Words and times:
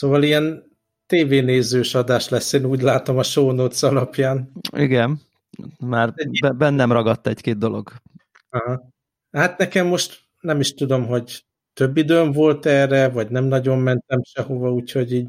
Szóval 0.00 0.22
ilyen 0.22 0.76
tévénézős 1.06 1.94
adás 1.94 2.28
lesz, 2.28 2.52
én 2.52 2.64
úgy 2.64 2.82
látom 2.82 3.18
a 3.18 3.22
show 3.22 3.50
notes 3.52 3.82
alapján. 3.82 4.52
Igen, 4.76 5.20
már 5.78 6.14
be, 6.40 6.50
bennem 6.50 6.92
ragadt 6.92 7.26
egy-két 7.26 7.58
dolog. 7.58 7.92
Aha. 8.48 8.92
Hát 9.30 9.58
nekem 9.58 9.86
most 9.86 10.20
nem 10.40 10.60
is 10.60 10.74
tudom, 10.74 11.06
hogy 11.06 11.44
több 11.72 11.96
időm 11.96 12.32
volt 12.32 12.66
erre, 12.66 13.08
vagy 13.08 13.30
nem 13.30 13.44
nagyon 13.44 13.78
mentem 13.78 14.22
sehova, 14.22 14.72
úgyhogy 14.72 15.12
így 15.12 15.28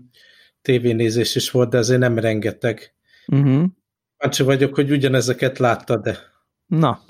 tévénézés 0.62 1.36
is 1.36 1.52
volt, 1.52 1.70
de 1.70 1.78
azért 1.78 2.00
nem 2.00 2.20
rengeteg. 2.20 2.94
Uh-huh. 3.28 3.66
Kíváncsi 4.18 4.44
vagyok, 4.44 4.76
hogy 4.76 4.92
ugyanezeket 4.92 5.58
láttad 5.58 6.02
de 6.02 6.18
Na. 6.66 7.02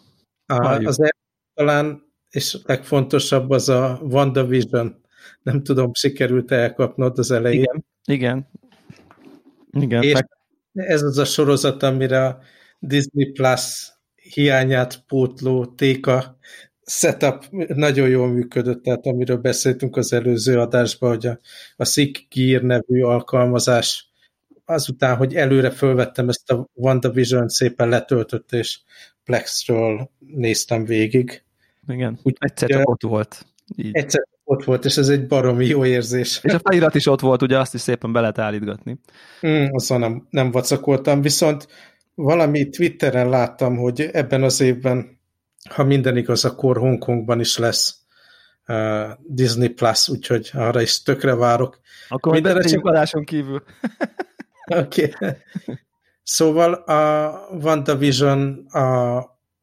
A, 0.46 0.86
az 0.86 1.02
el, 1.02 1.16
talán, 1.54 2.14
és 2.30 2.58
legfontosabb 2.64 3.50
az 3.50 3.70
a 3.70 4.00
WandaVision. 4.02 5.01
Nem 5.42 5.64
tudom, 5.64 5.94
sikerült 5.94 6.52
elkapnod 6.52 7.18
az 7.18 7.32
elején. 7.32 7.62
Igen, 7.62 7.86
igen. 8.06 8.48
igen 9.72 10.04
és 10.04 10.14
meg... 10.14 10.28
ez 10.72 11.02
az 11.02 11.18
a 11.18 11.26
sorozat, 11.26 11.84
amire 11.84 12.26
a 12.26 12.40
Disney 12.80 13.32
Plus 13.32 13.92
hiányát 14.16 15.04
pótló 15.08 15.66
téka 15.66 16.38
setup 16.86 17.46
nagyon 17.68 18.10
jól 18.10 18.28
működött, 18.28 18.84
tehát 18.84 19.05
amiről 19.05 19.38
beszéltünk 19.38 19.96
az 19.96 20.13
előző 20.13 20.60
adásban, 20.60 21.10
hogy 21.10 21.26
a, 21.26 21.40
a 21.76 21.85
Sick 21.85 22.28
Gear 22.35 22.62
nevű 22.62 23.02
alkalmazás 23.02 24.12
azután, 24.66 25.16
hogy 25.16 25.35
előre 25.35 25.70
fölvettem 25.70 26.30
ezt 26.30 26.52
a 26.52 26.70
WandaVision 26.74 27.48
szépen 27.48 27.90
letöltött, 27.90 28.52
és 28.52 28.80
Plexről 29.24 30.10
néztem 30.20 30.85
végig. 30.85 31.44
Igen, 31.88 32.20
Úgy, 32.24 32.35
egyszer 32.40 32.70
csak 32.70 32.90
ott 32.90 33.02
volt. 33.02 33.46
Így. 33.76 33.96
Egyszer 33.96 34.28
ott 34.52 34.63
volt, 34.63 34.85
és 34.85 34.98
ez 34.98 35.10
egy 35.10 35.27
baromi 35.27 35.66
jó 35.66 35.85
érzés. 35.85 36.40
És 36.44 36.54
a 36.54 36.60
felirat 36.60 36.96
is 36.96 37.07
ott 37.07 37.20
volt, 37.20 37.41
ugye 37.41 37.60
azt 37.60 37.74
is 37.74 37.82
szépen 37.82 38.12
be 38.12 38.20
lehet 38.20 38.40
állítgatni. 38.40 38.99
Mm, 39.48 39.66
azon 39.71 39.99
nem, 39.99 40.27
nem 40.30 40.52
vacakoltam, 40.52 41.21
viszont 41.21 41.68
valami 42.16 42.70
Twitteren 42.70 43.29
láttam, 43.29 43.77
hogy 43.77 44.02
ebben 44.02 44.44
az 44.44 44.62
évben, 44.62 45.20
ha 45.70 45.84
minden 45.84 46.18
igaz, 46.18 46.46
akkor 46.46 46.77
Hongkongban 46.77 47.40
is 47.40 47.57
lesz 47.57 47.98
uh, 48.68 49.10
Disney 49.26 49.70
Plus, 49.70 50.10
úgyhogy 50.10 50.49
arra 50.54 50.82
is 50.82 51.04
tökre 51.04 51.35
várok. 51.35 51.79
Akkor 52.07 52.34
mindenre 52.34 52.70
csak 52.70 52.85
adáson 52.85 53.24
kívül. 53.24 53.63
Oké. 54.84 55.04
Okay. 55.04 55.32
Szóval 56.24 56.74
a 56.74 57.32
WandaVision 57.52 58.66
a 58.70 59.20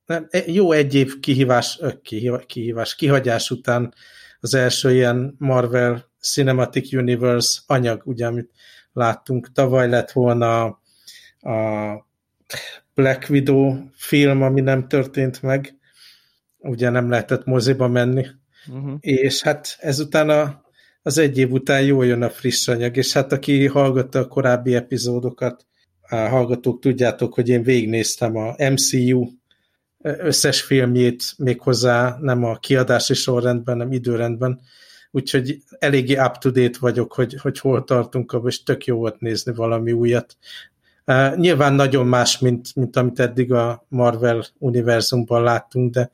nem, 0.06 0.28
jó 0.46 0.72
egy 0.72 0.94
év 0.94 1.20
kihívás, 1.20 1.80
kihívás, 2.46 2.94
kihagyás 2.94 3.50
után 3.50 3.94
az 4.40 4.54
első 4.54 4.92
ilyen 4.92 5.34
Marvel 5.38 6.04
Cinematic 6.20 6.92
Universe 6.92 7.60
anyag, 7.66 8.02
ugye, 8.04 8.26
amit 8.26 8.50
láttunk. 8.92 9.52
Tavaly 9.52 9.88
lett 9.88 10.10
volna 10.10 10.64
a 11.40 12.06
Black 12.94 13.30
Widow 13.30 13.76
film, 13.92 14.42
ami 14.42 14.60
nem 14.60 14.88
történt 14.88 15.42
meg, 15.42 15.78
ugye 16.58 16.90
nem 16.90 17.10
lehetett 17.10 17.44
moziba 17.44 17.88
menni, 17.88 18.26
uh-huh. 18.68 18.96
és 19.00 19.42
hát 19.42 19.76
ezután 19.80 20.28
a, 20.28 20.62
az 21.02 21.18
egy 21.18 21.38
év 21.38 21.52
után 21.52 21.82
jól 21.82 22.06
jön 22.06 22.22
a 22.22 22.30
friss 22.30 22.68
anyag, 22.68 22.96
és 22.96 23.12
hát 23.12 23.32
aki 23.32 23.66
hallgatta 23.66 24.18
a 24.18 24.28
korábbi 24.28 24.74
epizódokat, 24.74 25.66
hallgatók 26.08 26.80
tudjátok, 26.80 27.34
hogy 27.34 27.48
én 27.48 27.62
végignéztem 27.62 28.36
a 28.36 28.54
MCU 28.70 29.26
összes 30.02 30.62
filmjét 30.62 31.34
méghozzá 31.36 32.16
nem 32.20 32.44
a 32.44 32.56
kiadási 32.56 33.14
sorrendben, 33.14 33.76
nem 33.76 33.92
időrendben, 33.92 34.60
úgyhogy 35.10 35.62
eléggé 35.78 36.18
up-to-date 36.18 36.78
vagyok, 36.80 37.12
hogy, 37.12 37.36
hogy 37.40 37.58
hol 37.58 37.84
tartunk, 37.84 38.40
és 38.44 38.62
tök 38.62 38.84
jó 38.84 38.96
volt 38.96 39.20
nézni 39.20 39.54
valami 39.54 39.92
újat. 39.92 40.36
Uh, 41.06 41.36
nyilván 41.36 41.72
nagyon 41.74 42.06
más, 42.06 42.38
mint, 42.38 42.74
mint 42.74 42.96
amit 42.96 43.20
eddig 43.20 43.52
a 43.52 43.86
Marvel 43.88 44.44
univerzumban 44.58 45.42
láttunk, 45.42 45.92
de, 45.92 46.10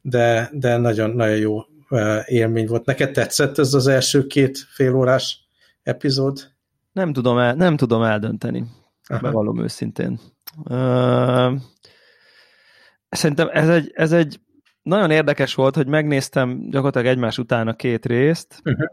de, 0.00 0.50
de 0.52 0.76
nagyon, 0.76 1.10
nagyon 1.10 1.36
jó 1.36 1.58
uh, 1.90 2.18
élmény 2.26 2.66
volt. 2.66 2.84
Neked 2.84 3.12
tetszett 3.12 3.58
ez 3.58 3.74
az 3.74 3.86
első 3.86 4.26
két 4.26 4.58
félórás 4.58 5.48
epizód? 5.82 6.50
Nem 6.92 7.12
tudom, 7.12 7.38
el, 7.38 7.54
nem 7.54 7.76
tudom 7.76 8.02
eldönteni. 8.02 8.64
Aha. 9.06 9.20
Bevallom 9.20 9.62
őszintén. 9.62 10.20
Uh, 10.64 11.52
szerintem 13.16 13.48
ez 13.52 13.68
egy, 13.68 13.90
ez 13.94 14.12
egy 14.12 14.40
nagyon 14.82 15.10
érdekes 15.10 15.54
volt, 15.54 15.74
hogy 15.76 15.86
megnéztem 15.86 16.70
gyakorlatilag 16.70 17.06
egymás 17.06 17.38
után 17.38 17.68
a 17.68 17.74
két 17.74 18.06
részt, 18.06 18.60
uh-huh. 18.64 18.86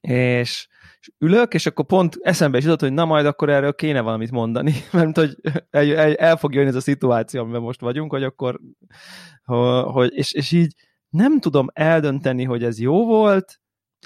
és, 0.00 0.68
és 1.00 1.10
ülök, 1.18 1.54
és 1.54 1.66
akkor 1.66 1.86
pont 1.86 2.18
eszembe 2.20 2.58
is 2.58 2.64
jutott, 2.64 2.80
hogy 2.80 2.92
na 2.92 3.04
majd 3.04 3.26
akkor 3.26 3.50
erről 3.50 3.74
kéne 3.74 4.00
valamit 4.00 4.30
mondani, 4.30 4.72
mert 4.92 5.16
hogy 5.16 5.36
el, 5.70 5.96
el, 5.96 6.14
el 6.14 6.36
fog 6.36 6.54
jönni 6.54 6.68
ez 6.68 6.74
a 6.74 6.80
szituáció, 6.80 7.40
amiben 7.42 7.60
most 7.60 7.80
vagyunk, 7.80 8.10
hogy 8.10 8.22
akkor, 8.22 8.60
hogy, 9.84 10.12
és, 10.14 10.32
és 10.32 10.52
így 10.52 10.74
nem 11.08 11.40
tudom 11.40 11.66
eldönteni, 11.72 12.44
hogy 12.44 12.64
ez 12.64 12.80
jó 12.80 13.06
volt, 13.06 13.58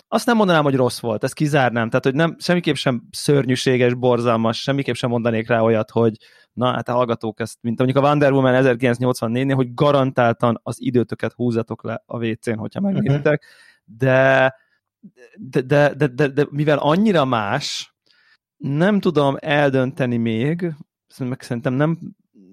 azt 0.09 0.27
nem 0.27 0.37
mondanám, 0.37 0.62
hogy 0.62 0.75
rossz 0.75 1.00
volt, 1.00 1.25
ezt 1.25 1.34
kizárnám, 1.34 1.88
tehát 1.88 2.04
hogy 2.04 2.15
nem, 2.15 2.37
semmiképp 2.38 2.75
sem 2.75 3.03
szörnyűséges, 3.10 3.94
borzalmas, 3.94 4.62
semmiképp 4.62 4.94
sem 4.94 5.10
mondanék 5.10 5.48
rá 5.48 5.60
olyat, 5.60 5.91
hogy 5.91 6.16
na 6.58 6.72
hát 6.72 6.88
a 6.88 6.92
hallgatók 6.92 7.41
ezt, 7.41 7.58
mint 7.60 7.78
mondjuk 7.78 8.04
a 8.04 8.08
Wonder 8.08 8.32
Woman 8.32 8.62
1984-nél, 8.64 9.52
hogy 9.54 9.74
garantáltan 9.74 10.60
az 10.62 10.76
időtöket 10.80 11.32
húzatok 11.32 11.82
le 11.82 12.02
a 12.06 12.26
WC-n, 12.26 12.56
hogyha 12.56 12.80
megnézitek, 12.80 13.44
de, 13.84 14.54
de, 15.36 15.60
de, 15.60 15.94
de, 15.97 16.06
de, 16.06 16.28
de 16.28 16.47
mivel 16.50 16.78
annyira 16.78 17.24
más, 17.24 17.94
nem 18.56 19.00
tudom 19.00 19.36
eldönteni 19.38 20.16
még, 20.16 20.74
meg 21.18 21.42
szerintem 21.42 21.72
nem, 21.72 21.98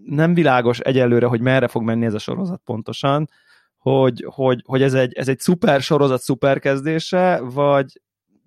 nem 0.03 0.33
világos 0.33 0.79
egyelőre, 0.79 1.25
hogy 1.25 1.41
merre 1.41 1.67
fog 1.67 1.83
menni 1.83 2.05
ez 2.05 2.13
a 2.13 2.19
sorozat 2.19 2.61
pontosan, 2.63 3.29
hogy, 3.77 4.25
hogy, 4.29 4.61
hogy 4.65 4.81
ez, 4.81 4.93
egy, 4.93 5.13
ez 5.13 5.27
egy 5.27 5.39
szuper 5.39 5.81
sorozat 5.81 6.21
szuper 6.21 6.59
kezdése, 6.59 7.39
vagy, 7.41 8.01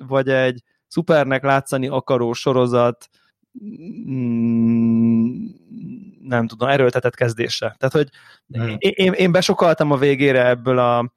vagy 0.07 0.29
egy 0.29 0.63
szupernek 0.87 1.43
látszani 1.43 1.89
akaró 1.89 2.33
sorozat 2.33 3.09
nem 6.23 6.47
tudom, 6.47 6.69
erőltetett 6.69 7.15
kezdése. 7.15 7.77
Tehát, 7.79 7.95
hogy 7.95 8.09
hmm. 8.49 8.77
én, 8.79 9.13
én 9.13 9.33
besokaltam 9.33 9.91
a 9.91 9.97
végére 9.97 10.47
ebből 10.47 10.79
a 10.79 11.13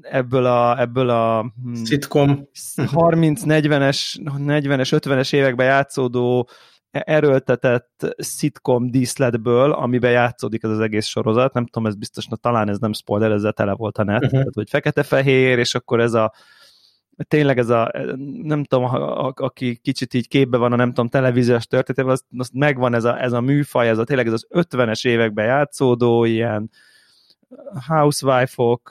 ebből 0.00 0.46
a, 0.46 0.80
ebből 0.80 1.08
a 1.08 1.52
hmm, 1.62 1.84
Sitcom 1.84 2.48
30-40-es 2.76 4.16
40-es, 4.24 5.00
50-es 5.04 5.32
években 5.32 5.66
játszódó 5.66 6.48
erőltetett 6.90 8.14
szitkom 8.16 8.90
díszletből, 8.90 9.72
amiben 9.72 10.10
játszódik 10.10 10.62
ez 10.62 10.70
az 10.70 10.80
egész 10.80 11.06
sorozat, 11.06 11.52
nem 11.52 11.66
tudom, 11.66 11.88
ez 11.88 11.94
biztos, 11.94 12.26
na, 12.26 12.36
talán 12.36 12.68
ez 12.68 12.78
nem 12.78 12.92
spoiler, 12.92 13.30
ezzel 13.30 13.52
tele 13.52 13.72
volt 13.72 13.98
a 13.98 14.04
net, 14.04 14.16
uh-huh. 14.16 14.30
tehát, 14.30 14.54
hogy 14.54 14.68
fekete-fehér, 14.68 15.58
és 15.58 15.74
akkor 15.74 16.00
ez 16.00 16.14
a 16.14 16.32
tényleg 17.28 17.58
ez 17.58 17.68
a, 17.68 17.92
nem 18.42 18.64
tudom, 18.64 18.84
a, 18.84 19.26
a, 19.26 19.32
aki 19.36 19.76
kicsit 19.76 20.14
így 20.14 20.28
képbe 20.28 20.56
van 20.56 20.72
a 20.72 20.76
nem 20.76 20.88
tudom, 20.88 21.08
televíziós 21.08 21.66
történetével, 21.66 22.12
az, 22.12 22.24
az 22.38 22.50
megvan 22.52 22.94
ez 22.94 23.04
a, 23.04 23.22
ez 23.22 23.32
a 23.32 23.40
műfaj, 23.40 23.88
ez 23.88 23.98
a 23.98 24.04
tényleg 24.04 24.26
ez 24.26 24.32
az 24.32 24.46
50-es 24.50 25.06
években 25.06 25.44
játszódó, 25.46 26.24
ilyen 26.24 26.70
housewife-ok, 27.86 28.90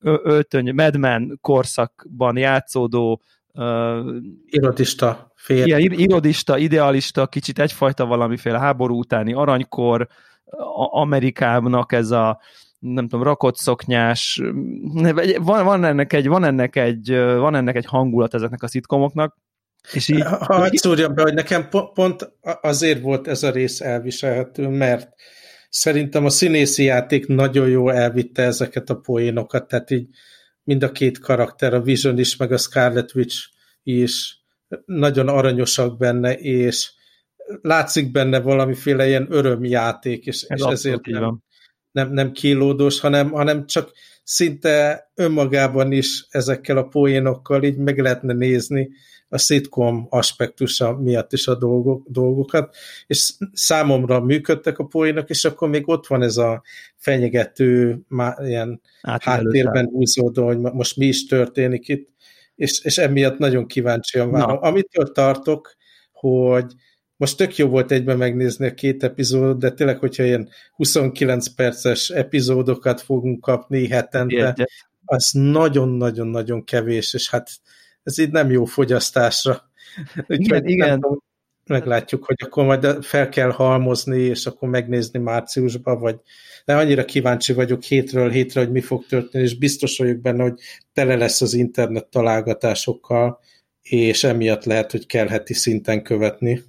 öltöny, 0.00 0.74
Mad 0.74 0.96
Men 0.96 1.38
korszakban 1.40 2.36
játszódó 2.36 3.22
uh, 3.54 4.16
irodista 4.46 5.32
fél. 5.34 5.66
Ilyen 5.66 5.80
irodista, 5.80 6.58
idealista, 6.58 7.26
kicsit 7.26 7.58
egyfajta 7.58 8.06
valamiféle 8.06 8.58
háború 8.58 8.98
utáni 8.98 9.32
aranykor, 9.32 10.08
Amerikának 10.90 11.92
ez 11.92 12.10
a 12.10 12.40
nem 12.78 13.08
tudom, 13.08 13.24
rakott 13.24 13.56
szoknyás, 13.56 14.42
van, 15.38 15.64
van, 15.64 15.84
ennek 15.84 16.12
egy, 16.12 16.26
van, 16.26 16.44
ennek 16.44 16.76
egy, 16.76 17.10
van 17.16 17.54
ennek 17.54 17.76
egy 17.76 17.86
hangulat 17.86 18.34
ezeknek 18.34 18.62
a 18.62 18.68
szitkomoknak, 18.68 19.36
és 19.92 20.08
így... 20.08 20.22
Ha 20.22 20.68
szúrjam 20.72 21.14
be, 21.14 21.22
hogy 21.22 21.34
nekem 21.34 21.68
pont 21.94 22.32
azért 22.40 23.00
volt 23.00 23.28
ez 23.28 23.42
a 23.42 23.50
rész 23.50 23.80
elviselhető, 23.80 24.68
mert 24.68 25.08
szerintem 25.68 26.24
a 26.24 26.30
színészi 26.30 26.84
játék 26.84 27.26
nagyon 27.26 27.68
jól 27.68 27.92
elvitte 27.92 28.42
ezeket 28.42 28.90
a 28.90 28.96
poénokat, 28.96 29.68
tehát 29.68 29.90
így 29.90 30.08
mind 30.62 30.82
a 30.82 30.92
két 30.92 31.18
karakter, 31.18 31.74
a 31.74 31.80
Vision 31.80 32.18
is, 32.18 32.36
meg 32.36 32.52
a 32.52 32.56
Scarlet 32.56 33.14
Witch 33.14 33.48
is 33.82 34.44
nagyon 34.84 35.28
aranyosak 35.28 35.98
benne, 35.98 36.32
és 36.34 36.92
látszik 37.62 38.10
benne 38.10 38.40
valamiféle 38.40 39.06
ilyen 39.06 39.26
örömjáték, 39.30 40.26
és, 40.26 40.42
Ez 40.42 40.60
és 40.60 40.66
ezért 40.66 41.06
nem, 41.06 41.42
nem, 41.96 42.12
nem 42.12 42.32
kilódós, 42.32 43.00
hanem, 43.00 43.30
hanem 43.30 43.66
csak 43.66 43.92
szinte 44.22 45.10
önmagában 45.14 45.92
is 45.92 46.26
ezekkel 46.30 46.76
a 46.76 46.86
poénokkal 46.86 47.62
így 47.62 47.76
meg 47.76 47.98
lehetne 47.98 48.32
nézni 48.32 48.88
a 49.28 49.38
szitkom 49.38 50.06
aspektusa 50.10 50.96
miatt 50.96 51.32
is 51.32 51.46
a 51.46 51.54
dolgok, 51.54 52.06
dolgokat, 52.08 52.76
és 53.06 53.32
számomra 53.52 54.20
működtek 54.20 54.78
a 54.78 54.84
poénok, 54.84 55.30
és 55.30 55.44
akkor 55.44 55.68
még 55.68 55.88
ott 55.88 56.06
van 56.06 56.22
ez 56.22 56.36
a 56.36 56.62
fenyegető, 56.96 58.00
má, 58.08 58.36
ilyen 58.42 58.80
háttérben 59.02 59.86
húzódó, 59.86 60.46
hogy 60.46 60.58
most 60.58 60.96
mi 60.96 61.06
is 61.06 61.26
történik 61.26 61.88
itt, 61.88 62.08
és, 62.54 62.80
és 62.82 62.98
emiatt 62.98 63.38
nagyon 63.38 63.66
kíváncsian 63.66 64.30
várom. 64.30 64.48
Na. 64.48 64.60
Amitől 64.60 65.12
tartok, 65.12 65.74
hogy 66.12 66.74
most 67.16 67.36
tök 67.36 67.56
jó 67.56 67.68
volt 67.68 67.90
egyben 67.90 68.16
megnézni 68.16 68.66
a 68.66 68.74
két 68.74 69.02
epizódot, 69.02 69.58
de 69.58 69.70
tényleg, 69.70 69.98
hogyha 69.98 70.24
ilyen 70.24 70.48
29 70.72 71.48
perces 71.48 72.10
epizódokat 72.10 73.00
fogunk 73.00 73.40
kapni 73.40 73.88
hetente, 73.88 74.48
Egyet. 74.48 74.70
az 75.04 75.30
nagyon-nagyon-nagyon 75.32 76.64
kevés, 76.64 77.14
és 77.14 77.30
hát 77.30 77.50
ez 78.02 78.18
így 78.18 78.30
nem 78.30 78.50
jó 78.50 78.64
fogyasztásra. 78.64 79.70
Igen, 80.26 80.66
igen. 80.66 81.00
Tudom, 81.00 81.22
meglátjuk, 81.66 82.24
hogy 82.24 82.36
akkor 82.44 82.64
majd 82.64 83.04
fel 83.04 83.28
kell 83.28 83.50
halmozni, 83.50 84.20
és 84.20 84.46
akkor 84.46 84.68
megnézni 84.68 85.18
márciusban, 85.18 85.98
vagy 85.98 86.16
de 86.64 86.76
annyira 86.76 87.04
kíváncsi 87.04 87.52
vagyok 87.52 87.82
hétről 87.82 88.30
hétre, 88.30 88.60
hogy 88.60 88.70
mi 88.70 88.80
fog 88.80 89.06
történni, 89.06 89.44
és 89.44 89.58
biztos 89.58 89.98
vagyok 89.98 90.18
benne, 90.18 90.42
hogy 90.42 90.60
tele 90.92 91.16
lesz 91.16 91.40
az 91.40 91.54
internet 91.54 92.06
találgatásokkal, 92.06 93.40
és 93.82 94.24
emiatt 94.24 94.64
lehet, 94.64 94.90
hogy 94.90 95.06
kell 95.06 95.26
heti 95.26 95.54
szinten 95.54 96.02
követni. 96.02 96.62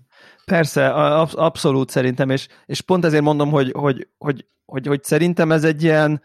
Persze, 0.51 0.89
absz- 0.93 1.35
abszolút 1.35 1.89
szerintem, 1.89 2.29
és, 2.29 2.47
és 2.65 2.81
pont 2.81 3.05
ezért 3.05 3.23
mondom, 3.23 3.49
hogy, 3.49 3.71
hogy, 3.71 4.07
hogy, 4.17 4.45
hogy, 4.65 4.87
hogy 4.87 5.03
szerintem 5.03 5.51
ez 5.51 5.63
egy 5.63 5.83
ilyen 5.83 6.21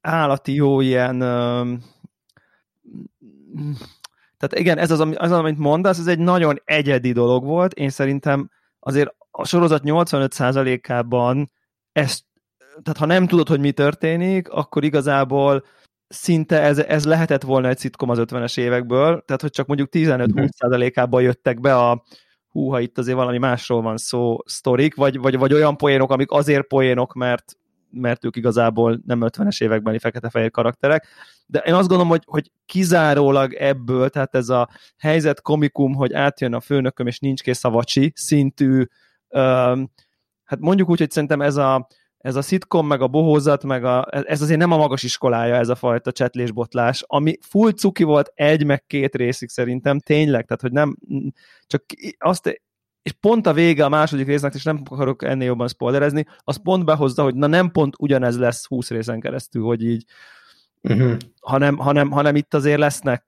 állati 0.00 0.54
jó 0.54 0.80
ilyen 0.80 1.18
tehát 4.38 4.54
igen, 4.54 4.78
ez 4.78 4.90
az, 4.90 5.00
az 5.14 5.32
amit 5.32 5.58
mondasz, 5.58 5.98
ez 5.98 6.06
egy 6.06 6.18
nagyon 6.18 6.62
egyedi 6.64 7.12
dolog 7.12 7.44
volt. 7.44 7.72
Én 7.72 7.90
szerintem 7.90 8.50
azért 8.80 9.14
a 9.30 9.44
sorozat 9.44 9.82
85%-ában 9.84 11.50
ezt, 11.92 12.24
tehát 12.82 12.98
ha 12.98 13.06
nem 13.06 13.26
tudod, 13.26 13.48
hogy 13.48 13.60
mi 13.60 13.72
történik, 13.72 14.48
akkor 14.48 14.84
igazából 14.84 15.64
szinte 16.08 16.60
ez, 16.60 16.78
ez 16.78 17.04
lehetett 17.04 17.42
volna 17.42 17.68
egy 17.68 17.78
szitkom 17.78 18.10
az 18.10 18.18
50-es 18.20 18.58
évekből, 18.58 19.22
tehát 19.26 19.42
hogy 19.42 19.50
csak 19.50 19.66
mondjuk 19.66 19.88
15-20%-ában 19.92 21.22
jöttek 21.22 21.60
be 21.60 21.76
a 21.76 22.04
húha, 22.56 22.80
itt 22.80 22.98
azért 22.98 23.16
valami 23.16 23.38
másról 23.38 23.82
van 23.82 23.96
szó, 23.96 24.38
sztorik, 24.44 24.94
vagy, 24.94 25.18
vagy, 25.18 25.38
vagy 25.38 25.52
olyan 25.52 25.76
poénok, 25.76 26.10
amik 26.10 26.30
azért 26.30 26.66
poénok, 26.66 27.14
mert 27.14 27.56
mert 27.90 28.24
ők 28.24 28.36
igazából 28.36 29.00
nem 29.06 29.20
50-es 29.22 29.62
évekbeli 29.62 29.98
fekete-fehér 29.98 30.50
karakterek, 30.50 31.06
de 31.46 31.58
én 31.58 31.74
azt 31.74 31.88
gondolom, 31.88 32.08
hogy, 32.08 32.22
hogy 32.26 32.50
kizárólag 32.66 33.52
ebből, 33.52 34.08
tehát 34.08 34.34
ez 34.34 34.48
a 34.48 34.68
helyzet 34.98 35.40
komikum, 35.40 35.94
hogy 35.94 36.12
átjön 36.12 36.54
a 36.54 36.60
főnököm, 36.60 37.06
és 37.06 37.18
nincs 37.18 37.42
kész 37.42 37.64
a 37.64 37.70
vacsi 37.70 38.12
szintű, 38.14 38.86
um, 39.28 39.90
hát 40.44 40.58
mondjuk 40.58 40.88
úgy, 40.88 40.98
hogy 40.98 41.10
szerintem 41.10 41.40
ez 41.40 41.56
a, 41.56 41.86
ez 42.18 42.36
a 42.36 42.42
szitkom, 42.42 42.86
meg 42.86 43.00
a 43.00 43.08
bohózat, 43.08 43.64
meg 43.64 43.84
a, 43.84 44.06
ez 44.10 44.42
azért 44.42 44.58
nem 44.58 44.72
a 44.72 44.76
magas 44.76 45.02
iskolája, 45.02 45.54
ez 45.54 45.68
a 45.68 45.74
fajta 45.74 46.12
csetlésbotlás, 46.12 47.04
ami 47.06 47.38
full 47.40 47.72
cuki 47.72 48.02
volt 48.02 48.32
egy, 48.34 48.64
meg 48.64 48.86
két 48.86 49.14
részig 49.14 49.48
szerintem, 49.48 49.98
tényleg, 49.98 50.44
tehát 50.44 50.62
hogy 50.62 50.72
nem, 50.72 50.96
csak 51.66 51.84
azt 52.18 52.60
és 53.02 53.12
pont 53.12 53.46
a 53.46 53.52
vége 53.52 53.84
a 53.84 53.88
második 53.88 54.26
résznek, 54.26 54.54
és 54.54 54.62
nem 54.62 54.82
akarok 54.90 55.24
ennél 55.24 55.46
jobban 55.46 55.68
spoilerezni, 55.68 56.26
az 56.38 56.62
pont 56.62 56.84
behozza, 56.84 57.22
hogy 57.22 57.34
na 57.34 57.46
nem 57.46 57.70
pont 57.70 57.94
ugyanez 57.98 58.38
lesz 58.38 58.66
20 58.66 58.90
részen 58.90 59.20
keresztül, 59.20 59.64
hogy 59.64 59.84
így, 59.84 60.04
uh-huh. 60.82 61.16
hanem, 61.40 61.76
hanem, 61.76 62.10
hanem 62.10 62.36
itt 62.36 62.54
azért 62.54 62.78
lesznek, 62.78 63.22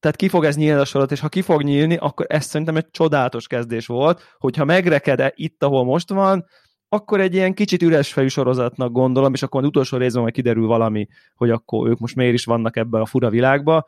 tehát 0.00 0.16
ki 0.16 0.28
fog 0.28 0.44
ez 0.44 0.56
nyílni 0.56 0.80
a 0.80 0.84
sorot, 0.84 1.12
és 1.12 1.20
ha 1.20 1.28
ki 1.28 1.42
fog 1.42 1.62
nyílni, 1.62 1.96
akkor 1.96 2.26
ez 2.28 2.44
szerintem 2.44 2.76
egy 2.76 2.90
csodálatos 2.90 3.46
kezdés 3.46 3.86
volt, 3.86 4.22
hogyha 4.38 4.64
megreked 4.64 5.32
itt, 5.34 5.62
ahol 5.62 5.84
most 5.84 6.08
van, 6.08 6.44
akkor 6.92 7.20
egy 7.20 7.34
ilyen 7.34 7.54
kicsit 7.54 7.82
üres 7.82 8.12
fejű 8.12 8.26
sorozatnak 8.26 8.92
gondolom, 8.92 9.34
és 9.34 9.42
akkor 9.42 9.60
az 9.60 9.66
utolsó 9.66 9.96
részben 9.96 10.22
majd 10.22 10.34
kiderül 10.34 10.66
valami, 10.66 11.06
hogy 11.34 11.50
akkor 11.50 11.88
ők 11.88 11.98
most 11.98 12.14
miért 12.14 12.34
is 12.34 12.44
vannak 12.44 12.76
ebben 12.76 13.00
a 13.00 13.06
fura 13.06 13.30
világban. 13.30 13.84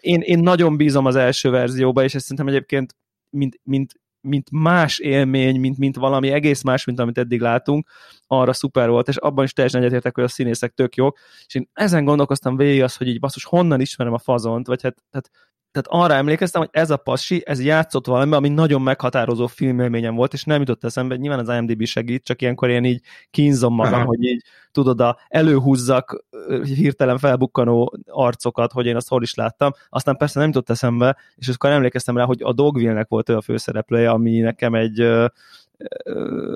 Én, 0.00 0.20
én 0.20 0.38
nagyon 0.38 0.76
bízom 0.76 1.06
az 1.06 1.16
első 1.16 1.50
verzióba, 1.50 2.04
és 2.04 2.14
ezt 2.14 2.22
szerintem 2.22 2.54
egyébként 2.54 2.96
mint, 3.30 3.60
mint 3.62 3.94
mint 4.20 4.50
más 4.50 4.98
élmény, 4.98 5.60
mint, 5.60 5.78
mint 5.78 5.96
valami 5.96 6.30
egész 6.30 6.62
más, 6.62 6.84
mint 6.84 6.98
amit 6.98 7.18
eddig 7.18 7.40
látunk, 7.40 7.88
arra 8.28 8.52
szuper 8.52 8.88
volt, 8.88 9.08
és 9.08 9.16
abban 9.16 9.44
is 9.44 9.52
teljesen 9.52 9.80
egyetértek, 9.80 10.14
hogy 10.14 10.24
a 10.24 10.28
színészek 10.28 10.72
tök 10.72 10.94
jók, 10.94 11.18
és 11.46 11.54
én 11.54 11.68
ezen 11.72 12.04
gondolkoztam 12.04 12.56
végig 12.56 12.82
az, 12.82 12.96
hogy 12.96 13.08
így 13.08 13.20
basszus, 13.20 13.44
honnan 13.44 13.80
ismerem 13.80 14.12
a 14.12 14.18
fazont, 14.18 14.66
vagy 14.66 14.82
hát, 14.82 14.96
hát 15.12 15.30
tehát 15.72 16.04
arra 16.04 16.14
emlékeztem, 16.14 16.60
hogy 16.60 16.70
ez 16.72 16.90
a 16.90 16.96
passi, 16.96 17.42
ez 17.46 17.64
játszott 17.64 18.06
valami, 18.06 18.34
ami 18.34 18.48
nagyon 18.48 18.82
meghatározó 18.82 19.46
filmélményem 19.46 20.14
volt, 20.14 20.32
és 20.32 20.44
nem 20.44 20.60
jutott 20.60 20.84
eszembe, 20.84 21.16
nyilván 21.16 21.38
az 21.38 21.48
IMDb 21.48 21.84
segít, 21.84 22.24
csak 22.24 22.42
ilyenkor 22.42 22.68
én 22.68 22.84
így 22.84 23.00
kínzom 23.30 23.74
magam, 23.74 23.92
Aha. 23.92 24.04
hogy 24.04 24.22
így 24.24 24.44
tudod, 24.72 25.00
a 25.00 25.18
előhúzzak 25.28 26.24
hirtelen 26.62 27.18
felbukkanó 27.18 27.98
arcokat, 28.06 28.72
hogy 28.72 28.86
én 28.86 28.96
azt 28.96 29.08
hol 29.08 29.22
is 29.22 29.34
láttam, 29.34 29.72
aztán 29.88 30.16
persze 30.16 30.38
nem 30.38 30.48
jutott 30.48 30.70
eszembe, 30.70 31.16
és 31.36 31.48
akkor 31.48 31.70
emlékeztem 31.70 32.16
rá, 32.16 32.24
hogy 32.24 32.42
a 32.42 32.52
Dogville-nek 32.52 33.08
volt 33.08 33.28
ő 33.28 33.36
a 33.36 33.40
főszereplője, 33.40 34.10
ami 34.10 34.38
nekem 34.38 34.74
egy 34.74 35.00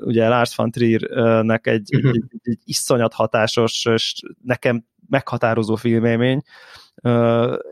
ugye 0.01 0.27
Lars 0.27 0.55
van 0.55 0.71
Trier-nek 0.71 1.67
egy, 1.67 1.95
uh-huh. 1.95 2.11
egy, 2.11 2.39
egy 2.41 2.59
iszonyat 2.63 3.13
hatásos, 3.13 3.85
és 3.85 4.13
nekem 4.43 4.85
meghatározó 5.09 5.75
filmélmény, 5.75 6.41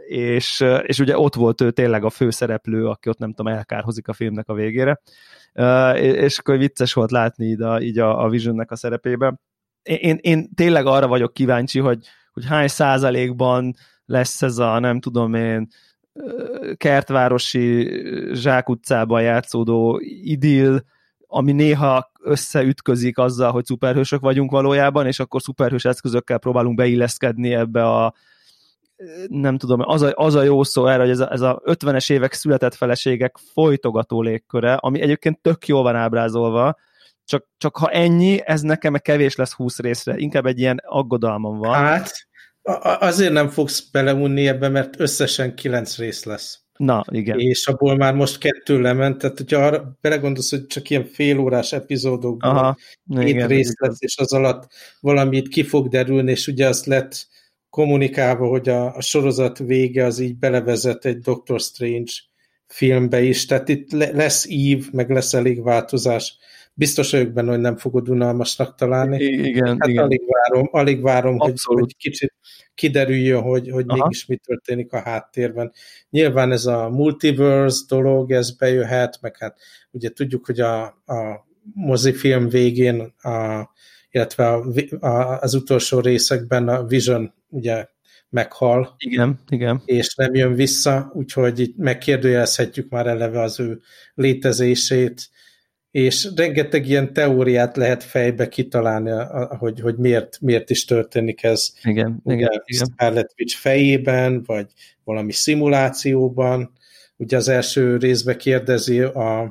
és, 0.07 0.63
és 0.81 0.99
ugye 0.99 1.17
ott 1.17 1.35
volt 1.35 1.61
ő 1.61 1.71
tényleg 1.71 2.03
a 2.03 2.09
főszereplő, 2.09 2.87
aki 2.87 3.09
ott 3.09 3.17
nem 3.17 3.33
tudom, 3.33 3.53
elkárhozik 3.53 4.07
a 4.07 4.13
filmnek 4.13 4.49
a 4.49 4.53
végére, 4.53 5.01
és 5.95 6.37
akkor 6.37 6.57
vicces 6.57 6.93
volt 6.93 7.11
látni 7.11 7.45
így 7.45 7.61
a, 7.61 7.81
így 7.81 7.99
a, 7.99 8.23
a 8.23 8.29
Visionnek 8.29 8.71
a 8.71 8.75
szerepében. 8.75 9.39
Én, 9.83 10.17
én 10.21 10.49
tényleg 10.55 10.85
arra 10.85 11.07
vagyok 11.07 11.33
kíváncsi, 11.33 11.79
hogy, 11.79 12.07
hogy 12.31 12.45
hány 12.45 12.67
százalékban 12.67 13.73
lesz 14.05 14.41
ez 14.41 14.57
a, 14.57 14.79
nem 14.79 14.99
tudom 14.99 15.33
én, 15.33 15.67
kertvárosi 16.75 17.89
zsákutcában 18.33 19.21
játszódó 19.21 19.99
idill, 20.23 20.83
ami 21.33 21.51
néha 21.51 22.11
összeütközik 22.21 23.17
azzal, 23.17 23.51
hogy 23.51 23.65
szuperhősök 23.65 24.21
vagyunk 24.21 24.51
valójában, 24.51 25.07
és 25.07 25.19
akkor 25.19 25.41
szuperhős 25.41 25.85
eszközökkel 25.85 26.37
próbálunk 26.37 26.75
beilleszkedni 26.75 27.53
ebbe 27.53 27.85
a 27.85 28.13
nem 29.27 29.57
tudom, 29.57 29.79
az 29.81 30.01
a, 30.01 30.11
az 30.15 30.35
a 30.35 30.43
jó 30.43 30.63
szó 30.63 30.87
erre, 30.87 31.01
hogy 31.01 31.09
ez 31.09 31.19
a, 31.19 31.31
ez 31.31 31.41
a 31.41 31.61
50-es 31.65 32.11
évek 32.11 32.33
született 32.33 32.75
feleségek 32.75 33.37
folytogató 33.53 34.21
légköre, 34.21 34.73
ami 34.73 35.01
egyébként 35.01 35.41
tök 35.41 35.67
jól 35.67 35.83
van 35.83 35.95
ábrázolva, 35.95 36.77
csak, 37.25 37.45
csak 37.57 37.77
ha 37.77 37.89
ennyi, 37.89 38.41
ez 38.45 38.61
nekem 38.61 38.93
kevés 38.93 39.35
lesz 39.35 39.53
20 39.53 39.79
részre, 39.79 40.17
inkább 40.17 40.45
egy 40.45 40.59
ilyen 40.59 40.81
aggodalmam 40.85 41.57
van. 41.57 41.73
Hát, 41.73 42.11
azért 42.99 43.33
nem 43.33 43.49
fogsz 43.49 43.89
beleunni 43.91 44.47
ebbe, 44.47 44.69
mert 44.69 44.99
összesen 44.99 45.55
9 45.55 45.97
rész 45.97 46.23
lesz. 46.23 46.59
Na, 46.81 47.03
igen. 47.11 47.39
És 47.39 47.67
abból 47.67 47.95
már 47.95 48.13
most 48.13 48.37
kettő 48.37 48.81
lement, 48.81 49.17
tehát 49.17 49.37
hogyha 49.37 49.65
arra 49.65 49.97
belegondolsz, 50.01 50.49
hogy 50.49 50.67
csak 50.67 50.89
ilyen 50.89 51.05
félórás 51.05 51.73
epizódokban 51.73 52.55
Aha, 52.55 52.77
két 53.19 53.27
igen, 53.27 53.47
rész 53.47 53.73
lesz, 53.79 54.01
és 54.01 54.17
az 54.17 54.33
alatt 54.33 54.67
valamit 54.99 55.47
ki 55.47 55.63
fog 55.63 55.87
derülni, 55.87 56.31
és 56.31 56.47
ugye 56.47 56.67
azt 56.67 56.85
lett 56.85 57.27
kommunikálva, 57.69 58.47
hogy 58.47 58.69
a, 58.69 58.95
a 58.95 59.01
sorozat 59.01 59.57
vége 59.57 60.05
az 60.05 60.19
így 60.19 60.37
belevezet 60.37 61.05
egy 61.05 61.19
Doctor 61.19 61.59
Strange 61.59 62.11
filmbe 62.67 63.21
is, 63.21 63.45
tehát 63.45 63.69
itt 63.69 63.91
le, 63.91 64.11
lesz 64.11 64.45
ív, 64.49 64.91
meg 64.91 65.09
lesz 65.09 65.33
elég 65.33 65.63
változás. 65.63 66.37
Biztos 66.73 67.11
vagyok 67.11 67.31
benne, 67.31 67.49
hogy 67.49 67.59
nem 67.59 67.77
fogod 67.77 68.09
unalmasnak 68.09 68.75
találni. 68.75 69.23
Igen, 69.23 69.77
hát 69.79 69.87
igen. 69.87 70.03
alig 70.03 70.21
várom, 70.27 70.69
alig 70.71 71.01
várom 71.01 71.37
hogy, 71.37 71.59
hogy 71.63 71.95
kicsit 71.97 72.33
kiderüljön, 72.75 73.41
hogy, 73.41 73.69
hogy 73.69 73.85
mégis 73.85 74.25
mi 74.25 74.35
történik 74.35 74.93
a 74.93 74.99
háttérben. 74.99 75.71
Nyilván 76.09 76.51
ez 76.51 76.65
a 76.65 76.89
multiverse 76.89 77.83
dolog, 77.87 78.31
ez 78.31 78.51
bejöhet, 78.51 79.17
meg 79.21 79.37
hát 79.37 79.59
ugye 79.91 80.09
tudjuk, 80.09 80.45
hogy 80.45 80.59
a, 80.59 80.83
a 80.85 81.47
mozifilm 81.73 82.49
végén, 82.49 83.13
a, 83.21 83.69
illetve 84.11 84.47
a, 84.47 84.65
a, 84.99 85.39
az 85.39 85.53
utolsó 85.53 85.99
részekben 85.99 86.67
a 86.67 86.85
Vision 86.85 87.33
ugye 87.49 87.87
meghal. 88.29 88.95
Igen, 88.97 89.39
igen. 89.49 89.81
És 89.85 90.15
nem 90.15 90.35
jön 90.35 90.53
vissza, 90.53 91.11
úgyhogy 91.13 91.59
itt 91.59 91.77
megkérdőjelezhetjük 91.77 92.89
már 92.89 93.07
eleve 93.07 93.41
az 93.41 93.59
ő 93.59 93.81
létezését, 94.13 95.29
és 95.91 96.29
rengeteg 96.35 96.87
ilyen 96.87 97.13
teóriát 97.13 97.77
lehet 97.77 98.03
fejbe 98.03 98.47
kitalálni, 98.47 99.11
hogy, 99.57 99.79
hogy 99.79 99.97
miért, 99.97 100.37
miért 100.41 100.69
is 100.69 100.85
történik 100.85 101.43
ez. 101.43 101.73
Igen, 101.83 102.19
ugye, 102.23 102.35
igen, 102.35 102.61
igen. 102.65 102.87
Scarlet 102.93 103.33
Witch 103.37 103.55
fejében, 103.57 104.43
vagy 104.45 104.67
valami 105.03 105.31
szimulációban. 105.31 106.71
Ugye 107.17 107.37
az 107.37 107.47
első 107.47 107.97
részben 107.97 108.37
kérdezi 108.37 108.99
a, 108.99 109.41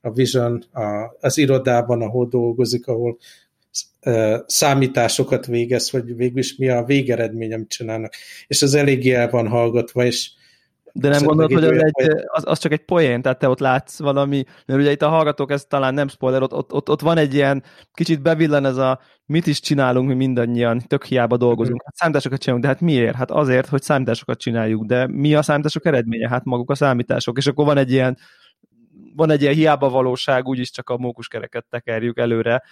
a 0.00 0.12
Vision 0.12 0.64
a, 0.72 1.16
az 1.20 1.38
irodában, 1.38 2.02
ahol 2.02 2.28
dolgozik, 2.28 2.86
ahol 2.86 3.18
számításokat 4.46 5.46
végez, 5.46 5.90
hogy 5.90 6.16
végül 6.16 6.38
is 6.38 6.56
mi 6.56 6.68
a 6.68 6.84
végeredmény, 6.84 7.52
amit 7.52 7.68
csinálnak. 7.68 8.12
És 8.46 8.62
az 8.62 8.74
eléggé 8.74 9.12
el 9.12 9.30
van 9.30 9.48
hallgatva, 9.48 10.04
és 10.04 10.30
De 10.92 11.08
nem 11.08 11.22
gondolod, 11.22 11.52
hogy 11.52 11.64
az, 11.64 11.82
egy, 11.82 12.24
az, 12.26 12.42
az 12.46 12.58
csak 12.58 12.72
egy 12.72 12.84
poén, 12.84 13.22
tehát 13.22 13.38
te 13.38 13.48
ott 13.48 13.58
látsz 13.58 13.98
valami, 13.98 14.44
mert 14.66 14.80
ugye 14.80 14.90
itt 14.90 15.02
a 15.02 15.08
hallgatók, 15.08 15.50
ez 15.50 15.64
talán 15.64 15.94
nem 15.94 16.08
spoiler, 16.08 16.42
ott, 16.42 16.52
ott, 16.52 16.72
ott, 16.72 16.88
ott 16.90 17.00
van 17.00 17.16
egy 17.16 17.34
ilyen, 17.34 17.62
kicsit 17.92 18.22
bevillan 18.22 18.64
ez 18.64 18.76
a 18.76 19.00
mit 19.26 19.46
is 19.46 19.60
csinálunk 19.60 20.08
mi 20.08 20.14
mindannyian, 20.14 20.78
tök 20.86 21.04
hiába 21.04 21.36
dolgozunk. 21.36 21.82
Hát 21.84 21.94
számításokat 21.94 22.40
csinálunk, 22.40 22.64
de 22.64 22.72
hát 22.72 22.80
miért? 22.80 23.14
Hát 23.14 23.30
azért, 23.30 23.68
hogy 23.68 23.82
számításokat 23.82 24.38
csináljuk, 24.38 24.84
de 24.84 25.06
mi 25.06 25.34
a 25.34 25.42
számítások 25.42 25.86
eredménye? 25.86 26.28
Hát 26.28 26.44
maguk 26.44 26.70
a 26.70 26.74
számítások, 26.74 27.36
és 27.36 27.46
akkor 27.46 27.64
van 27.64 27.76
egy 27.76 27.90
ilyen 27.90 28.16
van 29.14 29.30
egy 29.30 29.42
ilyen 29.42 29.54
hiába 29.54 29.88
valóság, 29.88 30.46
úgyis 30.46 30.70
csak 30.70 30.90
a 30.90 30.98
mókuskereket 30.98 31.66
tekerjük 31.68 32.18
előre 32.18 32.62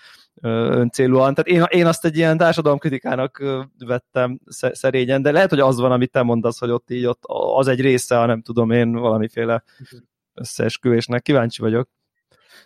öncélúan. 0.42 1.34
Tehát 1.34 1.70
én, 1.70 1.80
én 1.80 1.86
azt 1.86 2.04
egy 2.04 2.16
ilyen 2.16 2.36
társadalomkritikának 2.36 3.42
vettem 3.78 4.38
szerényen, 4.72 5.22
de 5.22 5.30
lehet, 5.30 5.50
hogy 5.50 5.60
az 5.60 5.78
van, 5.78 5.92
amit 5.92 6.10
te 6.10 6.22
mondasz, 6.22 6.58
hogy 6.58 6.70
ott 6.70 6.90
így 6.90 7.06
ott 7.06 7.22
az 7.56 7.68
egy 7.68 7.80
része, 7.80 8.20
a 8.20 8.26
nem 8.26 8.42
tudom 8.42 8.70
én, 8.70 8.92
valamiféle 8.92 9.62
összeesküvésnek. 10.34 11.22
Kíváncsi 11.22 11.62
vagyok. 11.62 11.88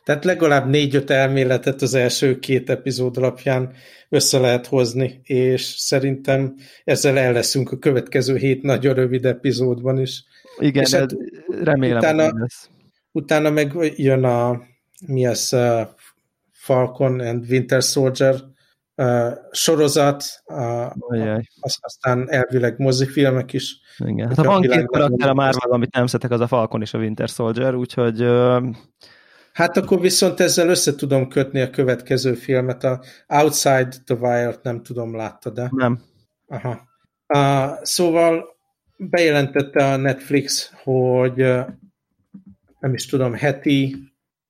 Tehát 0.04 0.24
legalább 0.24 0.68
négy-öt 0.68 1.10
elméletet 1.10 1.82
az 1.82 1.94
első 1.94 2.38
két 2.38 2.70
epizód 2.70 3.16
alapján 3.16 3.72
össze 4.08 4.38
lehet 4.38 4.66
hozni, 4.66 5.20
és 5.22 5.62
szerintem 5.62 6.54
ezzel 6.84 7.18
el 7.18 7.32
leszünk 7.32 7.72
a 7.72 7.78
következő 7.78 8.36
hét 8.36 8.62
nagyon 8.62 8.94
rövid 8.94 9.24
epizódban 9.24 10.00
is. 10.00 10.24
Igen, 10.58 10.82
és 10.82 10.94
hát 10.94 11.10
remélem, 11.62 11.98
utána, 11.98 12.32
lesz. 12.38 12.70
Utána 13.12 13.50
meg 13.50 13.72
jön 13.96 14.24
a 14.24 14.62
mi 15.06 15.26
az 15.26 15.56
Falcon 16.62 17.20
and 17.20 17.44
Winter 17.50 17.82
Soldier 17.82 18.34
uh, 18.94 19.32
sorozat, 19.50 20.24
uh, 20.46 20.86
az, 21.60 21.78
aztán 21.80 22.30
elvileg 22.30 22.78
mozifilmek 22.78 23.52
is. 23.52 23.80
Igen. 23.98 24.28
Hát 24.28 24.36
ha 24.36 24.42
van 24.42 24.60
két 24.60 24.86
karakter 24.86 25.28
a 25.28 25.34
Marvel, 25.34 25.70
amit 25.70 25.94
nem 25.94 26.06
szeretek, 26.06 26.30
az 26.30 26.40
a 26.40 26.46
Falcon 26.46 26.80
és 26.80 26.94
a 26.94 26.98
Winter 26.98 27.28
Soldier, 27.28 27.74
úgyhogy 27.74 28.22
uh, 28.22 28.66
Hát 29.52 29.76
akkor 29.76 30.00
viszont 30.00 30.40
ezzel 30.40 30.68
össze 30.68 30.94
tudom 30.94 31.28
kötni 31.28 31.60
a 31.60 31.70
következő 31.70 32.34
filmet, 32.34 32.84
a 32.84 33.02
Outside 33.28 33.88
the 34.04 34.14
Wire-t 34.14 34.62
nem 34.62 34.82
tudom, 34.82 35.16
látta, 35.16 35.50
de... 35.50 35.68
Nem. 35.70 36.00
Aha. 36.48 36.80
Uh, 37.34 37.82
szóval 37.82 38.44
bejelentette 38.96 39.92
a 39.92 39.96
Netflix, 39.96 40.72
hogy 40.82 41.42
uh, 41.42 41.66
nem 42.80 42.94
is 42.94 43.06
tudom, 43.06 43.34
heti 43.34 43.96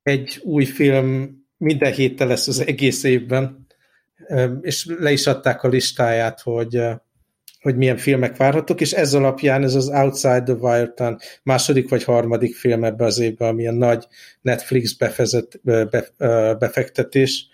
egy 0.03 0.41
új 0.43 0.65
film 0.65 1.41
minden 1.63 1.93
héttel 1.93 2.27
lesz 2.27 2.47
az 2.47 2.67
egész 2.67 3.03
évben, 3.03 3.67
és 4.61 4.85
le 4.99 5.11
is 5.11 5.27
adták 5.27 5.63
a 5.63 5.67
listáját, 5.67 6.41
hogy 6.41 6.81
hogy 7.61 7.75
milyen 7.75 7.97
filmek 7.97 8.37
várhatók, 8.37 8.81
és 8.81 8.91
ez 8.91 9.13
alapján 9.13 9.63
ez 9.63 9.75
az 9.75 9.89
Outside 9.89 10.43
the 10.43 10.53
Wire 10.53 11.17
második 11.43 11.89
vagy 11.89 12.03
harmadik 12.03 12.55
film 12.55 12.83
ebbe 12.83 13.05
az 13.05 13.19
évben, 13.19 13.47
amilyen 13.47 13.75
nagy 13.75 14.07
Netflix 14.41 14.93
befezet, 14.93 15.59
be, 15.63 16.05
befektetés. 16.59 17.47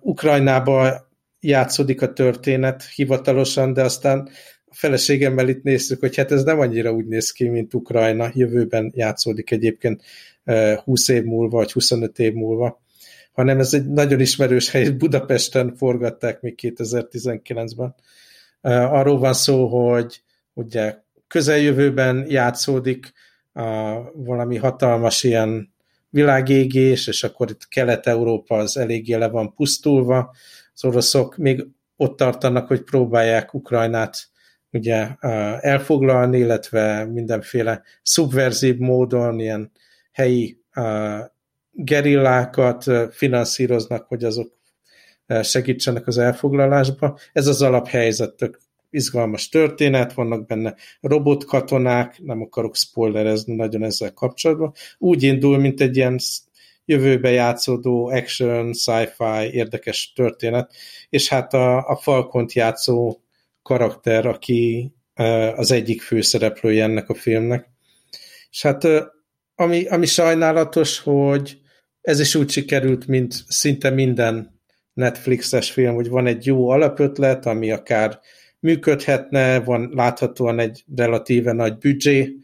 Ukrajnába 0.00 1.08
játszódik 1.40 2.02
a 2.02 2.12
történet 2.12 2.84
hivatalosan, 2.94 3.72
de 3.72 3.82
aztán 3.82 4.28
a 4.64 4.74
feleségemmel 4.74 5.48
itt 5.48 5.62
néztük, 5.62 6.00
hogy 6.00 6.16
hát 6.16 6.32
ez 6.32 6.42
nem 6.42 6.60
annyira 6.60 6.92
úgy 6.92 7.06
néz 7.06 7.30
ki, 7.30 7.48
mint 7.48 7.74
Ukrajna. 7.74 8.30
Jövőben 8.34 8.92
játszódik 8.94 9.50
egyébként 9.50 10.02
20 10.84 11.08
év 11.08 11.24
múlva, 11.24 11.56
vagy 11.56 11.72
25 11.72 12.18
év 12.18 12.32
múlva, 12.32 12.82
hanem 13.32 13.58
ez 13.58 13.74
egy 13.74 13.86
nagyon 13.86 14.20
ismerős 14.20 14.70
hely, 14.70 14.90
Budapesten 14.90 15.74
forgatták 15.76 16.40
még 16.40 16.58
2019-ben 16.62 17.94
Arról 18.62 19.18
van 19.18 19.32
szó, 19.32 19.66
hogy 19.66 20.22
ugye 20.52 20.98
közeljövőben 21.26 22.24
játszódik 22.28 23.12
a, 23.52 23.62
valami 24.12 24.56
hatalmas 24.56 25.22
ilyen 25.22 25.72
világégés, 26.10 27.06
és 27.06 27.24
akkor 27.24 27.50
itt 27.50 27.68
Kelet-Európa 27.68 28.56
az 28.56 28.76
eléggé 28.76 29.14
le 29.14 29.28
van 29.28 29.54
pusztulva. 29.54 30.34
Az 30.74 30.84
oroszok 30.84 31.36
még 31.36 31.66
ott 31.96 32.16
tartanak, 32.16 32.66
hogy 32.66 32.82
próbálják 32.82 33.54
Ukrajnát 33.54 34.30
ugye 34.72 35.08
elfoglalni, 35.60 36.38
illetve 36.38 37.04
mindenféle 37.04 37.82
szubverzív 38.02 38.76
módon 38.76 39.40
ilyen 39.40 39.72
helyi 40.12 40.60
gerillákat 41.72 42.84
finanszíroznak, 43.10 44.06
hogy 44.08 44.24
azok 44.24 44.52
segítsenek 45.42 46.06
az 46.06 46.18
elfoglalásba. 46.18 47.18
Ez 47.32 47.46
az 47.46 47.62
alaphelyzet, 47.62 48.34
tök 48.34 48.60
izgalmas 48.90 49.48
történet, 49.48 50.12
vannak 50.12 50.46
benne 50.46 50.74
robotkatonák, 51.00 52.20
nem 52.22 52.40
akarok 52.40 52.76
spoilerezni 52.76 53.54
nagyon 53.54 53.82
ezzel 53.82 54.12
kapcsolatban. 54.12 54.72
Úgy 54.98 55.22
indul, 55.22 55.58
mint 55.58 55.80
egy 55.80 55.96
ilyen 55.96 56.18
jövőbe 56.84 57.30
játszódó 57.30 58.06
action, 58.06 58.72
sci-fi, 58.72 59.50
érdekes 59.52 60.12
történet, 60.12 60.72
és 61.08 61.28
hát 61.28 61.54
a, 61.54 61.88
a 61.88 61.96
Falkont 61.96 62.52
játszó 62.52 63.20
karakter, 63.62 64.26
aki 64.26 64.92
az 65.54 65.70
egyik 65.70 66.02
főszereplője 66.02 66.84
ennek 66.84 67.08
a 67.08 67.14
filmnek. 67.14 67.70
És 68.50 68.62
hát 68.62 68.86
ami, 69.54 69.86
ami 69.86 70.06
sajnálatos, 70.06 70.98
hogy 70.98 71.60
ez 72.02 72.20
is 72.20 72.34
úgy 72.34 72.50
sikerült, 72.50 73.06
mint 73.06 73.44
szinte 73.48 73.90
minden 73.90 74.60
Netflixes 74.92 75.70
film, 75.70 75.94
hogy 75.94 76.08
van 76.08 76.26
egy 76.26 76.46
jó 76.46 76.68
alapötlet, 76.68 77.46
ami 77.46 77.70
akár 77.70 78.20
működhetne, 78.60 79.60
van 79.60 79.90
láthatóan 79.94 80.58
egy 80.58 80.84
relatíve 80.96 81.52
nagy 81.52 81.78
büdzsé 81.78 82.36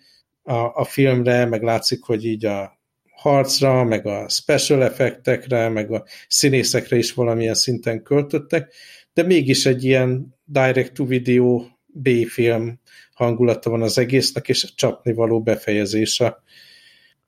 a, 0.42 0.54
a 0.54 0.84
filmre, 0.84 1.44
meg 1.44 1.62
látszik, 1.62 2.02
hogy 2.02 2.24
így 2.24 2.44
a 2.44 2.78
harcra, 3.10 3.84
meg 3.84 4.06
a 4.06 4.28
special 4.28 4.82
effektekre, 4.82 5.68
meg 5.68 5.92
a 5.92 6.04
színészekre 6.28 6.96
is 6.96 7.12
valamilyen 7.12 7.54
szinten 7.54 8.02
költöttek, 8.02 8.72
de 9.14 9.22
mégis 9.22 9.66
egy 9.66 9.84
ilyen 9.84 10.34
direct-to-video 10.44 11.62
B-film 11.86 12.80
hangulata 13.12 13.70
van 13.70 13.82
az 13.82 13.98
egésznek, 13.98 14.48
és 14.48 14.74
csapni 14.74 15.12
való 15.12 15.42
befejezése. 15.42 16.42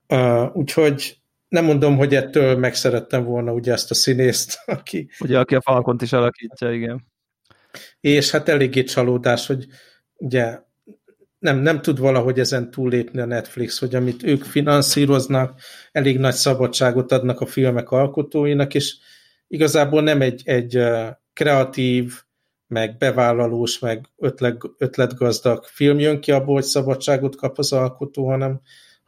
Uh, 0.09 0.57
úgyhogy 0.57 1.20
nem 1.51 1.65
mondom, 1.65 1.97
hogy 1.97 2.15
ettől 2.15 2.57
megszerettem 2.57 3.25
volna 3.25 3.53
ugye 3.53 3.73
ezt 3.73 3.91
a 3.91 3.95
színészt, 3.95 4.59
aki... 4.77 5.11
Ugye, 5.21 5.39
aki 5.39 5.55
a 5.55 5.61
Falkont 5.61 6.03
is 6.03 6.13
alakítja, 6.13 6.73
igen. 6.73 7.07
És 8.01 8.31
hát 8.31 8.49
eléggé 8.49 8.83
csalódás, 8.83 9.47
hogy 9.47 9.67
ugye 10.17 10.59
nem, 11.39 11.59
nem 11.59 11.83
tud 11.83 11.99
valahogy 11.99 12.39
ezen 12.39 12.71
túllépni 12.71 13.21
a 13.21 13.25
Netflix, 13.25 13.79
hogy 13.79 13.95
amit 13.95 14.23
ők 14.23 14.45
finanszíroznak, 14.45 15.61
elég 15.93 16.19
nagy 16.19 16.35
szabadságot 16.35 17.13
adnak 17.13 17.41
a 17.41 17.47
filmek 17.47 17.91
alkotóinak, 17.91 18.75
és 18.75 18.97
igazából 19.49 20.03
nem 20.03 20.21
egy, 20.21 20.43
egy 20.45 20.79
kreatív, 21.33 22.15
meg 22.67 22.97
bevállalós, 22.97 23.79
meg 23.79 24.07
ötlet, 24.17 24.63
ötletgazdag 24.79 25.65
film 25.65 25.99
jön 25.99 26.21
ki 26.21 26.33
abból, 26.33 26.55
hogy 26.55 26.65
szabadságot 26.65 27.37
kap 27.37 27.59
az 27.59 27.73
alkotó, 27.73 28.29
hanem 28.29 28.61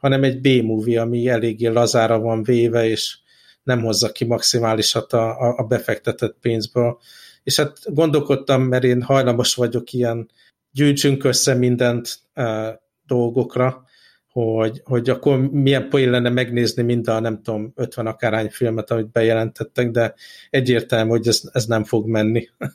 hanem 0.03 0.23
egy 0.23 0.41
B-movie, 0.41 1.01
ami 1.01 1.27
eléggé 1.27 1.67
lazára 1.67 2.19
van 2.19 2.43
véve, 2.43 2.87
és 2.87 3.17
nem 3.63 3.81
hozza 3.81 4.11
ki 4.11 4.25
maximálisat 4.25 5.13
a, 5.13 5.57
a 5.57 5.63
befektetett 5.63 6.37
pénzből. 6.41 6.99
És 7.43 7.55
hát 7.55 7.77
gondolkodtam, 7.85 8.61
mert 8.63 8.83
én 8.83 9.01
hajlamos 9.01 9.55
vagyok 9.55 9.91
ilyen 9.91 10.29
gyűjtsünk 10.71 11.23
össze 11.23 11.53
mindent 11.53 12.19
e, 12.33 12.79
dolgokra, 13.05 13.85
hogy, 14.31 14.81
hogy 14.83 15.09
akkor 15.09 15.51
milyen 15.51 15.89
poén 15.89 16.09
lenne 16.09 16.29
megnézni 16.29 16.83
mind 16.83 17.07
a, 17.07 17.19
nem 17.19 17.41
tudom, 17.41 17.71
50 17.75 18.07
akárhány 18.07 18.49
filmet, 18.49 18.91
amit 18.91 19.11
bejelentettek, 19.11 19.91
de 19.91 20.13
egyértelmű, 20.49 21.09
hogy 21.09 21.27
ez, 21.27 21.41
ez 21.51 21.65
nem 21.65 21.83
fog 21.83 22.07
menni. 22.07 22.49
Mert 22.57 22.73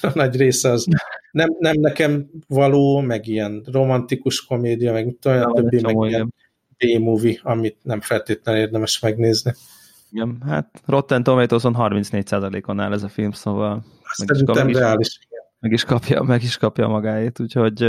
a 0.04 0.10
nagy 0.14 0.36
része 0.36 0.70
az 0.70 0.86
nem, 1.30 1.56
nem 1.58 1.80
nekem 1.80 2.30
való, 2.48 3.00
meg 3.00 3.26
ilyen 3.26 3.64
romantikus 3.72 4.44
komédia, 4.44 4.92
meg 4.92 5.16
olyan 5.24 5.52
többi, 5.52 5.80
meg 5.80 5.96
ilyen 6.10 6.34
B-movie, 6.84 7.40
amit 7.42 7.76
nem 7.82 8.00
feltétlenül 8.00 8.60
érdemes 8.60 9.00
megnézni. 9.00 9.52
Igen, 10.10 10.42
hát 10.46 10.82
Rotten 10.86 11.22
Tomatoes-on 11.22 11.74
34%-on 11.78 12.80
áll 12.80 12.92
ez 12.92 13.02
a 13.02 13.08
film, 13.08 13.30
szóval 13.30 13.84
meg 14.18 14.36
is, 14.36 14.42
meg, 14.42 15.00
is, 15.00 15.18
meg, 15.60 15.72
is 15.72 15.84
kapja, 15.84 16.22
meg 16.22 16.42
is 16.42 16.56
kapja 16.56 16.88
magáét, 16.88 17.40
úgyhogy 17.40 17.86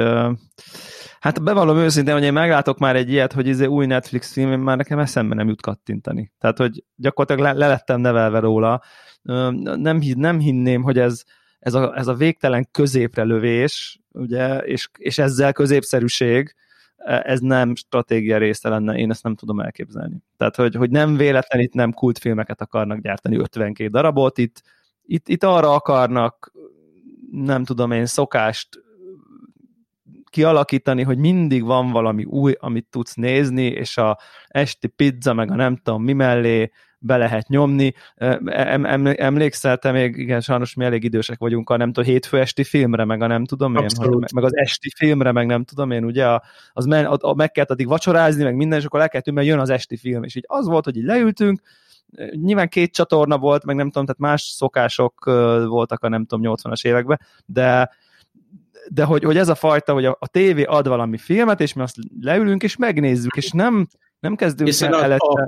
hát 1.19 1.43
bevallom 1.43 1.77
őszintén, 1.77 2.13
hogy 2.13 2.23
én 2.23 2.33
meglátok 2.33 2.77
már 2.77 2.95
egy 2.95 3.09
ilyet, 3.09 3.33
hogy 3.33 3.49
ez 3.49 3.55
izé 3.55 3.65
új 3.65 3.85
Netflix 3.85 4.31
film, 4.31 4.61
már 4.61 4.77
nekem 4.77 4.99
eszembe 4.99 5.35
nem 5.35 5.47
jut 5.47 5.61
kattintani. 5.61 6.31
Tehát, 6.39 6.57
hogy 6.57 6.83
gyakorlatilag 6.95 7.53
le, 7.53 7.59
le 7.59 7.67
lettem 7.67 8.01
nevelve 8.01 8.39
róla. 8.39 8.81
Nem, 9.21 10.01
nem 10.15 10.39
hinném, 10.39 10.81
hogy 10.81 10.99
ez, 10.99 11.23
ez, 11.59 11.73
a, 11.73 11.97
ez 11.97 12.07
a 12.07 12.13
végtelen 12.13 12.67
középre 12.71 13.23
lövés, 13.23 13.99
ugye, 14.11 14.57
és, 14.57 14.89
és 14.97 15.17
ezzel 15.17 15.53
középszerűség, 15.53 16.55
ez 17.05 17.39
nem 17.39 17.75
stratégia 17.75 18.37
része 18.37 18.69
lenne, 18.69 18.97
én 18.97 19.09
ezt 19.09 19.23
nem 19.23 19.35
tudom 19.35 19.59
elképzelni. 19.59 20.23
Tehát, 20.37 20.55
hogy, 20.55 20.75
hogy 20.75 20.89
nem 20.89 21.17
véletlen 21.17 21.61
itt 21.61 21.73
nem 21.73 21.91
kultfilmeket 21.91 22.61
akarnak 22.61 22.99
gyártani 22.99 23.37
52 23.37 23.89
darabot, 23.89 24.37
itt, 24.37 24.61
itt, 25.03 25.27
itt 25.27 25.43
arra 25.43 25.73
akarnak, 25.73 26.51
nem 27.31 27.63
tudom 27.63 27.91
én, 27.91 28.05
szokást 28.05 28.84
kialakítani, 30.35 31.03
hogy 31.03 31.17
mindig 31.17 31.63
van 31.63 31.91
valami 31.91 32.23
új, 32.23 32.55
amit 32.59 32.87
tudsz 32.89 33.13
nézni, 33.13 33.65
és 33.65 33.97
a 33.97 34.17
esti 34.47 34.87
pizza, 34.87 35.33
meg 35.33 35.51
a 35.51 35.55
nem 35.55 35.75
tudom 35.75 36.03
mi 36.03 36.13
mellé 36.13 36.71
be 36.99 37.17
lehet 37.17 37.47
nyomni. 37.47 37.93
Em, 38.15 38.85
em, 38.85 39.13
emlékszel, 39.17 39.77
te 39.77 39.91
még, 39.91 40.17
igen, 40.17 40.41
sajnos 40.41 40.73
mi 40.73 40.85
elég 40.85 41.03
idősek 41.03 41.39
vagyunk 41.39 41.69
a 41.69 41.77
nem 41.77 41.91
tudom, 41.91 42.09
hétfő 42.09 42.39
esti 42.39 42.63
filmre, 42.63 43.05
meg 43.05 43.21
a 43.21 43.27
nem 43.27 43.45
tudom 43.45 43.75
én, 43.75 43.87
hogy, 43.95 44.31
meg 44.33 44.43
az 44.43 44.55
esti 44.55 44.89
filmre, 44.95 45.31
meg 45.31 45.45
nem 45.45 45.63
tudom 45.63 45.91
én, 45.91 46.03
ugye, 46.03 46.39
az 46.73 46.85
men, 46.85 47.05
a, 47.05 47.17
a, 47.19 47.33
meg 47.33 47.51
kellett 47.51 47.71
addig 47.71 47.87
vacsorázni, 47.87 48.43
meg 48.43 48.55
minden, 48.55 48.79
és 48.79 48.85
akkor 48.85 48.99
le 48.99 49.07
kellett 49.07 49.31
mert 49.31 49.47
jön 49.47 49.59
az 49.59 49.69
esti 49.69 49.97
film, 49.97 50.23
és 50.23 50.35
így 50.35 50.45
az 50.47 50.67
volt, 50.67 50.85
hogy 50.85 50.97
így 50.97 51.05
leültünk, 51.05 51.61
nyilván 52.31 52.69
két 52.69 52.93
csatorna 52.93 53.37
volt, 53.37 53.65
meg 53.65 53.75
nem 53.75 53.89
tudom, 53.89 54.05
tehát 54.05 54.21
más 54.21 54.41
szokások 54.41 55.25
voltak 55.67 56.03
a 56.03 56.09
nem 56.09 56.25
tudom 56.25 56.55
80-as 56.55 56.85
években, 56.85 57.19
de 57.45 57.89
de 58.87 59.03
hogy, 59.03 59.23
hogy 59.23 59.37
ez 59.37 59.49
a 59.49 59.55
fajta, 59.55 59.93
hogy 59.93 60.05
a, 60.05 60.17
a 60.19 60.27
tévé 60.27 60.63
ad 60.63 60.87
valami 60.87 61.17
filmet, 61.17 61.61
és 61.61 61.73
mi 61.73 61.81
azt 61.81 61.95
leülünk, 62.21 62.63
és 62.63 62.75
megnézzük, 62.75 63.35
és 63.35 63.51
nem, 63.51 63.87
nem 64.19 64.35
kezdünk 64.35 64.69
Hiszen 64.69 64.93
el 64.93 65.03
előtte, 65.03 65.47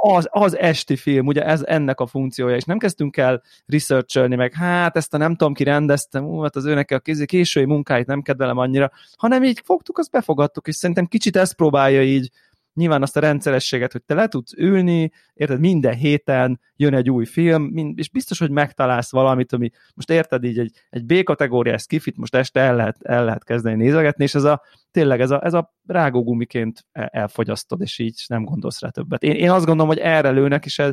az, 0.00 0.28
az 0.30 0.58
esti 0.58 0.96
film, 0.96 1.26
ugye 1.26 1.44
ez 1.44 1.62
ennek 1.62 2.00
a 2.00 2.06
funkciója, 2.06 2.56
és 2.56 2.64
nem 2.64 2.78
kezdtünk 2.78 3.16
el 3.16 3.42
researcholni, 3.66 4.34
meg 4.34 4.52
hát 4.52 4.96
ezt 4.96 5.14
a 5.14 5.16
nem 5.16 5.34
tudom 5.34 5.54
ki 5.54 5.64
rendeztem, 5.64 6.24
ú, 6.24 6.40
hát 6.40 6.56
az 6.56 6.64
őnek 6.64 6.90
a 6.90 6.98
késői 7.24 7.64
munkáit 7.64 8.06
nem 8.06 8.22
kedvelem 8.22 8.58
annyira, 8.58 8.90
hanem 9.16 9.42
így 9.42 9.60
fogtuk, 9.64 9.98
azt 9.98 10.10
befogadtuk, 10.10 10.66
és 10.66 10.74
szerintem 10.74 11.06
kicsit 11.06 11.36
ezt 11.36 11.54
próbálja 11.54 12.02
így 12.02 12.30
nyilván 12.76 13.02
azt 13.02 13.16
a 13.16 13.20
rendszerességet, 13.20 13.92
hogy 13.92 14.02
te 14.02 14.14
le 14.14 14.28
tudsz 14.28 14.52
ülni, 14.56 15.10
érted, 15.34 15.60
minden 15.60 15.94
héten 15.94 16.60
jön 16.76 16.94
egy 16.94 17.10
új 17.10 17.24
film, 17.24 17.92
és 17.94 18.08
biztos, 18.08 18.38
hogy 18.38 18.50
megtalálsz 18.50 19.10
valamit, 19.10 19.52
ami 19.52 19.70
most 19.94 20.10
érted 20.10 20.44
így 20.44 20.58
egy, 20.58 20.72
egy 20.90 21.04
B-kategóriás 21.04 21.82
skifit 21.82 22.16
most 22.16 22.34
este 22.34 22.60
el 22.60 22.76
lehet, 22.76 22.96
el 23.02 23.24
lehet 23.24 23.44
kezdeni 23.44 23.82
nézegetni, 23.82 24.24
és 24.24 24.34
ez 24.34 24.44
a 24.44 24.62
tényleg 24.90 25.20
ez 25.20 25.30
a, 25.30 25.44
ez 25.44 25.54
a 25.54 25.74
rágógumiként 25.86 26.86
elfogyasztod, 26.92 27.80
és 27.80 27.98
így 27.98 28.24
nem 28.26 28.44
gondolsz 28.44 28.80
rá 28.80 28.88
többet. 28.88 29.22
Én, 29.22 29.34
én 29.34 29.50
azt 29.50 29.66
gondolom, 29.66 29.88
hogy 29.88 30.00
erre 30.00 30.30
lőnek, 30.30 30.64
és 30.64 30.78
ez, 30.78 30.92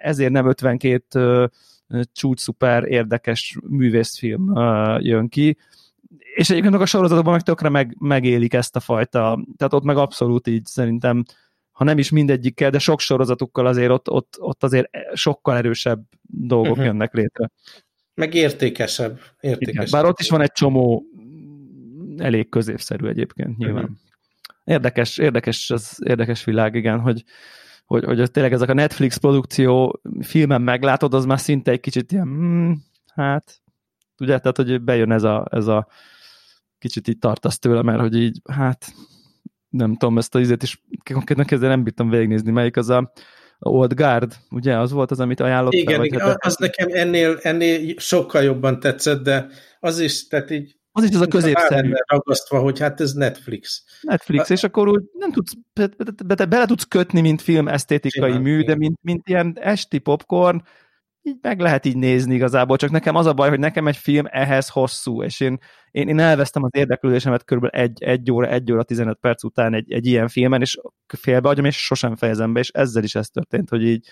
ezért 0.00 0.32
nem 0.32 0.48
52 0.48 1.50
csúcs 2.12 2.40
szuper 2.40 2.84
érdekes 2.84 3.58
művészfilm 3.68 4.52
jön 4.98 5.28
ki, 5.28 5.56
és 6.16 6.50
egyébként 6.50 6.74
a 6.74 6.86
sorozatokban 6.86 7.32
meg 7.32 7.42
tökre 7.42 7.68
meg, 7.68 7.96
megélik 7.98 8.54
ezt 8.54 8.76
a 8.76 8.80
fajta, 8.80 9.44
tehát 9.56 9.72
ott 9.72 9.84
meg 9.84 9.96
abszolút 9.96 10.46
így 10.46 10.66
szerintem, 10.66 11.24
ha 11.70 11.84
nem 11.84 11.98
is 11.98 12.10
mindegyikkel, 12.10 12.70
de 12.70 12.78
sok 12.78 13.00
sorozatukkal 13.00 13.66
azért 13.66 13.90
ott, 13.90 14.10
ott, 14.10 14.36
ott 14.38 14.62
azért 14.62 14.88
sokkal 15.12 15.56
erősebb 15.56 16.02
dolgok 16.22 16.70
uh-huh. 16.70 16.86
jönnek 16.86 17.14
létre. 17.14 17.50
Meg 18.14 18.34
értékesebb. 18.34 19.20
értékesebb. 19.40 19.86
Igen, 19.86 19.86
bár 19.90 20.04
ott 20.04 20.20
is 20.20 20.28
van 20.28 20.40
egy 20.40 20.52
csomó 20.52 21.04
elég 22.16 22.48
középszerű 22.48 23.06
egyébként 23.06 23.56
nyilván. 23.56 23.82
Uh-huh. 23.82 23.96
Érdekes, 24.64 25.18
érdekes, 25.18 25.70
az 25.70 25.98
érdekes 26.04 26.44
világ, 26.44 26.74
igen, 26.74 27.00
hogy, 27.00 27.24
hogy, 27.84 28.04
hogy 28.04 28.30
tényleg 28.30 28.52
ezek 28.52 28.68
a 28.68 28.74
Netflix 28.74 29.16
produkció 29.16 30.00
filmen 30.20 30.62
meglátod, 30.62 31.14
az 31.14 31.24
már 31.24 31.40
szinte 31.40 31.70
egy 31.70 31.80
kicsit 31.80 32.12
ilyen, 32.12 32.26
hmm, 32.26 32.82
hát, 33.14 33.60
ugye, 34.20 34.38
tehát 34.38 34.56
hogy 34.56 34.82
bejön 34.82 35.12
ez 35.12 35.22
a, 35.22 35.46
ez 35.50 35.66
a 35.66 35.88
kicsit 36.78 37.08
így 37.08 37.18
tartasz 37.18 37.58
tőle, 37.58 37.82
mert 37.82 38.00
hogy 38.00 38.16
így, 38.16 38.40
hát 38.50 38.92
nem 39.68 39.96
tudom, 39.96 40.18
ezt 40.18 40.34
a 40.34 40.40
izét 40.40 40.62
is 40.62 40.82
konkrétan 41.12 41.44
kezdve 41.44 41.68
nem 41.68 41.82
bírtam 41.82 42.10
végignézni, 42.10 42.50
melyik 42.50 42.76
az 42.76 42.88
a, 42.90 43.12
a 43.58 43.68
Old 43.68 43.94
Guard, 43.94 44.36
ugye, 44.50 44.78
az 44.78 44.90
volt 44.90 45.10
az, 45.10 45.20
amit 45.20 45.40
ajánlott 45.40 45.72
Igen, 45.72 46.04
igen, 46.04 46.20
hát, 46.20 46.44
az 46.44 46.56
nekem 46.56 46.88
ennél, 46.90 47.38
ennél 47.42 47.94
sokkal 47.98 48.42
jobban 48.42 48.80
tetszett, 48.80 49.22
de 49.22 49.46
az 49.80 49.98
is, 50.00 50.26
tehát 50.26 50.50
így 50.50 50.76
az 50.92 51.04
is 51.04 51.14
az 51.14 51.20
a 51.20 51.26
középszerű. 51.26 51.92
ragasztva, 52.06 52.58
hogy 52.58 52.78
hát 52.78 53.00
ez 53.00 53.12
Netflix. 53.12 53.84
Netflix, 54.00 54.50
a, 54.50 54.52
és 54.52 54.62
akkor 54.62 54.88
úgy 54.88 55.02
nem 55.12 55.32
tudsz, 55.32 55.52
be, 55.72 55.86
be, 56.26 56.34
be, 56.34 56.44
bele 56.44 56.66
tudsz 56.66 56.84
kötni, 56.84 57.20
mint 57.20 57.42
film 57.42 57.68
esztétikai 57.68 58.38
mű, 58.38 58.62
de 58.62 58.76
mint, 58.76 58.98
mint 59.02 59.28
ilyen 59.28 59.56
esti 59.60 59.98
popcorn, 59.98 60.62
így 61.28 61.38
meg 61.42 61.60
lehet 61.60 61.84
így 61.84 61.96
nézni 61.96 62.34
igazából, 62.34 62.76
csak 62.76 62.90
nekem 62.90 63.14
az 63.14 63.26
a 63.26 63.32
baj, 63.32 63.48
hogy 63.48 63.58
nekem 63.58 63.86
egy 63.86 63.96
film 63.96 64.24
ehhez 64.28 64.68
hosszú, 64.68 65.22
és 65.22 65.40
én, 65.40 65.58
én, 65.90 66.08
én 66.08 66.18
elvesztem 66.18 66.62
az 66.62 66.70
érdeklődésemet 66.72 67.44
kb. 67.44 67.66
egy, 67.70 68.02
egy 68.02 68.32
óra, 68.32 68.46
egy 68.48 68.72
óra, 68.72 68.82
15 68.82 69.18
perc 69.20 69.44
után 69.44 69.74
egy, 69.74 69.92
egy 69.92 70.06
ilyen 70.06 70.28
filmen, 70.28 70.60
és 70.60 70.78
félbeadjam, 71.06 71.64
és 71.64 71.84
sosem 71.84 72.16
fejezem 72.16 72.52
be, 72.52 72.60
és 72.60 72.70
ezzel 72.70 73.02
is 73.02 73.14
ez 73.14 73.28
történt, 73.28 73.68
hogy 73.68 73.82
így, 73.82 74.06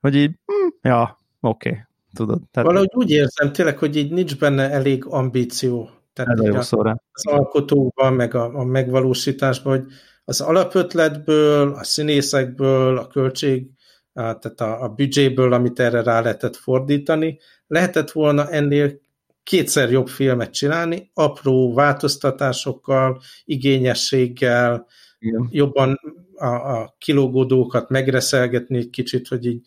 hogy 0.00 0.14
így, 0.14 0.30
hm, 0.46 0.88
ja, 0.88 1.18
oké, 1.40 1.68
okay, 1.68 1.80
tudod. 2.14 2.40
Tehát, 2.50 2.68
Valahogy 2.68 2.90
úgy 2.94 3.10
érzem 3.10 3.52
tényleg, 3.52 3.78
hogy 3.78 3.96
így 3.96 4.12
nincs 4.12 4.38
benne 4.38 4.70
elég 4.70 5.04
ambíció. 5.06 5.90
Tehát 6.12 6.32
ez 6.32 6.40
a 6.40 6.46
jó 6.46 6.60
szóra. 6.60 7.02
Az 7.12 7.26
alkotóban, 7.26 8.12
meg 8.12 8.34
a, 8.34 8.58
a 8.58 8.64
megvalósításban, 8.64 9.78
hogy 9.78 9.92
az 10.24 10.40
alapötletből, 10.40 11.72
a 11.72 11.84
színészekből, 11.84 12.98
a 12.98 13.06
költség 13.06 13.70
tehát 14.16 14.60
a, 14.60 14.82
a 14.82 14.88
büdzséből, 14.88 15.52
amit 15.52 15.80
erre 15.80 16.02
rá 16.02 16.20
lehetett 16.20 16.56
fordítani, 16.56 17.38
lehetett 17.66 18.10
volna 18.10 18.50
ennél 18.50 19.00
kétszer 19.42 19.90
jobb 19.90 20.08
filmet 20.08 20.52
csinálni, 20.52 21.10
apró 21.14 21.74
változtatásokkal, 21.74 23.20
igényességgel, 23.44 24.86
Igen. 25.18 25.48
jobban 25.50 26.00
a, 26.34 26.46
a 26.46 26.94
kilógódókat 26.98 27.88
megreszelgetni 27.88 28.78
egy 28.78 28.90
kicsit, 28.90 29.28
hogy 29.28 29.46
így 29.46 29.66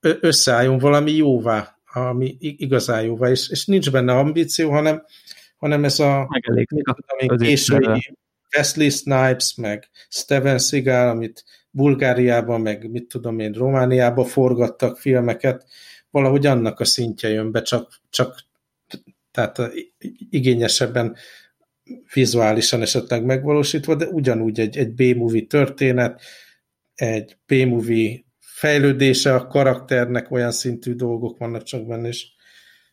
összeálljon 0.00 0.78
valami 0.78 1.12
jóvá, 1.12 1.76
ami 1.92 2.36
igazán 2.38 3.02
jóvá, 3.02 3.30
és, 3.30 3.48
és 3.50 3.66
nincs 3.66 3.90
benne 3.90 4.12
ambíció, 4.12 4.70
hanem, 4.70 5.02
hanem 5.56 5.84
ez 5.84 5.98
a, 5.98 6.20
a 6.20 7.36
késői 7.36 8.16
Wesley 8.56 8.90
Snipes, 8.90 9.54
meg 9.54 9.88
Steven 10.08 10.58
Seagal, 10.58 11.08
amit 11.08 11.44
Bulgáriában, 11.74 12.60
meg 12.60 12.90
mit 12.90 13.08
tudom 13.08 13.38
én, 13.38 13.52
Romániában 13.52 14.24
forgattak 14.24 14.98
filmeket, 14.98 15.66
valahogy 16.10 16.46
annak 16.46 16.80
a 16.80 16.84
szintje 16.84 17.28
jön 17.28 17.52
be, 17.52 17.62
csak, 17.62 18.00
csak 18.10 18.44
tehát 19.30 19.58
igényesebben 20.30 21.16
vizuálisan 22.12 22.82
esetleg 22.82 23.24
megvalósítva, 23.24 23.94
de 23.94 24.06
ugyanúgy 24.06 24.60
egy, 24.60 24.76
egy 24.76 24.92
B-movie 24.92 25.46
történet, 25.46 26.20
egy 26.94 27.36
B-movie 27.46 28.24
fejlődése 28.38 29.34
a 29.34 29.46
karakternek, 29.46 30.30
olyan 30.30 30.50
szintű 30.52 30.94
dolgok 30.94 31.38
vannak 31.38 31.62
csak 31.62 31.86
benne, 31.86 32.08
és, 32.08 32.26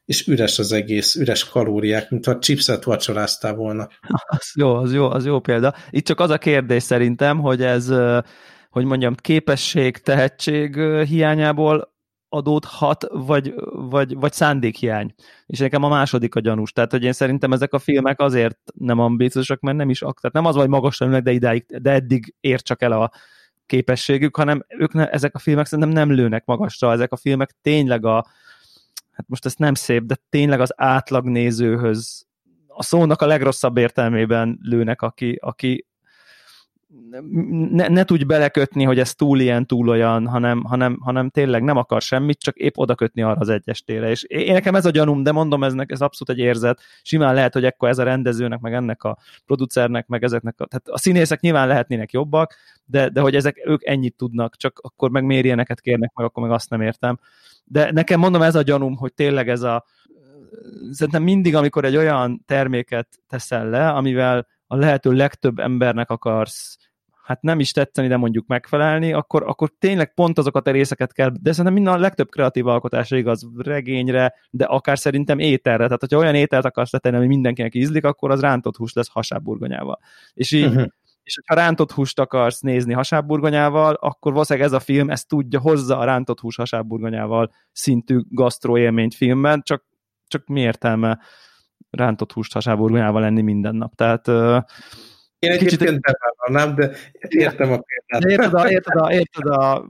és 0.05 0.27
üres 0.27 0.59
az 0.59 0.71
egész, 0.71 1.15
üres 1.15 1.49
kalóriák, 1.49 2.09
mint 2.09 2.25
ha 2.25 2.39
chipset 2.39 2.83
vacsoráztál 2.83 3.55
volna. 3.55 3.87
Az 4.37 4.51
jó, 4.55 4.75
az 4.75 4.93
jó, 4.93 5.09
az 5.09 5.25
jó 5.25 5.39
példa. 5.39 5.75
Itt 5.89 6.05
csak 6.05 6.19
az 6.19 6.29
a 6.29 6.37
kérdés 6.37 6.83
szerintem, 6.83 7.39
hogy 7.39 7.61
ez 7.61 7.91
hogy 8.69 8.85
mondjam, 8.85 9.15
képesség, 9.15 9.97
tehetség 9.97 10.75
hiányából 11.05 11.93
adódhat, 12.29 13.07
vagy, 13.11 13.53
vagy, 13.71 14.15
vagy 14.15 14.33
szándékhiány. 14.33 15.13
És 15.45 15.59
nekem 15.59 15.83
a 15.83 15.89
második 15.89 16.35
a 16.35 16.39
gyanús. 16.39 16.71
Tehát, 16.71 16.91
hogy 16.91 17.03
én 17.03 17.13
szerintem 17.13 17.51
ezek 17.51 17.73
a 17.73 17.79
filmek 17.79 18.19
azért 18.19 18.57
nem 18.73 18.99
ambíciósak, 18.99 19.59
mert 19.59 19.77
nem 19.77 19.89
is, 19.89 19.99
tehát 19.99 20.31
nem 20.31 20.45
az, 20.45 20.55
hogy 20.55 20.67
magasra 20.67 21.05
ülnek, 21.05 21.23
de 21.23 21.31
idáig, 21.31 21.65
de 21.81 21.91
eddig 21.91 22.35
ér 22.39 22.61
csak 22.61 22.81
el 22.81 22.91
a 22.91 23.11
képességük, 23.65 24.35
hanem 24.35 24.65
ők 24.67 24.93
ne, 24.93 25.09
ezek 25.09 25.35
a 25.35 25.39
filmek 25.39 25.65
szerintem 25.65 25.93
nem 25.93 26.11
lőnek 26.11 26.45
magasra, 26.45 26.91
ezek 26.91 27.11
a 27.11 27.17
filmek 27.17 27.55
tényleg 27.61 28.05
a, 28.05 28.25
hát 29.11 29.27
most 29.27 29.45
ez 29.45 29.55
nem 29.55 29.73
szép, 29.73 30.03
de 30.03 30.15
tényleg 30.29 30.59
az 30.59 30.73
átlag 30.75 31.25
nézőhöz 31.25 32.27
a 32.67 32.83
szónak 32.83 33.21
a 33.21 33.25
legrosszabb 33.25 33.77
értelmében 33.77 34.59
lőnek, 34.61 35.01
aki, 35.01 35.37
aki 35.41 35.87
ne, 37.71 37.87
ne 37.87 38.03
tudj 38.03 38.23
belekötni, 38.23 38.83
hogy 38.83 38.99
ez 38.99 39.15
túl 39.15 39.39
ilyen, 39.39 39.65
túl 39.65 39.89
olyan, 39.89 40.27
hanem, 40.27 40.63
hanem, 40.63 40.97
hanem 41.01 41.29
tényleg 41.29 41.63
nem 41.63 41.77
akar 41.77 42.01
semmit, 42.01 42.39
csak 42.39 42.57
épp 42.57 42.77
oda 42.77 42.95
kötni 42.95 43.21
arra 43.21 43.39
az 43.39 43.49
egyestére. 43.49 44.09
És 44.09 44.23
én 44.23 44.53
nekem 44.53 44.75
ez 44.75 44.85
a 44.85 44.89
gyanúm, 44.89 45.23
de 45.23 45.31
mondom, 45.31 45.63
ez, 45.63 45.73
ez 45.85 46.01
abszolút 46.01 46.39
egy 46.39 46.45
érzet. 46.45 46.81
Simán 47.01 47.33
lehet, 47.33 47.53
hogy 47.53 47.65
ekkor 47.65 47.89
ez 47.89 47.97
a 47.97 48.03
rendezőnek, 48.03 48.59
meg 48.59 48.73
ennek 48.73 49.03
a 49.03 49.17
producernek, 49.45 50.07
meg 50.07 50.23
ezeknek 50.23 50.55
a, 50.57 50.65
tehát 50.65 50.87
a 50.87 50.97
színészek 50.97 51.39
nyilván 51.39 51.67
lehetnének 51.67 52.11
jobbak, 52.11 52.55
de, 52.85 53.09
de 53.09 53.21
hogy 53.21 53.35
ezek 53.35 53.61
ők 53.65 53.85
ennyit 53.85 54.15
tudnak, 54.15 54.55
csak 54.55 54.79
akkor 54.83 55.09
meg 55.09 55.23
miért 55.23 55.81
kérnek, 55.81 56.13
meg 56.13 56.25
akkor 56.25 56.43
meg 56.43 56.51
azt 56.51 56.69
nem 56.69 56.81
értem. 56.81 57.19
De 57.65 57.91
nekem 57.91 58.19
mondom, 58.19 58.41
ez 58.41 58.55
a 58.55 58.61
gyanúm, 58.61 58.95
hogy 58.95 59.13
tényleg 59.13 59.49
ez 59.49 59.61
a 59.61 59.85
szerintem 60.91 61.23
mindig, 61.23 61.55
amikor 61.55 61.85
egy 61.85 61.97
olyan 61.97 62.43
terméket 62.45 63.07
teszel 63.27 63.69
le, 63.69 63.89
amivel 63.89 64.47
a 64.71 64.75
lehető 64.75 65.11
legtöbb 65.11 65.59
embernek 65.59 66.09
akarsz 66.09 66.77
hát 67.29 67.41
nem 67.41 67.59
is 67.59 67.71
tetszeni, 67.71 68.07
de 68.07 68.17
mondjuk 68.17 68.47
megfelelni, 68.47 69.13
akkor, 69.13 69.43
akkor 69.43 69.71
tényleg 69.79 70.13
pont 70.13 70.37
azokat 70.37 70.67
a 70.67 70.71
részeket 70.71 71.13
kell, 71.13 71.31
de 71.41 71.49
szerintem 71.49 71.73
minden 71.73 71.93
a 71.93 71.97
legtöbb 71.97 72.29
kreatív 72.29 72.67
alkotásra 72.67 73.17
igaz, 73.17 73.47
regényre, 73.57 74.33
de 74.49 74.65
akár 74.65 74.99
szerintem 74.99 75.39
ételre. 75.39 75.83
Tehát, 75.83 75.99
hogyha 75.99 76.17
olyan 76.17 76.35
ételt 76.35 76.65
akarsz 76.65 76.91
letenni, 76.91 77.15
ami 77.15 77.27
mindenkinek 77.27 77.75
ízlik, 77.75 78.05
akkor 78.05 78.31
az 78.31 78.41
rántott 78.41 78.75
hús 78.75 78.93
lesz 78.93 79.09
hasábburgonyával. 79.09 79.99
És 80.33 80.51
így, 80.51 80.65
uh-huh. 80.65 80.87
és 81.23 81.35
hogyha 81.35 81.61
rántott 81.61 81.91
húst 81.91 82.19
akarsz 82.19 82.59
nézni 82.59 82.93
hasábburgonyával, 82.93 83.93
akkor 83.93 84.31
valószínűleg 84.31 84.67
ez 84.67 84.73
a 84.73 84.79
film 84.79 85.09
ezt 85.09 85.27
tudja, 85.27 85.59
hozza 85.59 85.97
a 85.97 86.05
rántott 86.05 86.39
hús 86.39 86.55
hasábburgonyával 86.55 87.51
szintű 87.71 88.19
gasztroélményt 88.29 89.15
filmben, 89.15 89.61
csak, 89.61 89.83
csak 90.27 90.47
mi 90.47 90.61
értelme 90.61 91.19
rántott 91.89 92.31
húst 92.31 92.53
hasáburgonyával 92.53 93.25
enni 93.25 93.41
minden 93.41 93.75
nap. 93.75 93.95
Tehát 93.95 94.27
én 95.39 95.57
kicsit 95.57 95.81
egyébként 95.81 96.01
bevállalnám, 96.01 96.75
de 96.75 96.91
értem 97.27 97.71
a 97.71 97.79
példát. 97.79 98.31
Érted 98.31 98.53
a, 98.53 98.69
érted 98.71 99.01
a, 99.01 99.13
érted 99.13 99.45
a 99.45 99.87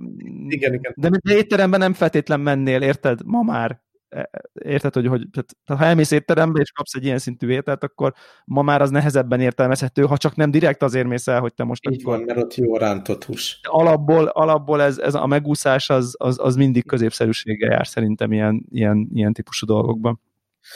igen, 0.48 0.74
igen. 0.74 0.94
De, 0.96 1.10
de 1.24 1.36
étteremben 1.36 1.80
nem 1.80 1.94
feltétlen 1.94 2.40
mennél, 2.40 2.82
érted? 2.82 3.20
Ma 3.26 3.42
már. 3.42 3.82
E, 4.10 4.30
érted, 4.54 4.94
hogy, 4.94 5.08
hogy 5.08 5.26
tehát, 5.32 5.82
ha 5.82 5.88
elmész 5.88 6.12
étterembe 6.12 6.60
és 6.60 6.72
kapsz 6.72 6.94
egy 6.94 7.04
ilyen 7.04 7.18
szintű 7.18 7.50
ételt, 7.50 7.84
akkor 7.84 8.14
ma 8.46 8.62
már 8.62 8.82
az 8.82 8.90
nehezebben 8.90 9.40
értelmezhető, 9.40 10.04
ha 10.04 10.18
csak 10.18 10.36
nem 10.36 10.52
direkt 10.52 10.84
azért 10.84 11.08
mész 11.08 11.28
el, 11.28 11.40
hogy 11.40 11.54
te 11.54 11.64
most 11.64 11.90
Így 11.90 12.02
akkor... 12.02 12.18
van, 12.18 12.26
mert 12.26 12.40
ott 12.40 12.56
jó 12.56 12.78
rántott 12.78 13.24
hús. 13.24 13.60
Alapból, 13.64 14.26
alapból 14.26 14.82
ez, 14.82 14.98
ez 14.98 15.14
a 15.14 15.26
megúszás 15.28 15.90
az, 15.90 16.16
az, 16.18 16.40
az 16.42 16.56
mindig 16.56 16.86
középszerűséggel 16.86 17.72
jár 17.72 17.88
szerintem 17.88 18.32
ilyen, 18.32 18.66
ilyen, 18.72 19.10
ilyen 19.14 19.34
típusú 19.34 19.66
dolgokban. 19.66 20.22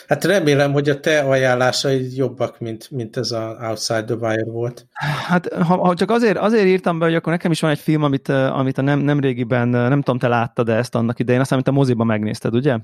Hát 0.08 0.24
remélem, 0.24 0.72
hogy 0.72 0.90
a 0.90 1.00
te 1.00 1.20
ajánlásaid 1.20 2.16
jobbak, 2.16 2.60
mint, 2.60 2.92
mint 2.92 3.18
ez 3.18 3.32
a 3.32 3.58
Outside 3.62 4.04
the 4.04 4.16
Wire 4.16 4.46
volt. 4.46 4.88
Hát 5.28 5.54
ha, 5.54 5.78
ha 5.78 5.94
csak 5.94 6.12
azért, 6.12 6.38
azért 6.38 6.66
írtam 6.66 7.00
be, 7.00 7.06
hogy 7.06 7.16
akkor 7.16 7.32
nekem 7.32 7.52
is 7.52 7.60
van 7.60 7.72
egy 7.72 7.80
film, 7.80 8.04
amit, 8.04 8.30
amit 8.30 8.78
a 8.78 8.82
nem, 8.82 9.00
nem 9.00 9.20
régiben, 9.20 9.68
nem 9.68 10.02
tudom, 10.02 10.20
te 10.20 10.28
láttad 10.28 10.66
de 10.66 10.74
ezt 10.74 10.96
annak 10.96 11.20
idején, 11.20 11.42
aztán, 11.42 11.58
amit 11.58 11.70
a 11.70 11.80
moziba 11.80 12.04
megnézted, 12.04 12.56
ugye? 12.56 12.78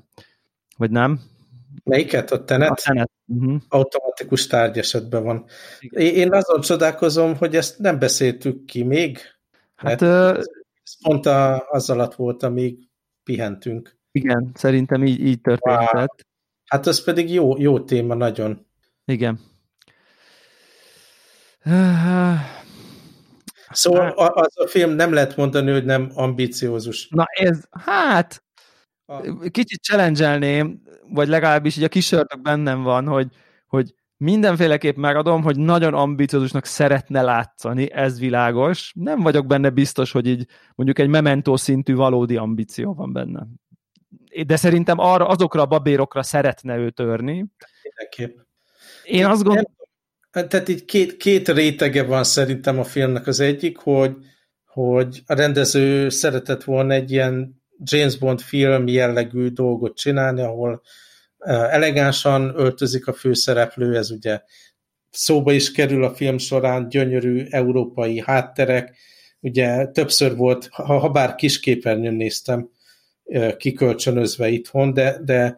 Vagy 0.78 0.92
nem? 0.92 1.20
Melyiket? 1.84 2.32
A 2.32 2.44
Tenet? 2.44 2.70
A 2.70 2.76
Tenet. 2.84 3.12
Uh-huh. 3.26 3.62
Automatikus 3.70 4.48
tárgyesetben 4.48 5.24
van. 5.24 5.46
Igen. 5.80 6.02
Én 6.02 6.34
azon 6.34 6.62
csodálkozom, 6.62 7.36
hogy 7.36 7.56
ezt 7.56 7.80
nem 7.80 8.00
beszéltük 8.00 8.66
ki 8.66 8.84
még. 8.84 9.20
Hát, 9.76 10.02
uh, 10.02 10.38
ez 10.84 10.98
pont 11.02 11.26
a, 11.26 11.68
az 11.70 11.90
alatt 11.90 12.16
volt, 12.16 12.44
amíg 12.44 12.90
pihentünk. 13.24 13.98
Igen, 14.12 14.52
szerintem 14.54 15.06
így, 15.06 15.20
így 15.26 15.42
történt. 15.42 15.92
Wow. 15.94 16.06
Hát 16.70 16.88
az 16.88 17.04
pedig 17.04 17.34
jó, 17.34 17.58
jó 17.58 17.80
téma 17.80 18.14
nagyon. 18.14 18.66
Igen. 19.06 19.40
Szóval 23.70 24.10
az 24.10 24.54
a 24.54 24.68
film 24.68 24.92
nem 24.92 25.14
lehet 25.14 25.36
mondani, 25.36 25.72
hogy 25.72 25.86
nem 25.86 26.12
ambiciózus. 26.14 27.08
Na 27.10 27.26
ez, 27.30 27.64
hát 27.72 28.44
kicsit 29.52 29.82
challenge 29.82 30.66
vagy 31.10 31.28
legalábbis 31.28 31.78
így 31.78 31.84
a 31.84 31.90
kis 31.90 32.16
bennem 32.42 32.84
van, 32.84 33.08
hogy, 33.08 33.28
hogy 33.68 33.94
mindenféleképp 34.18 34.96
megadom, 34.96 35.44
hogy 35.44 35.58
nagyon 35.58 35.94
ambiciózusnak 35.94 36.66
szeretne 36.66 37.22
látszani, 37.22 37.92
ez 37.92 38.20
világos. 38.20 38.92
Nem 38.96 39.20
vagyok 39.20 39.46
benne 39.46 39.70
biztos, 39.70 40.12
hogy 40.12 40.28
így 40.28 40.46
mondjuk 40.76 41.00
egy 41.00 41.08
mementó 41.08 41.56
szintű 41.56 41.96
valódi 41.96 42.38
ambíció 42.38 42.94
van 42.94 43.14
benne 43.14 43.48
de 44.46 44.56
szerintem 44.56 45.00
arra, 45.00 45.28
azokra 45.28 45.62
a 45.62 45.66
babérokra 45.66 46.24
szeretne 46.24 46.78
ő 46.78 46.90
törni. 46.90 47.46
Mindenképp. 47.84 48.38
Én 49.04 49.26
azt 49.26 49.44
gondolom... 49.44 49.78
Tehát 50.32 50.70
így 50.70 50.86
két, 50.86 51.18
két 51.18 51.50
rétege 51.50 52.04
van 52.04 52.24
szerintem 52.24 52.80
a 52.80 52.84
filmnek 52.84 53.28
az 53.28 53.40
egyik, 53.40 53.78
hogy, 53.78 54.16
hogy 54.66 55.22
a 55.26 55.34
rendező 55.34 56.10
szeretett 56.10 56.64
volna 56.64 56.94
egy 56.94 57.12
ilyen 57.12 57.62
James 57.84 58.18
Bond 58.18 58.42
film 58.42 58.88
jellegű 58.88 59.48
dolgot 59.48 59.98
csinálni, 59.98 60.42
ahol 60.42 60.82
elegánsan 61.48 62.54
öltözik 62.56 63.08
a 63.08 63.14
főszereplő, 63.14 63.98
ez 63.98 64.12
ugye 64.12 64.42
szóba 65.10 65.52
is 65.52 65.72
kerül 65.72 66.04
a 66.04 66.14
film 66.16 66.38
során, 66.38 66.90
gyönyörű 66.90 67.46
európai 67.50 68.20
hátterek, 68.26 68.98
ugye 69.40 69.86
többször 69.86 70.36
volt, 70.36 70.68
ha, 70.72 70.98
ha 70.98 71.10
bár 71.10 71.36
kisképernyőn 71.36 72.14
néztem, 72.14 72.70
kikölcsönözve 73.58 74.50
itthon, 74.50 74.94
de, 74.94 75.18
de 75.24 75.58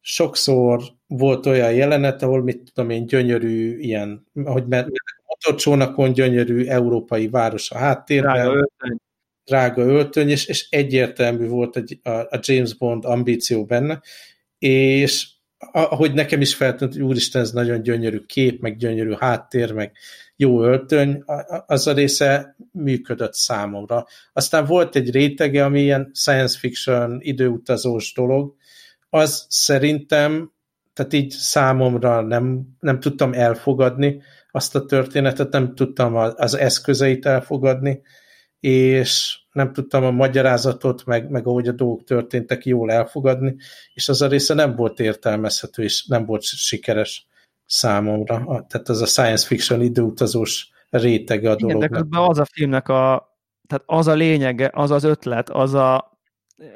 sokszor 0.00 0.82
volt 1.06 1.46
olyan 1.46 1.72
jelenet, 1.72 2.22
ahol 2.22 2.42
mit 2.42 2.70
tudom 2.74 2.90
én, 2.90 3.06
gyönyörű 3.06 3.78
ilyen, 3.78 4.26
ahogy 4.44 4.64
motorcsónakon 5.26 6.12
gyönyörű 6.12 6.64
európai 6.64 7.28
város 7.28 7.70
a 7.70 7.78
háttérben, 7.78 8.32
drága 8.32 8.54
öltöny, 8.54 8.96
drága 9.44 9.82
öltöny 9.82 10.28
és, 10.28 10.46
és 10.46 10.66
egyértelmű 10.70 11.46
volt 11.46 11.76
a, 12.02 12.10
a 12.10 12.38
James 12.40 12.74
Bond 12.74 13.04
ambíció 13.04 13.64
benne, 13.64 14.00
és 14.58 15.28
ahogy 15.72 16.14
nekem 16.14 16.40
is 16.40 16.54
feltűnt, 16.54 16.92
hogy 16.92 17.02
úristen, 17.02 17.42
ez 17.42 17.52
nagyon 17.52 17.82
gyönyörű 17.82 18.18
kép, 18.18 18.60
meg 18.60 18.76
gyönyörű 18.76 19.12
háttér, 19.18 19.72
meg 19.72 19.92
jó 20.36 20.62
öltöny, 20.62 21.22
az 21.66 21.86
a 21.86 21.92
része 21.92 22.56
működött 22.72 23.34
számomra. 23.34 24.06
Aztán 24.32 24.64
volt 24.64 24.96
egy 24.96 25.10
rétege, 25.10 25.64
ami 25.64 25.80
ilyen 25.80 26.10
science 26.14 26.58
fiction, 26.58 27.18
időutazós 27.20 28.12
dolog, 28.12 28.54
az 29.10 29.46
szerintem, 29.48 30.52
tehát 30.92 31.12
így 31.12 31.30
számomra 31.30 32.20
nem, 32.20 32.62
nem 32.80 33.00
tudtam 33.00 33.32
elfogadni 33.32 34.22
azt 34.50 34.74
a 34.74 34.84
történetet, 34.84 35.52
nem 35.52 35.74
tudtam 35.74 36.16
az 36.16 36.54
eszközeit 36.54 37.26
elfogadni, 37.26 38.00
és 38.60 39.40
nem 39.52 39.72
tudtam 39.72 40.04
a 40.04 40.10
magyarázatot, 40.10 41.04
meg, 41.04 41.30
meg 41.30 41.46
ahogy 41.46 41.68
a 41.68 41.72
dolgok 41.72 42.04
történtek, 42.04 42.64
jól 42.64 42.90
elfogadni, 42.90 43.56
és 43.94 44.08
az 44.08 44.22
a 44.22 44.26
része 44.26 44.54
nem 44.54 44.76
volt 44.76 45.00
értelmezhető, 45.00 45.82
és 45.82 46.06
nem 46.06 46.24
volt 46.24 46.42
sikeres 46.42 47.26
számomra. 47.72 48.66
Tehát 48.68 48.88
az 48.88 49.00
a 49.00 49.06
science 49.06 49.46
fiction 49.46 49.82
időutazós 49.82 50.70
rétege 50.90 51.50
a 51.50 51.56
dolognak. 51.56 51.90
Igen, 51.90 52.08
de 52.10 52.18
az 52.18 52.38
a 52.38 52.44
filmnek 52.44 52.88
a, 52.88 53.30
tehát 53.66 53.84
az 53.86 54.06
a 54.06 54.12
lényege, 54.14 54.70
az 54.72 54.90
az 54.90 55.04
ötlet, 55.04 55.50
az 55.50 55.74
a, 55.74 56.18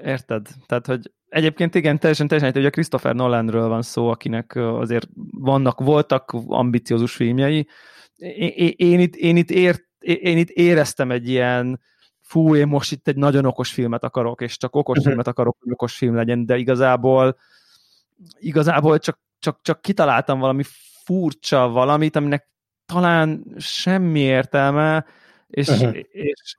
érted? 0.04 0.46
Tehát, 0.66 0.86
hogy 0.86 1.12
egyébként 1.28 1.74
igen, 1.74 1.98
teljesen, 1.98 2.28
teljesen, 2.28 2.52
hogy 2.52 2.66
a 2.66 2.70
Christopher 2.70 3.14
Nolanről 3.14 3.68
van 3.68 3.82
szó, 3.82 4.08
akinek 4.08 4.54
azért 4.54 5.08
vannak, 5.30 5.80
voltak 5.80 6.36
ambiciózus 6.46 7.14
filmjei. 7.14 7.66
Én, 8.16 8.72
én, 8.76 9.00
itt, 9.00 9.14
én, 9.16 9.36
itt 9.36 9.50
ért, 9.50 9.82
én 9.98 10.38
itt 10.38 10.50
éreztem 10.50 11.10
egy 11.10 11.28
ilyen, 11.28 11.80
fú, 12.20 12.54
én 12.54 12.66
most 12.66 12.92
itt 12.92 13.08
egy 13.08 13.16
nagyon 13.16 13.44
okos 13.44 13.72
filmet 13.72 14.04
akarok, 14.04 14.40
és 14.40 14.56
csak 14.56 14.76
okos 14.76 14.96
uh-huh. 14.96 15.06
filmet 15.06 15.26
akarok, 15.26 15.56
hogy 15.60 15.72
okos 15.72 15.96
film 15.96 16.14
legyen, 16.14 16.46
de 16.46 16.56
igazából 16.56 17.36
igazából 18.38 18.98
csak, 18.98 19.18
csak, 19.46 19.58
csak 19.62 19.80
kitaláltam 19.80 20.38
valami 20.38 20.62
furcsa 21.04 21.68
valamit, 21.68 22.16
aminek 22.16 22.50
talán 22.86 23.44
semmi 23.58 24.20
értelme, 24.20 25.04
és, 25.46 25.68
uh-huh. 25.68 25.96
és, 26.10 26.56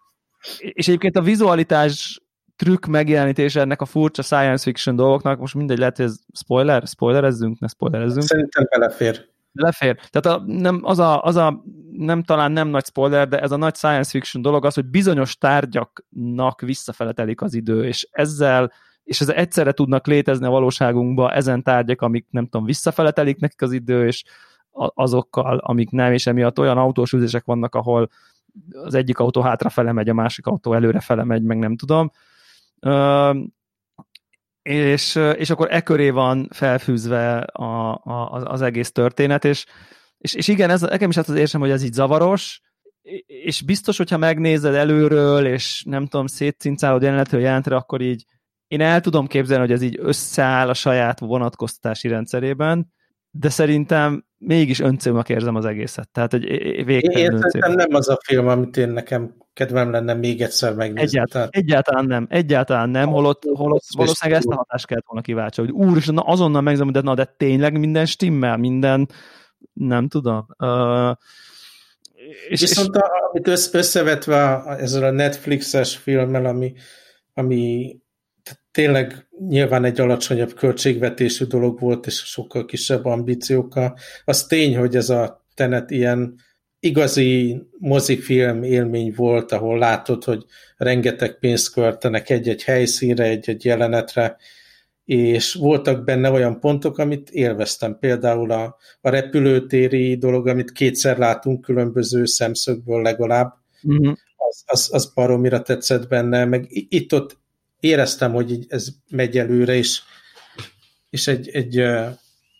és 0.57 0.87
egyébként 0.87 1.15
a 1.15 1.21
vizualitás 1.21 2.21
trükk 2.55 2.85
megjelenítése 2.85 3.59
ennek 3.59 3.81
a 3.81 3.85
furcsa 3.85 4.21
science 4.21 4.63
fiction 4.63 4.95
dolgoknak, 4.95 5.39
most 5.39 5.55
mindegy, 5.55 5.77
lehet, 5.77 5.97
hogy 5.97 6.05
ez 6.05 6.19
spoiler, 6.33 6.83
spoilerezzünk, 6.87 7.59
ne 7.59 7.67
spoilerezzünk. 7.67 8.23
Szerintem 8.23 8.67
belefér. 8.69 9.25
Belefér. 9.51 9.99
Tehát 10.09 10.39
a, 10.39 10.43
nem, 10.45 10.79
az, 10.83 10.99
a, 10.99 11.23
az 11.23 11.35
a, 11.35 11.63
nem 11.91 12.23
talán 12.23 12.51
nem 12.51 12.67
nagy 12.67 12.85
spoiler, 12.85 13.27
de 13.27 13.39
ez 13.39 13.51
a 13.51 13.57
nagy 13.57 13.75
science 13.75 14.09
fiction 14.09 14.43
dolog 14.43 14.65
az, 14.65 14.73
hogy 14.73 14.85
bizonyos 14.85 15.37
tárgyaknak 15.37 16.61
visszafeletelik 16.61 17.41
az 17.41 17.53
idő, 17.53 17.85
és 17.85 18.07
ezzel 18.11 18.71
és 19.07 19.21
ez 19.21 19.29
egyszerre 19.29 19.71
tudnak 19.71 20.07
létezni 20.07 20.45
a 20.45 20.49
valóságunkban 20.49 21.31
ezen 21.31 21.63
tárgyak, 21.63 22.01
amik 22.01 22.25
nem 22.29 22.43
tudom, 22.43 22.65
visszafeletelik 22.65 23.39
nekik 23.39 23.61
az 23.61 23.71
idő, 23.71 24.07
és 24.07 24.23
azokkal, 24.71 25.57
amik 25.57 25.89
nem, 25.89 26.13
és 26.13 26.27
emiatt 26.27 26.59
olyan 26.59 26.77
autós 26.77 27.13
üzések 27.13 27.45
vannak, 27.45 27.75
ahol 27.75 28.09
az 28.71 28.93
egyik 28.93 29.19
autó 29.19 29.41
hátrafele 29.41 29.91
megy, 29.91 30.09
a 30.09 30.13
másik 30.13 30.45
autó 30.45 30.73
előrefele 30.73 31.23
megy, 31.23 31.43
meg 31.43 31.57
nem 31.57 31.75
tudom. 31.75 32.11
és, 34.61 35.15
és 35.15 35.49
akkor 35.49 35.67
e 35.71 35.81
köré 35.81 36.09
van 36.09 36.47
felfűzve 36.51 37.37
a, 37.39 37.91
a, 37.93 38.29
az 38.31 38.61
egész 38.61 38.91
történet, 38.91 39.45
és, 39.45 39.65
és, 40.17 40.33
és 40.33 40.47
igen, 40.47 40.69
ez, 40.69 40.81
nekem 40.81 41.09
is 41.09 41.17
az 41.17 41.29
érzem, 41.29 41.61
hogy 41.61 41.69
ez 41.69 41.83
így 41.83 41.93
zavaros, 41.93 42.61
és 43.25 43.61
biztos, 43.61 43.97
hogyha 43.97 44.17
megnézed 44.17 44.73
előről, 44.73 45.45
és 45.45 45.83
nem 45.85 46.07
tudom, 46.07 46.25
szétcincálod 46.25 47.01
jelenetről 47.01 47.41
jelentre, 47.41 47.75
akkor 47.75 48.01
így 48.01 48.25
én 48.67 48.81
el 48.81 49.01
tudom 49.01 49.27
képzelni, 49.27 49.63
hogy 49.63 49.71
ez 49.71 49.81
így 49.81 49.97
összeáll 50.01 50.69
a 50.69 50.73
saját 50.73 51.19
vonatkoztatási 51.19 52.07
rendszerében, 52.07 52.93
de 53.31 53.49
szerintem 53.49 54.25
mégis 54.37 54.79
öncélnak 54.79 55.29
érzem 55.29 55.55
az 55.55 55.65
egészet. 55.65 56.09
Tehát, 56.09 56.31
hogy 56.31 56.45
végtelen 56.85 57.43
Én 57.51 57.75
nem 57.75 57.93
az 57.93 58.09
a 58.09 58.19
film, 58.23 58.47
amit 58.47 58.77
én 58.77 58.89
nekem 58.89 59.35
kedvem 59.53 59.91
lenne 59.91 60.13
még 60.13 60.41
egyszer 60.41 60.73
megnézni. 60.73 61.01
Egyált, 61.01 61.29
tehát... 61.31 61.55
Egyáltalán 61.55 62.05
nem, 62.05 62.27
egyáltalán 62.29 62.89
nem, 62.89 63.09
holott, 63.09 63.43
holott 63.53 63.83
valószínűleg 63.95 64.39
ezt 64.39 64.49
a 64.49 64.55
hatást 64.55 64.87
kellett 64.87 65.05
volna 65.07 65.21
kiváltsa, 65.21 65.61
hogy 65.61 65.71
úr, 65.71 65.97
és 65.97 66.05
na, 66.05 66.21
azonnal 66.21 66.61
megzom, 66.61 66.91
de 66.91 67.01
na, 67.01 67.13
de 67.13 67.33
tényleg 67.37 67.79
minden 67.79 68.05
stimmel, 68.05 68.57
minden, 68.57 69.09
nem 69.73 70.07
tudom. 70.07 70.45
Uh, 70.57 71.15
és, 72.49 72.59
Viszont 72.59 72.95
és... 72.95 73.01
A, 73.01 73.29
amit 73.31 73.47
összevetve 73.73 74.63
ezzel 74.63 75.03
a 75.03 75.11
Netflixes 75.11 75.95
filmmel, 75.95 76.45
ami, 76.45 76.73
ami 77.33 77.95
tényleg 78.77 79.27
nyilván 79.47 79.85
egy 79.85 79.99
alacsonyabb 79.99 80.53
költségvetésű 80.53 81.45
dolog 81.45 81.79
volt, 81.79 82.05
és 82.05 82.15
sokkal 82.15 82.65
kisebb 82.65 83.05
ambíciókkal. 83.05 83.97
Az 84.25 84.45
tény, 84.45 84.77
hogy 84.77 84.95
ez 84.95 85.09
a 85.09 85.45
Tenet 85.55 85.91
ilyen 85.91 86.35
igazi 86.79 87.61
mozifilm 87.79 88.63
élmény 88.63 89.13
volt, 89.15 89.51
ahol 89.51 89.77
látod, 89.77 90.23
hogy 90.23 90.45
rengeteg 90.75 91.39
pénzt 91.39 91.73
költenek 91.73 92.29
egy-egy 92.29 92.63
helyszínre, 92.63 93.23
egy-egy 93.23 93.65
jelenetre, 93.65 94.37
és 95.05 95.53
voltak 95.53 96.03
benne 96.03 96.31
olyan 96.31 96.59
pontok, 96.59 96.97
amit 96.97 97.29
élveztem. 97.29 97.97
Például 97.99 98.51
a, 98.51 98.77
a 99.01 99.09
repülőtéri 99.09 100.15
dolog, 100.15 100.47
amit 100.47 100.71
kétszer 100.71 101.17
látunk 101.17 101.61
különböző 101.61 102.25
szemszögből 102.25 103.01
legalább, 103.01 103.53
uh-huh. 103.83 104.17
az, 104.35 104.63
az, 104.65 104.89
az 104.91 105.13
baromira 105.13 105.61
tetszett 105.61 106.07
benne, 106.07 106.45
meg 106.45 106.65
itt-ott 106.69 107.45
éreztem, 107.79 108.31
hogy 108.31 108.65
ez 108.67 108.87
megy 109.09 109.37
előre, 109.37 109.75
és, 109.75 110.01
és 111.09 111.27
egy, 111.27 111.49
egy, 111.49 111.77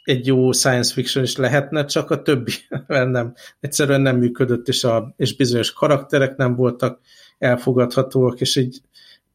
egy 0.04 0.26
jó 0.26 0.52
science 0.52 0.94
fiction 0.94 1.24
is 1.24 1.36
lehetne, 1.36 1.86
csak 1.86 2.12
a 2.12 2.22
többi 2.22 2.52
nem, 2.88 3.34
egyszerűen 3.60 4.02
nem 4.02 4.18
működött, 4.18 4.68
és, 4.68 4.84
a, 4.84 5.14
és 5.18 5.36
bizonyos 5.36 5.74
karakterek 5.74 6.36
nem 6.36 6.56
voltak 6.56 7.00
elfogadhatóak, 7.38 8.42
és 8.42 8.56
így 8.56 8.82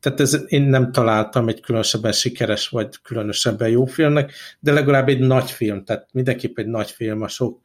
tehát 0.01 0.21
ez, 0.21 0.45
én 0.47 0.62
nem 0.62 0.92
találtam 0.92 1.49
egy 1.49 1.61
különösebben 1.61 2.12
sikeres, 2.12 2.68
vagy 2.68 2.88
különösebben 3.03 3.68
jó 3.68 3.85
filmnek, 3.85 4.33
de 4.61 4.73
legalább 4.73 5.09
egy 5.09 5.21
nagy 5.21 5.51
film, 5.51 5.85
tehát 5.85 6.09
mindenképp 6.12 6.59
egy 6.59 6.66
nagy 6.66 6.90
film 6.90 7.23
a 7.23 7.29
sok 7.29 7.61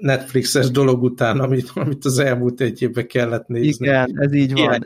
Netflixes 0.00 0.70
dolog 0.70 1.02
után, 1.02 1.40
amit, 1.40 1.70
amit 1.74 2.04
az 2.04 2.18
elmúlt 2.18 2.60
egy 2.60 2.82
évben 2.82 3.06
kellett 3.06 3.46
nézni. 3.46 3.86
Igen, 3.86 4.20
ez 4.20 4.32
így 4.32 4.52
van. 4.52 4.84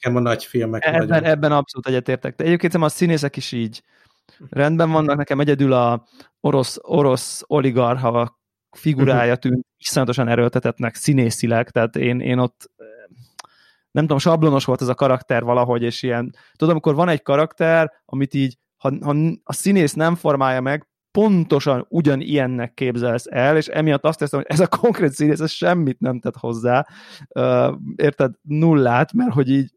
Nekem 0.00 0.16
a 0.16 0.20
nagy 0.20 0.44
filmek. 0.44 0.84
Ebben, 0.84 1.24
ebben 1.24 1.52
abszolút 1.52 1.86
egyetértek. 1.86 2.36
De 2.36 2.44
egyébként 2.44 2.74
a 2.74 2.88
színészek 2.88 3.36
is 3.36 3.52
így 3.52 3.82
rendben 4.48 4.90
vannak. 4.90 5.16
Nekem 5.16 5.40
egyedül 5.40 5.72
a 5.72 6.06
orosz, 6.40 6.78
orosz 6.80 7.42
oligarha 7.46 8.40
figurája 8.70 9.36
tűnt 9.36 9.66
iszonyatosan 9.78 10.28
erőltetetnek 10.28 10.94
színészileg, 10.94 11.70
tehát 11.70 11.96
én, 11.96 12.20
én 12.20 12.38
ott 12.38 12.70
nem 13.90 14.04
tudom, 14.04 14.18
sablonos 14.18 14.64
volt 14.64 14.82
ez 14.82 14.88
a 14.88 14.94
karakter 14.94 15.42
valahogy, 15.42 15.82
és 15.82 16.02
ilyen, 16.02 16.34
tudom, 16.52 16.72
amikor 16.74 16.94
van 16.94 17.08
egy 17.08 17.22
karakter, 17.22 17.92
amit 18.04 18.34
így, 18.34 18.58
ha, 18.76 18.92
ha 19.00 19.14
a 19.44 19.52
színész 19.52 19.92
nem 19.92 20.14
formálja 20.14 20.60
meg, 20.60 20.88
pontosan 21.10 21.86
ugyanilyennek 21.88 22.74
képzelsz 22.74 23.26
el, 23.30 23.56
és 23.56 23.66
emiatt 23.66 24.04
azt 24.04 24.18
teszem, 24.18 24.40
hogy 24.40 24.48
ez 24.50 24.60
a 24.60 24.68
konkrét 24.68 25.12
színész 25.12 25.40
ez 25.40 25.50
semmit 25.50 26.00
nem 26.00 26.20
tett 26.20 26.36
hozzá, 26.36 26.86
érted, 27.96 28.34
nullát, 28.42 29.12
mert 29.12 29.32
hogy 29.32 29.50
így 29.50 29.70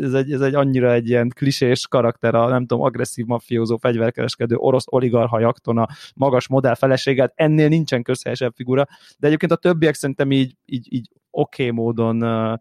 ez 0.00 0.12
egy, 0.12 0.32
ez 0.32 0.40
egy 0.40 0.54
annyira 0.54 0.92
egy 0.92 1.08
ilyen 1.08 1.28
klisés 1.28 1.86
karakter, 1.86 2.34
a 2.34 2.48
nem 2.48 2.66
tudom, 2.66 2.84
agresszív 2.84 3.24
mafiózó, 3.24 3.76
fegyverkereskedő, 3.76 4.56
orosz 4.56 4.84
oligarha 4.88 5.40
jakton, 5.40 5.78
a 5.78 5.88
magas 6.14 6.48
modell 6.48 6.74
feleséget, 6.74 7.32
ennél 7.34 7.68
nincsen 7.68 8.02
közhelyesebb 8.02 8.52
figura, 8.54 8.86
de 9.18 9.26
egyébként 9.26 9.52
a 9.52 9.56
többiek 9.56 9.94
szerintem 9.94 10.30
így, 10.30 10.56
így, 10.64 10.86
így 10.92 11.08
oké 11.30 11.62
okay 11.62 11.74
módon 11.84 12.22
uh, 12.22 12.58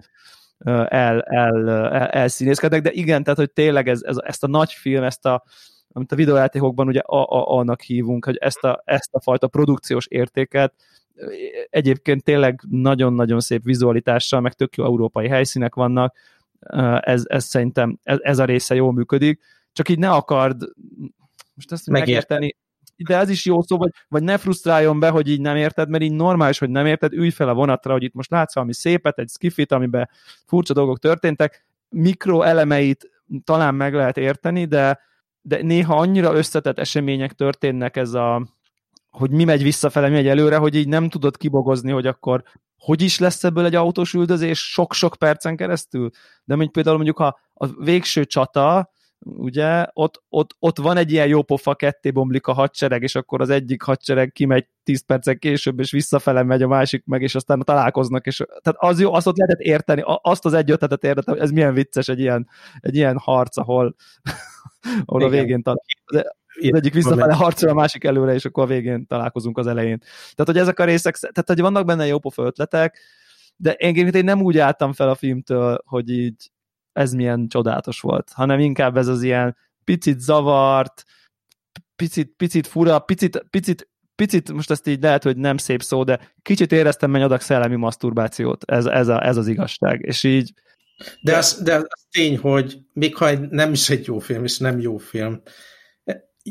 el, 0.57 1.21
el, 1.21 1.21
el, 1.21 1.89
elszínészkednek, 2.07 2.81
de 2.81 2.91
igen, 2.91 3.23
tehát 3.23 3.39
hogy 3.39 3.51
tényleg 3.51 3.87
ez, 3.87 4.01
ez, 4.03 4.17
ezt 4.17 4.43
a 4.43 4.47
nagy 4.47 4.71
film, 4.71 5.03
ezt 5.03 5.25
a, 5.25 5.43
amit 5.91 6.11
a 6.11 6.15
videójátékokban 6.15 6.87
ugye 6.87 7.01
AAA-nak 7.03 7.81
hívunk, 7.81 8.25
hogy 8.25 8.37
ezt 8.37 8.63
a, 8.63 8.81
ezt 8.85 9.13
a 9.13 9.21
fajta 9.21 9.47
produkciós 9.47 10.05
értéket 10.07 10.73
egyébként 11.69 12.23
tényleg 12.23 12.61
nagyon-nagyon 12.69 13.39
szép 13.39 13.63
vizualitással, 13.63 14.41
meg 14.41 14.53
tök 14.53 14.75
jó 14.75 14.85
európai 14.85 15.27
helyszínek 15.27 15.75
vannak, 15.75 16.15
ez, 16.99 17.23
ez 17.27 17.45
szerintem 17.45 17.99
ez, 18.03 18.17
ez 18.21 18.39
a 18.39 18.45
része 18.45 18.75
jól 18.75 18.93
működik, 18.93 19.41
csak 19.73 19.89
így 19.89 19.99
ne 19.99 20.09
akard 20.09 20.63
most 21.53 21.71
ezt 21.71 21.89
megérteni, 21.89 22.55
de 22.97 23.17
ez 23.17 23.29
is 23.29 23.45
jó 23.45 23.61
szó, 23.61 23.77
vagy, 23.77 23.91
vagy 24.07 24.23
ne 24.23 24.37
frusztráljon 24.37 24.99
be, 24.99 25.09
hogy 25.09 25.27
így 25.27 25.41
nem 25.41 25.55
érted, 25.55 25.89
mert 25.89 26.03
így 26.03 26.13
normális, 26.13 26.59
hogy 26.59 26.69
nem 26.69 26.85
érted, 26.85 27.13
ülj 27.13 27.29
fel 27.29 27.49
a 27.49 27.53
vonatra, 27.53 27.91
hogy 27.91 28.03
itt 28.03 28.13
most 28.13 28.29
látsz 28.29 28.53
valami 28.53 28.73
szépet, 28.73 29.19
egy 29.19 29.29
skifit, 29.29 29.71
amiben 29.71 30.09
furcsa 30.45 30.73
dolgok 30.73 30.99
történtek, 30.99 31.65
mikro 31.89 32.41
elemeit 32.41 33.09
talán 33.43 33.75
meg 33.75 33.93
lehet 33.93 34.17
érteni, 34.17 34.65
de, 34.65 34.99
de 35.41 35.61
néha 35.61 35.95
annyira 35.95 36.33
összetett 36.33 36.79
események 36.79 37.33
történnek 37.33 37.97
ez 37.97 38.13
a, 38.13 38.47
hogy 39.17 39.31
mi 39.31 39.43
megy 39.43 39.63
visszafele, 39.63 40.07
mi 40.07 40.13
megy 40.13 40.27
előre, 40.27 40.57
hogy 40.57 40.75
így 40.75 40.87
nem 40.87 41.09
tudod 41.09 41.37
kibogozni, 41.37 41.91
hogy 41.91 42.07
akkor 42.07 42.43
hogy 42.77 43.01
is 43.01 43.19
lesz 43.19 43.43
ebből 43.43 43.65
egy 43.65 43.75
autós 43.75 44.13
üldözés 44.13 44.71
sok-sok 44.71 45.15
percen 45.15 45.55
keresztül. 45.55 46.09
De 46.43 46.55
mondjuk 46.55 46.71
például 46.71 46.95
mondjuk 46.95 47.19
a, 47.19 47.39
a 47.53 47.83
végső 47.83 48.25
csata, 48.25 48.91
ugye, 49.19 49.87
ott, 49.93 50.23
ott, 50.29 50.55
ott 50.59 50.77
van 50.77 50.97
egy 50.97 51.11
ilyen 51.11 51.27
jópofa, 51.27 51.75
ketté 51.75 52.11
bomlik 52.11 52.47
a 52.47 52.53
hadsereg, 52.53 53.03
és 53.03 53.15
akkor 53.15 53.41
az 53.41 53.49
egyik 53.49 53.81
hadsereg 53.81 54.31
kimegy 54.31 54.67
10 54.83 55.05
percen 55.05 55.39
később, 55.39 55.79
és 55.79 55.91
visszafele 55.91 56.43
megy 56.43 56.61
a 56.61 56.67
másik 56.67 57.05
meg, 57.05 57.21
és 57.21 57.35
aztán 57.35 57.59
találkoznak, 57.59 58.25
és 58.25 58.37
tehát 58.61 58.79
az 58.79 58.99
jó, 58.99 59.13
azt 59.13 59.27
ott 59.27 59.37
lehetett 59.37 59.65
érteni, 59.65 60.03
azt 60.05 60.45
az 60.45 60.53
egy 60.53 60.71
ötletet 60.71 61.03
értettem, 61.03 61.33
hogy 61.33 61.43
ez 61.43 61.51
milyen 61.51 61.73
vicces 61.73 62.07
egy 62.07 62.19
ilyen, 62.19 62.47
egy 62.79 62.95
ilyen 62.95 63.17
harc, 63.17 63.57
ahol, 63.57 63.95
ahol 65.05 65.21
Igen. 65.21 65.33
a 65.33 65.41
végén 65.41 65.61
találkozunk 65.61 66.41
az 66.59 66.73
egyik 66.73 66.93
visszafele 66.93 67.33
harcol, 67.33 67.69
a 67.69 67.73
másik 67.73 68.03
előre, 68.03 68.33
és 68.33 68.45
akkor 68.45 68.63
a 68.63 68.67
végén 68.67 69.07
találkozunk 69.07 69.57
az 69.57 69.67
elején. 69.67 69.99
Tehát, 69.99 70.45
hogy 70.45 70.57
ezek 70.57 70.79
a 70.79 70.83
részek, 70.83 71.15
tehát, 71.15 71.47
hogy 71.47 71.61
vannak 71.61 71.85
benne 71.85 72.05
jó 72.05 72.19
pofa 72.19 72.43
ötletek, 72.43 72.99
de 73.55 73.71
én, 73.71 74.07
én 74.07 74.23
nem 74.23 74.41
úgy 74.41 74.57
álltam 74.57 74.93
fel 74.93 75.09
a 75.09 75.15
filmtől, 75.15 75.81
hogy 75.85 76.09
így 76.09 76.51
ez 76.91 77.13
milyen 77.13 77.47
csodálatos 77.47 77.99
volt, 77.99 78.31
hanem 78.33 78.59
inkább 78.59 78.97
ez 78.97 79.07
az 79.07 79.23
ilyen 79.23 79.57
picit 79.83 80.19
zavart, 80.19 81.03
picit, 81.95 82.33
picit 82.37 82.67
fura, 82.67 82.99
picit, 82.99 83.45
picit, 83.49 83.89
picit, 84.15 84.51
most 84.51 84.71
ezt 84.71 84.87
így 84.87 85.01
lehet, 85.01 85.23
hogy 85.23 85.37
nem 85.37 85.57
szép 85.57 85.81
szó, 85.81 86.03
de 86.03 86.33
kicsit 86.41 86.71
éreztem 86.71 87.11
meg 87.11 87.21
adag 87.21 87.41
szellemi 87.41 87.75
maszturbációt, 87.75 88.63
ez, 88.71 88.85
ez, 88.85 89.07
a, 89.07 89.25
ez 89.25 89.37
az 89.37 89.47
igazság, 89.47 90.01
és 90.01 90.23
így 90.23 90.53
de 91.21 91.37
az, 91.37 91.61
de 91.63 91.75
az 91.75 92.05
tény, 92.09 92.37
hogy 92.37 92.77
még 92.93 93.15
ha 93.15 93.31
nem 93.49 93.71
is 93.71 93.89
egy 93.89 94.05
jó 94.05 94.19
film, 94.19 94.43
és 94.43 94.57
nem 94.57 94.79
jó 94.79 94.97
film, 94.97 95.41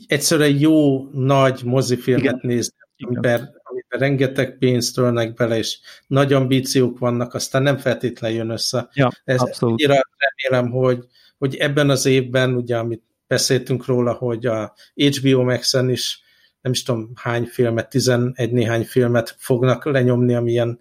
egyszerűen 0.07 0.59
jó, 0.59 1.09
nagy 1.13 1.61
mozifilmet 1.65 2.43
nézni, 2.43 2.75
amiben, 2.97 3.61
amiben 3.63 3.99
rengeteg 3.99 4.59
pénzt 4.59 4.99
ölnek 4.99 5.35
bele, 5.35 5.57
és 5.57 5.79
nagy 6.07 6.33
ambíciók 6.33 6.99
vannak, 6.99 7.35
aztán 7.35 7.63
nem 7.63 7.77
feltétlenül 7.77 8.37
jön 8.37 8.51
össze. 8.51 8.89
Ja, 8.95 9.11
Ez 9.25 9.41
abszolút. 9.41 9.83
remélem, 9.83 10.71
hogy, 10.71 11.05
hogy 11.39 11.57
ebben 11.57 11.91
az 11.91 12.07
évben, 12.07 12.55
ugye, 12.55 12.77
amit 12.77 13.03
beszéltünk 13.27 13.87
róla, 13.87 14.13
hogy 14.13 14.47
a 14.47 14.75
HBO 14.95 15.43
Max-en 15.43 15.91
is 15.91 16.21
nem 16.61 16.73
is 16.73 16.83
tudom 16.83 17.11
hány 17.15 17.45
filmet, 17.45 17.89
11 17.89 18.53
néhány 18.53 18.85
filmet 18.85 19.35
fognak 19.39 19.85
lenyomni, 19.85 20.35
amilyen 20.35 20.81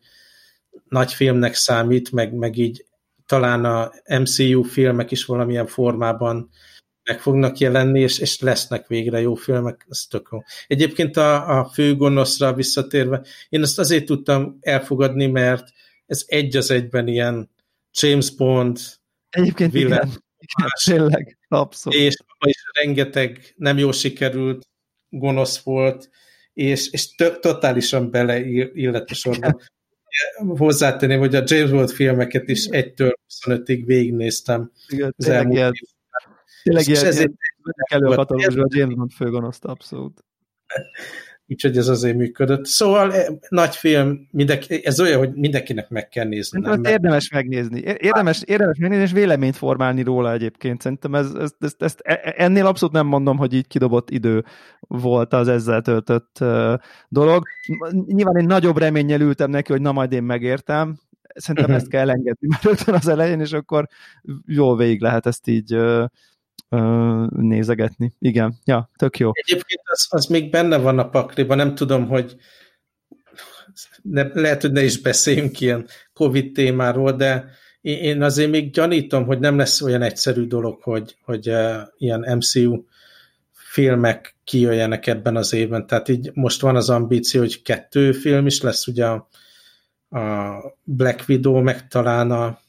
nagy 0.90 1.14
filmnek 1.14 1.54
számít, 1.54 2.12
meg, 2.12 2.34
meg 2.34 2.58
így 2.58 2.86
talán 3.26 3.66
a 3.66 3.92
MCU 4.20 4.62
filmek 4.64 5.12
is 5.12 5.26
valamilyen 5.26 5.68
formában 5.68 6.50
meg 7.12 7.22
fognak 7.22 7.58
jelenni, 7.58 8.00
és, 8.00 8.20
és 8.20 8.40
lesznek 8.40 8.88
végre 8.88 9.22
jó 9.22 9.36
filmek, 9.36 9.86
ez 9.90 10.06
tök 10.10 10.28
jó. 10.32 10.40
Egyébként 10.68 11.18
a, 11.18 11.60
a 11.60 11.66
fő 11.66 11.96
gonoszra 11.96 12.54
visszatérve, 12.54 13.26
én 13.50 13.62
ezt 13.62 13.80
azért 13.80 14.06
tudtam 14.06 14.58
elfogadni, 14.62 15.28
mert 15.28 15.68
ez 16.06 16.24
egy 16.28 16.56
az 16.56 16.72
egyben 16.72 17.08
ilyen 17.08 17.50
James 18.02 18.36
Bond, 18.36 18.80
Egyébként 19.30 19.72
villain, 19.72 20.02
igen, 20.02 20.22
igen 20.38 20.70
tényleg, 20.84 21.38
abszolút. 21.48 22.00
És 22.00 22.16
is 22.46 22.64
rengeteg 22.82 23.54
nem 23.56 23.78
jó 23.78 23.92
sikerült, 23.92 24.68
gonosz 25.10 25.64
volt, 25.64 26.10
és, 26.54 26.92
és 26.92 27.16
totálisan 27.42 28.12
beleillett 28.12 29.10
a 29.10 29.14
sorba. 29.14 29.60
Hozzátenném, 30.58 31.20
hogy 31.20 31.36
a 31.36 31.44
James 31.46 31.70
Bond 31.70 31.92
filmeket 31.92 32.50
is 32.50 32.68
1-től 32.70 33.14
25-ig 33.46 33.82
végignéztem 33.86 34.72
Igen, 34.88 35.14
az 35.18 35.28
elmúlt 35.28 35.74
Tényleg 36.64 36.88
ilyen, 36.88 37.06
ezért 37.06 37.32
elő 37.92 38.08
a 38.08 38.16
katalógusban 38.16 38.68
James 38.70 38.96
Bond 38.96 39.12
főgonoszt, 39.12 39.66
abszolút. 39.66 40.24
Úgyhogy 41.52 41.78
ez 41.78 41.88
azért 41.88 42.16
működött. 42.16 42.66
Szóval 42.66 43.14
eh, 43.14 43.26
nagy 43.50 43.76
film, 43.76 44.28
mindenki, 44.32 44.86
ez 44.86 45.00
olyan, 45.00 45.18
hogy 45.18 45.34
mindenkinek 45.34 45.90
meg 45.90 46.08
kell 46.08 46.26
nézni. 46.26 46.60
Nem, 46.60 46.82
nem, 46.82 46.92
érdemes 46.92 47.30
megnézni. 47.30 47.80
Érdemes, 47.80 48.42
érdemes 48.46 48.78
megnézni, 48.78 49.04
és 49.04 49.12
véleményt 49.12 49.56
formálni 49.56 50.04
róla 50.04 50.32
egyébként. 50.32 50.82
Szerintem 50.82 51.16
ez, 51.16 51.34
ez, 51.34 51.52
ez, 51.60 51.74
ezt, 51.78 52.00
e, 52.04 52.34
ennél 52.38 52.66
abszolút 52.66 52.96
nem 52.96 53.08
mondom, 53.08 53.38
hogy 53.38 53.54
így 53.54 53.68
kidobott 53.68 54.10
idő 54.10 54.44
volt 54.80 55.34
az 55.34 55.48
ezzel 55.48 55.82
töltött 55.82 56.44
dolog. 57.08 57.44
Nyilván 58.06 58.36
én 58.36 58.46
nagyobb 58.46 58.78
reménnyel 58.78 59.22
ültem 59.22 59.50
neki, 59.50 59.72
hogy 59.72 59.82
na 59.82 59.92
majd 59.92 60.12
én 60.12 60.24
megértem. 60.24 61.00
Szerintem 61.36 61.66
uh-huh. 61.66 61.82
ezt 61.82 61.92
kell 61.92 62.10
engedni 62.10 62.48
már 62.48 62.60
rögtön 62.64 62.96
az 62.96 63.08
elején, 63.08 63.40
és 63.40 63.52
akkor 63.52 63.88
jól 64.46 64.78
végig 64.78 65.02
lehet 65.02 65.26
ezt 65.26 65.48
így 65.48 65.78
nézegetni. 67.30 68.14
Igen, 68.20 68.54
ja, 68.64 68.90
tök 68.96 69.18
jó. 69.18 69.30
Egyébként 69.34 69.82
az, 69.84 70.08
az 70.10 70.26
még 70.26 70.50
benne 70.50 70.78
van 70.78 71.00
a 71.00 71.10
pakliban, 71.10 71.58
nem 71.58 71.76
tudom, 71.76 72.08
hogy 72.08 72.36
ne, 74.02 74.24
lehet, 74.34 74.62
hogy 74.62 74.72
ne 74.72 74.84
is 74.84 75.02
beszéljünk 75.02 75.60
ilyen 75.60 75.88
Covid 76.14 76.52
témáról, 76.52 77.12
de 77.12 77.50
én 77.82 78.22
azért 78.22 78.50
még 78.50 78.72
gyanítom, 78.72 79.26
hogy 79.26 79.40
nem 79.40 79.58
lesz 79.58 79.82
olyan 79.82 80.02
egyszerű 80.02 80.48
dolog, 80.48 80.82
hogy, 80.82 81.18
hogy 81.24 81.52
ilyen 81.98 82.38
MCU 82.38 82.84
filmek 83.52 84.36
kijöjjenek 84.44 85.08
ebben 85.08 85.36
az 85.36 85.54
évben. 85.54 85.88
Tehát 85.88 86.10
így 86.10 86.32
most 86.34 86.62
van 86.62 86.76
az 86.76 86.90
ambíció, 86.90 87.42
hogy 87.42 87.62
kettő 87.62 88.12
film 88.12 88.46
is 88.46 88.62
lesz, 88.62 88.88
ugye 88.88 89.06
a, 89.06 89.28
a 90.20 90.56
Black 90.84 91.30
Widow, 91.30 91.62
meg 91.62 91.88
talán 91.88 92.32
a 92.32 92.60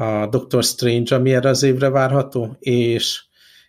a 0.00 0.26
Doctor 0.26 0.64
Strange, 0.64 1.14
ami 1.14 1.34
erre 1.34 1.48
az 1.48 1.62
évre 1.62 1.88
várható, 1.88 2.56
és, 2.58 3.22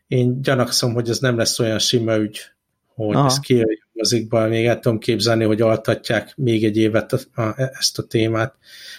én 0.08 0.42
gyanakszom, 0.42 0.94
hogy 0.94 1.10
ez 1.10 1.20
nem 1.20 1.38
lesz 1.38 1.60
olyan 1.60 1.80
sima 1.80 2.18
ügy, 2.18 2.40
hogy 2.88 3.16
Aha. 3.16 3.26
ez 3.26 3.40
kijöjjön 3.40 3.90
mozikban, 3.94 4.50
még 4.50 4.66
el 4.66 4.80
tudom 4.80 5.00
képzelni, 5.00 5.44
hogy 5.44 5.62
altatják 5.62 6.34
még 6.36 6.64
egy 6.64 6.78
évet 6.78 7.14
a, 7.14 7.42
a, 7.42 7.54
ezt 7.58 8.00
a 8.00 8.04
témát. 8.04 8.56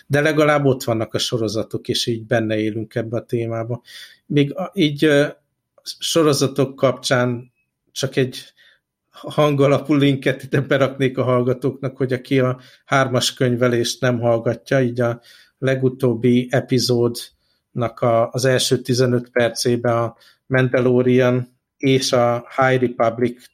De 0.06 0.20
legalább 0.20 0.64
ott 0.64 0.84
vannak 0.84 1.14
a 1.14 1.18
sorozatok, 1.18 1.88
és 1.88 2.06
így 2.06 2.26
benne 2.26 2.58
élünk 2.58 2.94
ebbe 2.94 3.16
a 3.16 3.24
témába. 3.24 3.82
Még 4.26 4.54
a, 4.56 4.70
így 4.74 5.08
sorozatok 5.98 6.76
kapcsán 6.76 7.52
csak 7.92 8.16
egy 8.16 8.44
hangalapú 9.10 9.94
linket 9.94 10.42
ide 10.42 10.60
beraknék 10.60 11.18
a 11.18 11.22
hallgatóknak, 11.22 11.96
hogy 11.96 12.12
aki 12.12 12.40
a 12.40 12.60
hármas 12.84 13.34
könyvelést 13.34 14.00
nem 14.00 14.20
hallgatja, 14.20 14.80
így 14.80 15.00
a 15.00 15.20
legutóbbi 15.62 16.48
epizódnak 16.50 18.00
a, 18.00 18.30
az 18.30 18.44
első 18.44 18.78
15 18.78 19.30
percében 19.30 19.96
a 19.96 20.16
Mandalorian 20.46 21.58
és 21.76 22.12
a 22.12 22.46
High 22.56 22.80
Republic 22.80 23.44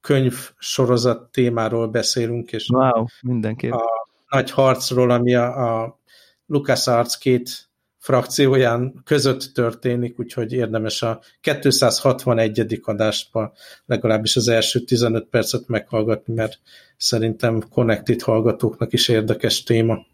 könyv 0.00 0.34
sorozat 0.58 1.30
témáról 1.30 1.88
beszélünk, 1.88 2.52
és 2.52 2.68
wow, 2.68 3.04
mindenképp. 3.22 3.72
a 3.72 4.08
nagy 4.28 4.50
harcról, 4.50 5.10
ami 5.10 5.34
a, 5.34 5.82
a 5.82 5.98
LucasArts 6.46 7.18
két 7.18 7.68
frakcióján 7.98 9.02
között 9.04 9.50
történik, 9.54 10.18
úgyhogy 10.18 10.52
érdemes 10.52 11.02
a 11.02 11.20
261. 11.40 12.80
adásban 12.82 13.52
legalábbis 13.86 14.36
az 14.36 14.48
első 14.48 14.80
15 14.80 15.24
percet 15.24 15.68
meghallgatni, 15.68 16.34
mert 16.34 16.60
szerintem 16.96 17.62
Connected 17.70 18.22
hallgatóknak 18.22 18.92
is 18.92 19.08
érdekes 19.08 19.62
téma. 19.62 20.06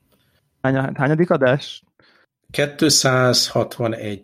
Hány, 0.63 0.95
hányadik 0.95 1.31
adás? 1.31 1.83
261. 2.51 4.23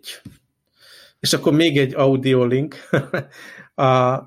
És 1.19 1.33
akkor 1.33 1.53
még 1.53 1.77
egy 1.77 1.93
audio 1.95 2.45
link. 2.45 2.75
a, 3.75 4.19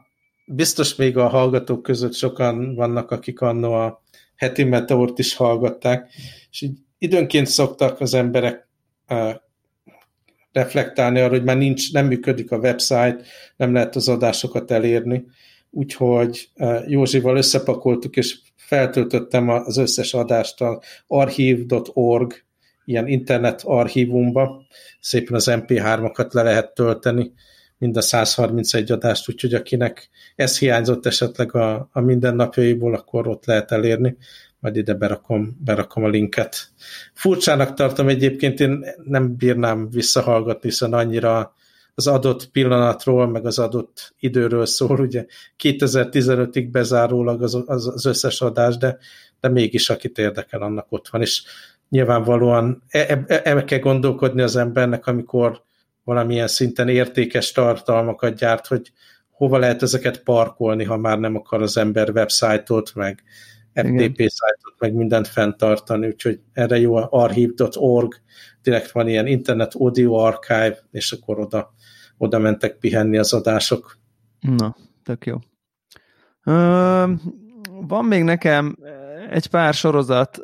biztos 0.46 0.94
még 0.94 1.16
a 1.16 1.28
hallgatók 1.28 1.82
között 1.82 2.14
sokan 2.14 2.74
vannak, 2.74 3.10
akik 3.10 3.40
annó 3.40 3.72
a 3.72 4.02
heti 4.36 4.64
meteort 4.64 5.18
is 5.18 5.34
hallgatták, 5.34 6.12
és 6.50 6.60
így 6.60 6.78
időnként 6.98 7.46
szoktak 7.46 8.00
az 8.00 8.14
emberek 8.14 8.68
reflektálni 10.52 11.20
arra, 11.20 11.30
hogy 11.30 11.44
már 11.44 11.56
nincs, 11.56 11.92
nem 11.92 12.06
működik 12.06 12.50
a 12.50 12.58
website, 12.58 13.20
nem 13.56 13.72
lehet 13.72 13.96
az 13.96 14.08
adásokat 14.08 14.70
elérni, 14.70 15.24
úgyhogy 15.70 16.50
Józsival 16.86 17.36
összepakoltuk, 17.36 18.16
és 18.16 18.38
feltöltöttem 18.72 19.48
az 19.48 19.76
összes 19.76 20.14
adást 20.14 20.60
a 20.60 20.80
archive.org 21.06 22.44
ilyen 22.84 23.06
internet 23.06 23.62
archívumba, 23.64 24.66
szépen 25.00 25.34
az 25.34 25.46
MP3-akat 25.50 26.32
le 26.32 26.42
lehet 26.42 26.74
tölteni, 26.74 27.32
mind 27.78 27.96
a 27.96 28.00
131 28.00 28.92
adást, 28.92 29.28
úgyhogy 29.28 29.54
akinek 29.54 30.08
ez 30.36 30.58
hiányzott 30.58 31.06
esetleg 31.06 31.54
a, 31.54 31.88
a 31.92 32.00
mindennapjaiból, 32.00 32.94
akkor 32.94 33.28
ott 33.28 33.46
lehet 33.46 33.72
elérni 33.72 34.16
majd 34.60 34.76
ide 34.76 34.94
berakom, 34.94 35.56
berakom 35.64 36.04
a 36.04 36.08
linket. 36.08 36.68
Furcsának 37.14 37.74
tartom 37.74 38.08
egyébként, 38.08 38.60
én 38.60 38.84
nem 39.04 39.36
bírnám 39.36 39.90
visszahallgatni, 39.90 40.68
hiszen 40.68 40.92
annyira 40.92 41.54
az 41.94 42.06
adott 42.06 42.50
pillanatról, 42.50 43.26
meg 43.26 43.46
az 43.46 43.58
adott 43.58 44.14
időről 44.18 44.66
szól, 44.66 45.00
ugye 45.00 45.26
2015-ig 45.62 46.68
bezárólag 46.70 47.42
az, 47.42 47.62
az, 47.66 47.86
az 47.86 48.06
összes 48.06 48.40
adás, 48.40 48.76
de, 48.76 48.98
de 49.40 49.48
mégis 49.48 49.90
akit 49.90 50.18
érdekel, 50.18 50.62
annak 50.62 50.86
ott 50.88 51.08
van, 51.08 51.20
és 51.20 51.42
nyilvánvalóan 51.88 52.82
e, 52.88 53.24
e, 53.26 53.40
e 53.44 53.64
kell 53.64 53.78
gondolkodni 53.78 54.42
az 54.42 54.56
embernek, 54.56 55.06
amikor 55.06 55.62
valamilyen 56.04 56.48
szinten 56.48 56.88
értékes 56.88 57.52
tartalmakat 57.52 58.34
gyárt, 58.34 58.66
hogy 58.66 58.92
hova 59.30 59.58
lehet 59.58 59.82
ezeket 59.82 60.22
parkolni, 60.22 60.84
ha 60.84 60.96
már 60.96 61.18
nem 61.18 61.36
akar 61.36 61.62
az 61.62 61.76
ember 61.76 62.10
websájtot, 62.10 62.94
meg 62.94 63.22
FTP 63.74 64.16
szájtot, 64.16 64.74
meg 64.78 64.94
mindent 64.94 65.28
fenntartani, 65.28 66.06
úgyhogy 66.06 66.40
erre 66.52 66.78
jó 66.78 66.96
archive.org, 66.96 68.14
direkt 68.62 68.90
van 68.90 69.08
ilyen 69.08 69.26
Internet 69.26 69.74
Audio 69.74 70.14
Archive, 70.14 70.78
és 70.90 71.12
akkor 71.12 71.38
oda, 71.38 71.74
oda 72.22 72.38
mentek 72.38 72.76
pihenni 72.78 73.18
az 73.18 73.32
adások. 73.32 73.98
Na, 74.40 74.76
tök 75.02 75.26
jó. 75.26 75.38
Ö, 76.44 77.12
van 77.86 78.04
még 78.04 78.22
nekem 78.22 78.76
egy 79.30 79.46
pár 79.46 79.74
sorozat 79.74 80.40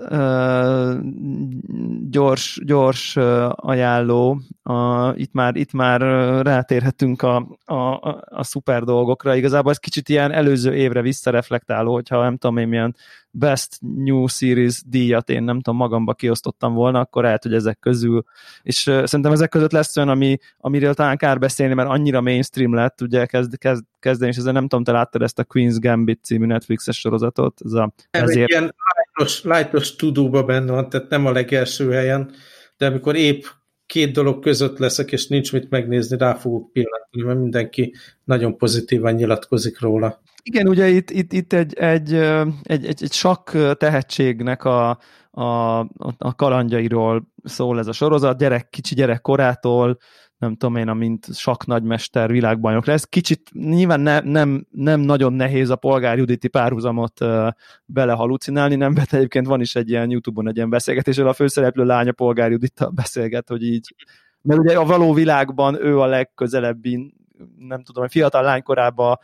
gyors, 2.11 2.61
gyors 2.64 3.17
ajánló. 3.51 4.41
A, 4.62 5.09
itt, 5.14 5.33
már, 5.33 5.57
itt 5.57 5.73
már 5.73 6.01
rátérhetünk 6.45 7.23
a, 7.23 7.37
a, 7.64 8.09
a 8.25 8.43
szuper 8.43 8.83
dolgokra. 8.83 9.35
Igazából 9.35 9.71
ez 9.71 9.79
kicsit 9.79 10.09
ilyen 10.09 10.33
előző 10.33 10.75
évre 10.75 11.03
visszareflektáló, 11.03 11.93
hogyha 11.93 12.23
nem 12.23 12.37
tudom 12.37 12.57
én 12.57 12.69
milyen 12.69 12.97
Best 13.38 13.79
New 13.81 14.27
Series 14.27 14.83
díjat 14.87 15.31
én 15.31 15.42
nem 15.42 15.61
tudom 15.61 15.79
magamba 15.79 16.14
kiosztottam 16.14 16.74
volna, 16.74 17.01
akkor 17.01 17.22
lehet, 17.22 17.42
hogy 17.42 17.55
ezek 17.55 17.79
közül, 17.79 18.24
és 18.62 18.87
uh, 18.87 19.05
szerintem 19.05 19.33
ezek 19.33 19.48
között 19.48 19.72
lesz 19.72 19.96
olyan, 19.96 20.09
ami, 20.09 20.38
amiről 20.59 20.94
talán 20.94 21.16
kár 21.16 21.38
beszélni, 21.38 21.74
mert 21.74 21.88
annyira 21.88 22.20
mainstream 22.20 22.74
lett, 22.74 23.01
ugye 23.01 23.27
kezd, 23.27 23.59
kezd, 23.59 23.85
kezdeni, 24.01 24.31
és 24.31 24.37
ezzel 24.37 24.53
nem 24.53 24.68
tudom, 24.68 24.85
te 24.85 24.92
láttad 24.92 25.22
ezt 25.22 25.38
a 25.38 25.44
Queen's 25.44 25.77
Gambit 25.79 26.24
című 26.24 26.46
Netflixes 26.46 26.98
sorozatot? 26.98 27.61
Ez 27.64 27.72
a, 27.72 27.92
ezért... 28.11 28.48
Ilyen 28.48 28.74
lightos, 28.94 29.42
lightos 29.42 29.96
tudóba 29.96 30.42
benne 30.42 30.72
van, 30.72 30.88
tehát 30.88 31.09
nem 31.09 31.27
a 31.27 31.33
legelső 31.33 31.90
helyen, 31.90 32.31
de 32.77 32.87
amikor 32.87 33.16
épp 33.16 33.42
két 33.87 34.12
dolog 34.12 34.42
között 34.42 34.79
leszek, 34.79 35.12
és 35.12 35.27
nincs 35.27 35.53
mit 35.53 35.70
megnézni, 35.70 36.18
rá 36.18 36.35
fogok 36.35 36.72
pillantani, 36.72 37.22
mert 37.22 37.38
mindenki 37.38 37.94
nagyon 38.24 38.57
pozitívan 38.57 39.14
nyilatkozik 39.14 39.81
róla. 39.81 40.20
Igen, 40.50 40.68
ugye 40.68 40.88
itt, 40.88 41.11
itt, 41.11 41.32
itt 41.32 41.52
egy, 41.52 41.74
egy, 41.74 42.14
egy, 42.14 42.87
egy, 42.87 43.02
egy 43.02 43.12
sakk 43.12 43.56
tehetségnek 43.76 44.64
a, 44.64 44.98
a, 45.30 45.78
a 46.18 46.34
kalandjairól 46.37 47.28
szól 47.44 47.78
ez 47.78 47.87
a 47.87 47.92
sorozat, 47.92 48.38
gyerek, 48.38 48.68
kicsi 48.68 48.94
gyerek 48.94 49.20
korától, 49.20 49.98
nem 50.38 50.56
tudom 50.56 50.76
én, 50.76 50.88
amint 50.88 51.34
sakk 51.34 51.64
nagymester 51.64 52.30
világbajnok 52.30 52.87
lesz. 52.87 53.04
Kicsit 53.04 53.50
nyilván 53.52 54.00
ne, 54.00 54.20
nem, 54.20 54.66
nem 54.70 55.00
nagyon 55.00 55.32
nehéz 55.32 55.70
a 55.70 55.76
polgár 55.76 56.18
Juditi 56.18 56.48
párhuzamot 56.48 57.20
uh, 57.20 57.48
belehalucinálni, 57.84 58.74
nem, 58.74 58.92
mert 58.92 59.14
egyébként 59.14 59.46
van 59.46 59.61
is 59.61 59.74
egy 59.74 59.88
ilyen 59.88 60.11
Youtube-on 60.11 60.48
egy 60.48 60.56
ilyen 60.56 60.70
beszélgetés, 60.70 61.18
a 61.18 61.32
főszereplő 61.32 61.84
lánya 61.84 62.12
polgár 62.12 62.50
Judita 62.50 62.90
beszélget, 62.90 63.48
hogy 63.48 63.62
így 63.62 63.94
mert 64.42 64.61
ugye 64.61 64.78
a 64.78 64.84
való 64.84 65.12
világban 65.12 65.84
ő 65.84 66.00
a 66.00 66.06
legközelebbi 66.06 67.14
nem 67.59 67.83
tudom, 67.83 68.09
fiatal 68.09 68.42
lánykorában 68.42 69.18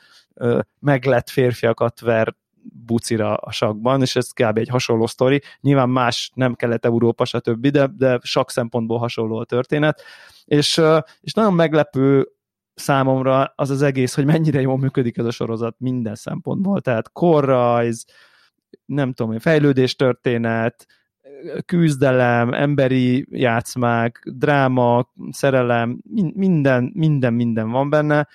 meglett 0.81 1.31
férfiakat 1.31 2.01
ver 2.01 2.35
bucira 2.87 3.35
a 3.35 3.51
sakban, 3.51 4.01
és 4.01 4.17
ez 4.17 4.31
kb. 4.31 4.59
egy 4.59 4.69
hasonló 4.69 5.07
sztori. 5.07 5.43
Nyilván 5.61 5.89
más 5.89 6.31
nem 6.35 6.55
kellett 6.55 6.85
Európa, 6.85 7.25
stb., 7.25 7.67
de, 7.67 7.87
de 7.87 8.19
sok 8.23 8.51
szempontból 8.51 8.99
hasonló 8.99 9.37
a 9.39 9.45
történet. 9.45 10.03
És, 10.45 10.81
és 11.21 11.33
nagyon 11.33 11.55
meglepő 11.55 12.29
számomra 12.75 13.53
az 13.57 13.71
az 13.71 13.83
egész, 13.83 14.15
hogy 14.15 14.25
mennyire 14.25 14.61
jól 14.61 14.79
működik 14.79 15.17
ez 15.17 15.25
a 15.25 15.31
sorozat 15.31 15.75
minden 15.79 16.15
szempontból. 16.15 16.81
Tehát 16.81 17.13
korrajz, 17.13 18.05
nem 18.85 19.13
tudom, 19.13 19.39
fejlődés 19.39 19.97
történet, 19.97 20.87
küzdelem, 21.67 22.53
emberi 22.53 23.27
játszmák, 23.31 24.23
dráma, 24.25 25.13
szerelem, 25.31 25.99
minden, 26.35 26.91
minden, 26.95 27.33
minden 27.33 27.71
van 27.71 27.91
benne. 27.91 28.29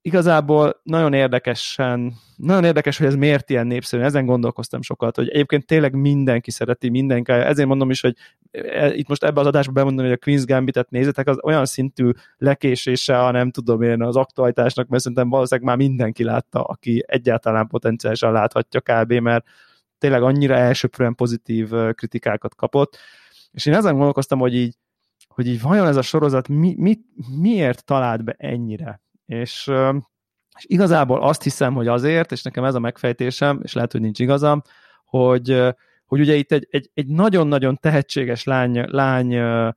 Igazából 0.00 0.80
nagyon 0.82 1.12
érdekesen, 1.12 2.14
nagyon 2.36 2.64
érdekes, 2.64 2.98
hogy 2.98 3.06
ez 3.06 3.14
miért 3.14 3.50
ilyen 3.50 3.66
népszerű, 3.66 4.02
ezen 4.02 4.26
gondolkoztam 4.26 4.82
sokat, 4.82 5.16
hogy 5.16 5.28
egyébként 5.28 5.66
tényleg 5.66 5.94
mindenki 5.94 6.50
szereti, 6.50 6.88
mindenki, 6.88 7.32
ezért 7.32 7.68
mondom 7.68 7.90
is, 7.90 8.00
hogy 8.00 8.14
e, 8.50 8.94
itt 8.94 9.08
most 9.08 9.24
ebbe 9.24 9.40
az 9.40 9.46
adásba 9.46 9.72
bemondani, 9.72 10.08
hogy 10.08 10.18
a 10.22 10.30
Queen's 10.30 10.44
Gambit-et 10.46 10.90
nézzetek, 10.90 11.28
az 11.28 11.38
olyan 11.42 11.64
szintű 11.64 12.10
lekésése, 12.36 13.16
ha 13.16 13.30
nem 13.30 13.50
tudom 13.50 13.82
én, 13.82 14.02
az 14.02 14.16
aktualitásnak, 14.16 14.88
mert 14.88 15.02
szerintem 15.02 15.28
valószínűleg 15.28 15.68
már 15.68 15.88
mindenki 15.88 16.24
látta, 16.24 16.62
aki 16.62 17.04
egyáltalán 17.06 17.66
potenciálisan 17.66 18.32
láthatja 18.32 18.80
kb., 18.80 19.12
mert 19.12 19.44
tényleg 19.98 20.22
annyira 20.22 20.54
elsőprően 20.54 21.14
pozitív 21.14 21.70
kritikákat 21.92 22.54
kapott, 22.54 22.98
és 23.50 23.66
én 23.66 23.74
ezen 23.74 23.94
gondolkoztam, 23.94 24.38
hogy 24.38 24.54
így, 24.54 24.76
hogy 25.28 25.46
így 25.46 25.62
vajon 25.62 25.86
ez 25.86 25.96
a 25.96 26.02
sorozat 26.02 26.48
mi, 26.48 26.74
mi, 26.76 26.98
miért 27.40 27.84
talált 27.84 28.24
be 28.24 28.34
ennyire? 28.38 29.02
És, 29.26 29.70
és 30.56 30.64
igazából 30.66 31.22
azt 31.22 31.42
hiszem, 31.42 31.74
hogy 31.74 31.88
azért, 31.88 32.32
és 32.32 32.42
nekem 32.42 32.64
ez 32.64 32.74
a 32.74 32.78
megfejtésem, 32.80 33.60
és 33.62 33.72
lehet, 33.72 33.92
hogy 33.92 34.00
nincs 34.00 34.18
igazam, 34.18 34.62
hogy, 35.04 35.62
hogy 36.04 36.20
ugye 36.20 36.34
itt 36.34 36.52
egy, 36.52 36.66
egy, 36.70 36.90
egy 36.94 37.06
nagyon-nagyon 37.06 37.76
tehetséges 37.76 38.44
lány, 38.44 38.84
lány 38.90 39.32
ö, 39.32 39.68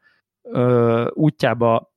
ö, 0.42 1.10
útjába 1.14 1.94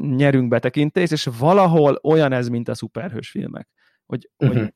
nyerünk 0.00 0.48
betekintést, 0.48 1.12
és 1.12 1.28
valahol 1.38 1.98
olyan 2.02 2.32
ez, 2.32 2.48
mint 2.48 2.68
a 2.68 2.74
szuperhős 2.74 3.30
filmek. 3.30 3.68
Hogy, 4.06 4.30
uh-huh. 4.38 4.58
hogy 4.58 4.74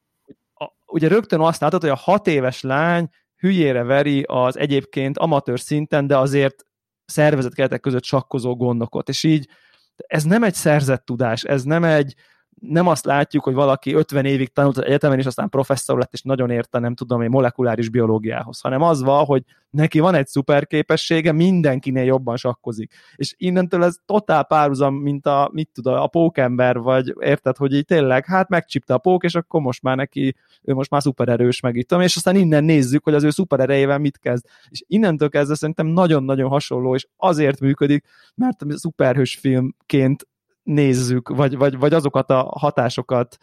ugye 0.87 1.09
rögtön 1.09 1.41
azt 1.41 1.61
látod, 1.61 1.81
hogy 1.81 1.91
a 1.91 1.95
hat 1.95 2.27
éves 2.27 2.61
lány 2.61 3.09
hülyére 3.37 3.83
veri 3.83 4.23
az 4.23 4.59
egyébként 4.59 5.19
amatőr 5.19 5.61
szinten, 5.61 6.07
de 6.07 6.19
azért 6.19 6.65
szervezett 7.05 7.55
keretek 7.55 7.81
között 7.81 8.05
sakkozó 8.05 8.57
gondokot, 8.57 9.09
és 9.09 9.25
így 9.25 9.49
ez 9.97 10.25
nem 10.25 10.43
egy 10.43 10.55
szerzett 10.55 11.05
tudás, 11.05 11.43
ez 11.43 11.63
nem 11.63 11.85
egy 11.85 12.15
nem 12.61 12.87
azt 12.87 13.05
látjuk, 13.05 13.45
hogy 13.45 13.55
valaki 13.55 13.95
50 13.95 14.25
évig 14.25 14.53
tanult 14.53 14.77
az 14.77 14.85
egyetemen, 14.85 15.19
és 15.19 15.27
aztán 15.27 15.49
professzor 15.49 15.99
lett, 15.99 16.13
és 16.13 16.23
nagyon 16.23 16.51
érte, 16.51 16.79
nem 16.79 16.95
tudom 16.95 17.23
én, 17.23 17.31
molekuláris 17.31 17.89
biológiához, 17.89 18.61
hanem 18.61 18.83
az 18.83 19.03
van, 19.03 19.25
hogy 19.25 19.43
neki 19.71 19.99
van 19.99 20.15
egy 20.15 20.27
szuper 20.27 20.67
képessége, 20.67 21.33
mindenkinél 21.33 22.05
jobban 22.05 22.37
sakkozik. 22.37 22.93
És 23.15 23.35
innentől 23.37 23.85
ez 23.85 23.97
totál 24.07 24.45
párhuzam, 24.45 24.95
mint 24.95 25.27
a, 25.27 25.51
mit 25.53 25.71
tudom, 25.75 25.95
a 25.95 26.07
pókember, 26.07 26.79
vagy 26.79 27.15
érted, 27.19 27.57
hogy 27.57 27.75
így 27.75 27.85
tényleg, 27.85 28.25
hát 28.27 28.49
megcsipte 28.49 28.95
a 28.95 28.99
pók, 28.99 29.25
és 29.25 29.35
akkor 29.35 29.61
most 29.61 29.83
már 29.83 29.97
neki, 29.97 30.35
ő 30.63 30.75
most 30.75 30.91
már 30.91 31.03
szupererős, 31.03 31.61
meg 31.61 31.77
itt 31.77 31.93
és 31.93 32.17
aztán 32.17 32.37
innen 32.37 32.65
nézzük, 32.65 33.05
hogy 33.05 33.15
az 33.15 33.25
ő 33.25 33.31
szupererejével 33.31 33.99
mit 33.99 34.19
kezd. 34.19 34.45
És 34.69 34.85
innentől 34.87 35.29
kezdve 35.29 35.55
szerintem 35.55 35.87
nagyon-nagyon 35.87 36.49
hasonló, 36.49 36.95
és 36.95 37.07
azért 37.17 37.61
működik, 37.61 38.05
mert 38.35 38.63
a 38.63 38.79
szuperhős 38.79 39.35
filmként 39.35 40.29
nézzük, 40.71 41.29
vagy, 41.29 41.57
vagy, 41.57 41.79
vagy 41.79 41.95
azokat 41.95 42.31
a 42.31 42.53
hatásokat 42.59 43.37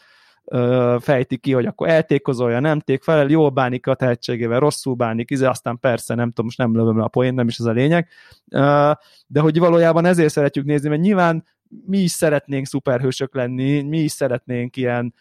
ö, 0.45 0.95
fejti 0.99 1.37
ki, 1.37 1.53
hogy 1.53 1.65
akkor 1.65 1.89
eltékozolja, 1.89 2.59
nem 2.59 2.79
ték 2.79 3.03
fel, 3.03 3.29
jól 3.29 3.49
bánik 3.49 3.87
a 3.87 3.95
tehetségével, 3.95 4.59
rosszul 4.59 4.93
bánik, 4.93 5.31
izé, 5.31 5.45
aztán 5.45 5.79
persze, 5.79 6.15
nem 6.15 6.27
tudom, 6.27 6.45
most 6.45 6.57
nem 6.57 6.75
lövöm 6.75 7.01
a 7.01 7.07
poén, 7.07 7.33
nem 7.33 7.47
is 7.47 7.57
ez 7.57 7.65
a 7.65 7.71
lényeg, 7.71 8.07
ö, 8.49 8.91
de 9.27 9.39
hogy 9.39 9.59
valójában 9.59 10.05
ezért 10.05 10.31
szeretjük 10.31 10.65
nézni, 10.65 10.89
mert 10.89 11.01
nyilván 11.01 11.45
mi 11.85 11.97
is 11.97 12.11
szeretnénk 12.11 12.65
szuperhősök 12.65 13.35
lenni, 13.35 13.81
mi 13.81 13.99
is 13.99 14.11
szeretnénk 14.11 14.75
ilyen 14.75 15.13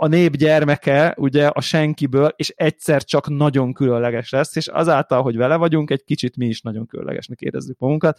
a 0.00 0.06
nép 0.06 0.36
gyermeke, 0.36 1.14
ugye 1.16 1.46
a 1.46 1.60
senkiből, 1.60 2.32
és 2.36 2.52
egyszer 2.56 3.04
csak 3.04 3.28
nagyon 3.28 3.72
különleges 3.72 4.30
lesz, 4.30 4.56
és 4.56 4.66
azáltal, 4.66 5.22
hogy 5.22 5.36
vele 5.36 5.56
vagyunk, 5.56 5.90
egy 5.90 6.04
kicsit 6.04 6.36
mi 6.36 6.46
is 6.46 6.60
nagyon 6.60 6.86
különlegesnek 6.86 7.40
érezzük 7.40 7.78
magunkat. 7.78 8.18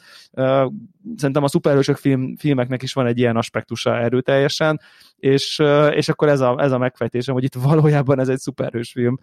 Szerintem 1.16 1.44
a 1.44 1.48
szuperhősök 1.48 1.96
film, 1.96 2.36
filmeknek 2.36 2.84
is 2.84 2.94
van 2.94 3.06
egy 3.06 3.18
ilyen 3.18 3.36
aspektusa 3.36 3.98
erőteljesen, 3.98 4.80
és, 5.16 5.62
és 5.92 6.10
akkor 6.10 6.28
ez 6.28 6.40
a, 6.40 6.56
ez 6.60 6.72
a 6.72 6.78
megfejtésem, 6.78 7.34
hogy 7.34 7.44
itt 7.44 7.56
valójában 7.56 8.20
ez 8.20 8.30
egy 8.30 8.40
szuperhős 8.40 8.92
film, 8.92 9.18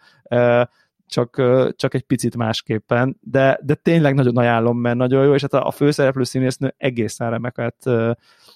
csak, 1.07 1.43
csak 1.77 1.95
egy 1.95 2.03
picit 2.03 2.37
másképpen, 2.37 3.17
de, 3.21 3.59
de 3.63 3.75
tényleg 3.75 4.15
nagyon 4.15 4.37
ajánlom, 4.37 4.79
mert 4.79 4.97
nagyon 4.97 5.25
jó, 5.25 5.35
és 5.35 5.43
hát 5.43 5.53
a, 5.53 5.67
a 5.67 5.71
főszereplő 5.71 6.23
színésznő 6.23 6.75
egészen 6.77 7.31
remeket, 7.31 7.77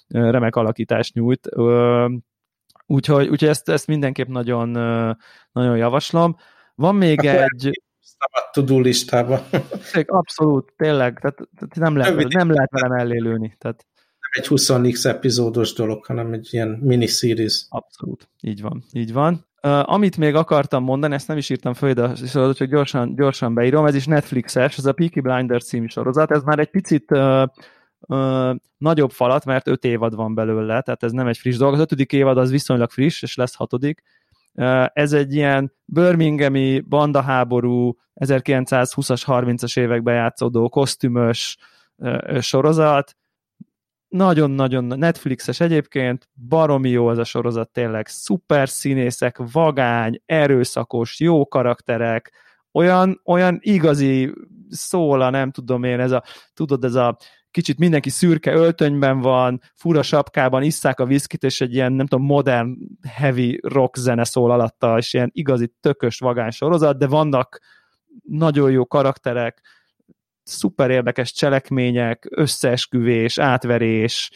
remek 0.07 0.55
alakítást 0.55 1.13
nyújt 1.13 1.49
Úgyhogy, 2.91 3.27
úgyhogy 3.27 3.49
ezt, 3.49 3.69
ezt 3.69 3.87
mindenképp 3.87 4.27
nagyon, 4.27 4.69
nagyon 5.51 5.77
javaslom. 5.77 6.35
Van 6.75 6.95
még 6.95 7.19
Akkor 7.19 7.41
egy... 7.41 7.81
Szabad 7.99 8.51
tudó 8.51 8.79
listába. 8.79 9.45
Abszolút, 10.05 10.73
tényleg, 10.77 11.19
tehát, 11.19 11.35
tehát 11.35 11.75
nem, 11.75 11.95
lehet, 11.95 12.27
nem 12.27 12.51
lehet 12.51 12.71
vele 12.71 12.87
mellélőni. 12.87 13.55
Tehát... 13.57 13.85
Nem 14.19 14.43
egy 14.43 14.47
20x 14.49 15.05
epizódos 15.05 15.73
dolog, 15.73 16.05
hanem 16.05 16.33
egy 16.33 16.47
ilyen 16.51 16.67
miniseries. 16.67 17.65
Abszolút, 17.69 18.29
így 18.41 18.61
van, 18.61 18.83
így 18.91 19.13
van. 19.13 19.45
Uh, 19.63 19.93
amit 19.93 20.17
még 20.17 20.35
akartam 20.35 20.83
mondani, 20.83 21.13
ezt 21.13 21.27
nem 21.27 21.37
is 21.37 21.49
írtam 21.49 21.73
föl, 21.73 21.93
de 21.93 22.13
csak 22.33 22.63
gyorsan, 22.63 23.15
gyorsan 23.15 23.53
beírom, 23.53 23.85
ez 23.85 23.95
is 23.95 24.05
Netflixes, 24.05 24.77
ez 24.77 24.85
a 24.85 24.93
Peaky 24.93 25.19
Blinders 25.19 25.65
című 25.65 25.87
sorozat, 25.87 26.31
ez 26.31 26.43
már 26.43 26.59
egy 26.59 26.69
picit 26.69 27.11
uh, 27.11 27.43
ö, 28.07 28.53
nagyobb 28.77 29.11
falat, 29.11 29.45
mert 29.45 29.67
öt 29.67 29.83
évad 29.83 30.15
van 30.15 30.35
belőle, 30.35 30.81
tehát 30.81 31.03
ez 31.03 31.11
nem 31.11 31.27
egy 31.27 31.37
friss 31.37 31.57
dolog. 31.57 31.73
Az 31.73 31.79
ötödik 31.79 32.13
évad 32.13 32.37
az 32.37 32.51
viszonylag 32.51 32.89
friss, 32.89 33.21
és 33.21 33.35
lesz 33.35 33.55
hatodik. 33.55 34.01
Ez 34.93 35.13
egy 35.13 35.33
ilyen 35.33 35.73
Birminghami 35.85 36.79
bandaháború 36.79 37.97
1920-as, 38.15 39.23
30-as 39.25 39.79
években 39.79 40.15
játszódó 40.15 40.69
kosztümös 40.69 41.57
sorozat, 42.39 43.15
nagyon-nagyon 44.07 44.83
Netflixes 44.83 45.59
egyébként, 45.59 46.29
baromi 46.47 46.89
jó 46.89 47.11
ez 47.11 47.17
a 47.17 47.23
sorozat 47.23 47.69
tényleg, 47.69 48.07
szuper 48.07 48.69
színészek, 48.69 49.37
vagány, 49.51 50.21
erőszakos, 50.25 51.19
jó 51.19 51.47
karakterek, 51.47 52.31
olyan, 52.71 53.21
olyan 53.25 53.57
igazi 53.61 54.33
szóla, 54.69 55.29
nem 55.29 55.51
tudom 55.51 55.83
én, 55.83 55.99
ez 55.99 56.11
a, 56.11 56.23
tudod, 56.53 56.83
ez 56.83 56.95
a 56.95 57.17
kicsit 57.51 57.77
mindenki 57.77 58.09
szürke 58.09 58.53
öltönyben 58.53 59.19
van, 59.19 59.61
fura 59.73 60.03
sapkában, 60.03 60.63
isszák 60.63 60.99
a 60.99 61.05
viszkit, 61.05 61.43
és 61.43 61.61
egy 61.61 61.73
ilyen, 61.73 61.93
nem 61.93 62.05
tudom, 62.05 62.25
modern 62.25 62.77
heavy 63.07 63.59
rock 63.63 63.97
zene 63.97 64.23
szól 64.23 64.51
alatta, 64.51 64.97
és 64.97 65.13
ilyen 65.13 65.29
igazi 65.33 65.73
tökös 65.79 66.19
vagány 66.19 66.51
sorozat, 66.51 66.97
de 66.97 67.07
vannak 67.07 67.59
nagyon 68.23 68.71
jó 68.71 68.85
karakterek, 68.85 69.61
szuper 70.43 70.89
érdekes 70.89 71.33
cselekmények, 71.33 72.27
összeesküvés, 72.29 73.37
átverés, 73.37 74.31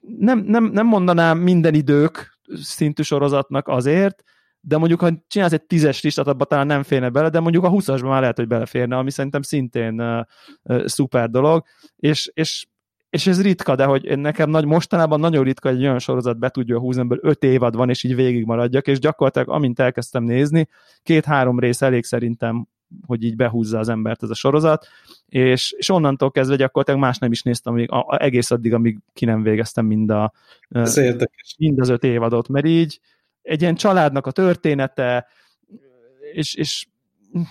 nem, 0.00 0.38
nem, 0.38 0.64
nem 0.64 0.86
mondanám 0.86 1.38
minden 1.38 1.74
idők 1.74 2.38
szintű 2.54 3.02
sorozatnak 3.02 3.68
azért, 3.68 4.24
de 4.64 4.76
mondjuk, 4.76 5.00
ha 5.00 5.10
csinálsz 5.28 5.52
egy 5.52 5.62
tízes 5.62 6.02
listát, 6.02 6.26
abban 6.26 6.46
talán 6.48 6.66
nem 6.66 6.82
férne 6.82 7.08
bele, 7.08 7.28
de 7.28 7.40
mondjuk 7.40 7.64
a 7.64 7.70
20-asban 7.70 8.08
már 8.08 8.20
lehet, 8.20 8.36
hogy 8.36 8.46
beleférne, 8.46 8.96
ami 8.96 9.10
szerintem 9.10 9.42
szintén 9.42 10.00
uh, 10.00 10.20
uh, 10.62 10.86
szuper 10.86 11.30
dolog, 11.30 11.64
és, 11.96 12.30
és 12.34 12.66
és 13.12 13.26
ez 13.26 13.42
ritka, 13.42 13.74
de 13.74 13.84
hogy 13.84 14.18
nekem 14.18 14.50
nagy, 14.50 14.64
mostanában 14.64 15.20
nagyon 15.20 15.44
ritka, 15.44 15.68
egy 15.68 15.82
olyan 15.82 15.98
sorozat 15.98 16.38
be 16.38 16.48
tudja 16.48 16.78
húzni, 16.78 17.00
amiből 17.00 17.30
öt 17.30 17.42
évad 17.42 17.76
van, 17.76 17.88
és 17.88 18.04
így 18.04 18.14
végig 18.14 18.44
maradjak, 18.44 18.86
és 18.86 18.98
gyakorlatilag 18.98 19.48
amint 19.48 19.78
elkezdtem 19.78 20.24
nézni, 20.24 20.68
két-három 21.02 21.58
rész 21.58 21.82
elég 21.82 22.04
szerintem, 22.04 22.66
hogy 23.06 23.24
így 23.24 23.36
behúzza 23.36 23.78
az 23.78 23.88
embert 23.88 24.22
ez 24.22 24.30
a 24.30 24.34
sorozat, 24.34 24.86
és, 25.26 25.74
és 25.76 25.88
onnantól 25.88 26.30
kezdve 26.30 26.56
gyakorlatilag 26.56 27.00
más 27.00 27.18
nem 27.18 27.32
is 27.32 27.42
néztem, 27.42 27.72
amíg, 27.72 27.90
a, 27.90 27.98
a, 28.08 28.22
egész 28.22 28.50
addig, 28.50 28.74
amíg 28.74 28.98
ki 29.12 29.24
nem 29.24 29.42
végeztem 29.42 29.86
mind, 29.86 30.10
a, 30.10 30.32
ez 30.68 30.96
érdekes. 30.96 31.54
mind 31.58 31.80
az 31.80 31.88
öt 31.88 32.04
évadot, 32.04 32.48
mert 32.48 32.66
így, 32.66 33.00
egy 33.42 33.60
ilyen 33.60 33.74
családnak 33.74 34.26
a 34.26 34.30
története, 34.30 35.26
és, 36.32 36.54
és 36.54 36.86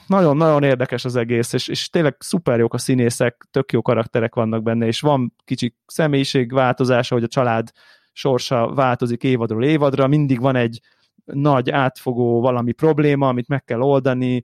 nagyon-nagyon 0.07 0.63
érdekes 0.63 1.05
az 1.05 1.15
egész, 1.15 1.53
és, 1.53 1.67
és 1.67 1.89
tényleg 1.89 2.15
szuper 2.19 2.59
jók 2.59 2.73
a 2.73 2.77
színészek, 2.77 3.47
tök 3.51 3.71
jó 3.71 3.81
karakterek 3.81 4.35
vannak 4.35 4.63
benne, 4.63 4.85
és 4.85 4.99
van 4.99 5.35
kicsi 5.43 5.75
személyiségváltozása, 5.85 7.15
hogy 7.15 7.23
a 7.23 7.27
család 7.27 7.71
sorsa 8.11 8.73
változik 8.73 9.23
évadról 9.23 9.63
évadra, 9.63 10.07
mindig 10.07 10.39
van 10.39 10.55
egy 10.55 10.81
nagy 11.25 11.69
átfogó 11.69 12.41
valami 12.41 12.71
probléma, 12.71 13.27
amit 13.27 13.47
meg 13.47 13.63
kell 13.63 13.79
oldani, 13.79 14.43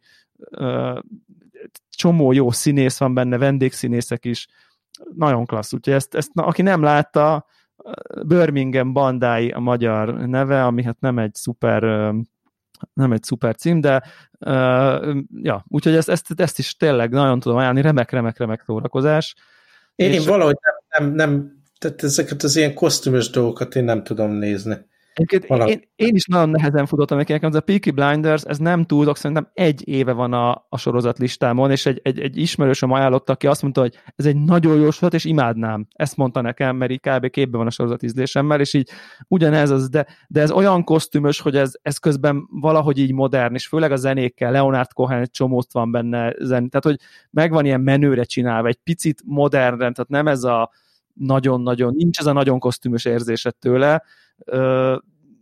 csomó 1.89 2.31
jó 2.31 2.51
színész 2.51 2.97
van 2.97 3.13
benne, 3.13 3.37
vendégszínészek 3.37 4.25
is, 4.25 4.47
nagyon 5.15 5.45
klassz, 5.45 5.73
úgyhogy 5.73 5.93
ezt, 5.93 6.15
ezt 6.15 6.33
na, 6.33 6.45
aki 6.45 6.61
nem 6.61 6.81
látta, 6.81 7.45
Birmingham 8.25 8.93
bandái 8.93 9.49
a 9.49 9.59
magyar 9.59 10.13
neve, 10.13 10.65
ami 10.65 10.83
hát 10.83 10.99
nem 10.99 11.19
egy 11.19 11.35
szuper 11.35 12.13
nem 12.93 13.11
egy 13.11 13.23
szuper 13.23 13.55
cím, 13.55 13.81
de 13.81 14.03
uh, 14.39 15.15
ja, 15.41 15.65
úgyhogy 15.67 15.95
ezt, 15.95 16.09
ezt, 16.09 16.33
ezt 16.35 16.59
is 16.59 16.75
tényleg 16.75 17.09
nagyon 17.09 17.39
tudom 17.39 17.57
ajánlani, 17.57 17.81
remek, 17.81 18.11
remek, 18.11 18.37
remek 18.37 18.63
szórakozás. 18.65 19.35
Én, 19.95 20.11
és, 20.11 20.19
én 20.19 20.27
valahogy 20.27 20.55
nem, 20.61 21.05
nem, 21.05 21.15
nem, 21.15 21.61
tehát 21.79 22.03
ezeket 22.03 22.43
az 22.43 22.55
ilyen 22.55 22.73
kosztümös 22.73 23.29
dolgokat 23.29 23.75
én 23.75 23.83
nem 23.83 24.03
tudom 24.03 24.31
nézni. 24.31 24.75
Én, 25.67 25.81
én 25.95 26.15
is 26.15 26.25
nagyon 26.25 26.49
nehezen 26.49 26.85
futottam 26.85 27.17
neki, 27.17 27.31
nekem 27.31 27.49
ez 27.49 27.55
a 27.55 27.61
Peaky 27.61 27.91
Blinders, 27.91 28.43
ez 28.43 28.57
nem 28.57 28.83
túlzok, 28.83 29.17
szerintem 29.17 29.49
egy 29.53 29.87
éve 29.87 30.11
van 30.11 30.33
a, 30.33 30.65
a 30.69 30.77
sorozat 30.77 31.17
listámon, 31.17 31.71
és 31.71 31.85
egy, 31.85 31.99
egy, 32.03 32.19
egy 32.19 32.37
ismerősöm 32.37 32.91
ajánlotta, 32.91 33.33
aki 33.33 33.47
azt 33.47 33.61
mondta, 33.61 33.81
hogy 33.81 33.99
ez 34.15 34.25
egy 34.25 34.35
nagyon 34.35 34.75
jó 34.75 34.91
sorozat, 34.91 35.13
és 35.13 35.25
imádnám. 35.25 35.87
Ezt 35.95 36.17
mondta 36.17 36.41
nekem, 36.41 36.75
mert 36.75 36.91
így 36.91 36.99
kb. 36.99 37.29
képben 37.29 37.57
van 37.57 37.67
a 37.67 37.71
sorozat 37.71 38.03
ízlésemmel, 38.03 38.59
és 38.59 38.73
így 38.73 38.89
ugyanez 39.27 39.69
az, 39.69 39.89
de, 39.89 40.05
de 40.27 40.41
ez 40.41 40.51
olyan 40.51 40.83
kosztümös, 40.83 41.39
hogy 41.39 41.55
ez, 41.55 41.71
ez 41.81 41.97
közben 41.97 42.47
valahogy 42.51 42.99
így 42.99 43.13
modern, 43.13 43.53
és 43.53 43.67
főleg 43.67 43.91
a 43.91 43.95
zenékkel, 43.95 44.51
Leonard 44.51 44.93
Cohen 44.93 45.21
egy 45.21 45.31
csomót 45.31 45.71
van 45.71 45.91
benne 45.91 46.33
zen, 46.39 46.69
tehát 46.69 46.85
hogy 46.85 46.99
megvan 47.31 47.65
ilyen 47.65 47.81
menőre 47.81 48.23
csinálva, 48.23 48.67
egy 48.67 48.79
picit 48.83 49.21
modern, 49.25 49.77
tehát 49.77 50.07
nem 50.07 50.27
ez 50.27 50.43
a 50.43 50.71
nagyon-nagyon, 51.13 51.93
nincs 51.95 52.19
ez 52.19 52.25
a 52.25 52.33
nagyon 52.33 52.59
kosztümös 52.59 53.05
érzésed 53.05 53.55
tőle, 53.55 54.03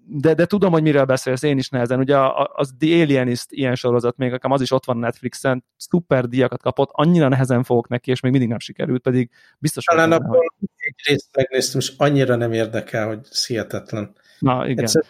de, 0.08 0.34
de 0.34 0.46
tudom, 0.46 0.72
hogy 0.72 0.82
miről 0.82 1.06
beszélsz, 1.06 1.44
én 1.44 1.58
is 1.58 1.70
nehezen. 1.70 2.00
Ugye 2.00 2.18
az 2.54 2.74
The 2.80 3.02
Alienist 3.02 3.52
ilyen 3.52 3.76
sorozat, 3.76 4.18
még 4.18 4.32
nekem 4.32 4.52
az 4.52 4.62
is 4.62 4.72
ott 4.72 4.86
van 4.86 4.98
Netflixen, 4.98 5.64
szuper 5.78 6.28
díjakat 6.28 6.62
kapott, 6.62 6.90
annyira 6.92 7.28
nehezen 7.28 7.64
fogok 7.64 7.88
neki, 7.88 8.12
és 8.12 8.20
még 8.20 8.32
mindig 8.32 8.50
nem 8.50 8.60
sikerült, 8.60 9.02
pedig 9.02 9.30
biztos... 9.60 9.84
Talán 9.84 10.12
abból 10.12 10.54
egy 10.76 10.96
részt 11.08 11.36
megnéztem, 11.36 11.80
és 11.80 11.94
annyira 11.98 12.36
nem 12.36 12.52
érdekel, 12.52 13.08
hogy 13.08 13.20
hihetetlen. 13.48 14.16
Na, 14.40 14.68
igen. 14.68 14.84
Egyszer, 14.84 15.04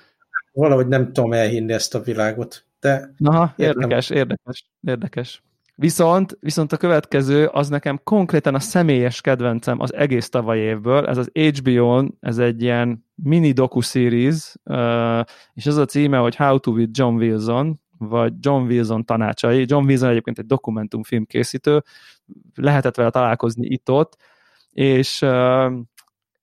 valahogy 0.52 0.88
nem 0.88 1.14
tudom 1.14 1.34
elhinni 1.34 1.74
ezt 1.74 1.96
a 1.96 2.02
világot, 2.02 2.66
de... 2.80 3.14
Na, 3.18 3.54
érdekes, 3.58 4.10
érdekes, 4.10 4.70
érdekes. 4.82 5.44
Viszont, 5.78 6.38
viszont 6.40 6.72
a 6.72 6.78
következő, 6.78 7.46
az 7.46 7.70
nekem 7.70 8.00
konkrétan 8.04 8.56
a 8.56 8.60
személyes 8.60 9.22
kedvencem 9.22 9.80
az 9.80 9.94
egész 9.94 10.30
tavaly 10.30 10.60
évből, 10.60 11.08
ez 11.08 11.18
az 11.18 11.32
HBO-n, 11.34 12.18
ez 12.20 12.38
egy 12.38 12.62
ilyen 12.62 13.06
mini 13.16 13.52
docu-series, 13.52 14.56
és 15.54 15.66
az 15.66 15.78
a 15.78 15.86
címe, 15.86 16.18
hogy 16.18 16.36
How 16.36 16.60
to 16.60 16.72
with 16.72 16.92
John 16.94 17.16
Wilson, 17.16 17.80
vagy 17.98 18.34
John 18.40 18.66
Wilson 18.66 19.06
tanácsai. 19.06 19.66
John 19.68 19.86
Wilson 19.86 20.10
egyébként 20.10 20.40
egy 20.40 20.46
dokumentumfilm 20.46 21.26
készítő, 21.26 21.84
lehetett 22.54 22.96
vele 22.96 23.10
találkozni 23.10 23.68
itt-ott, 23.68 24.18
és 24.72 25.26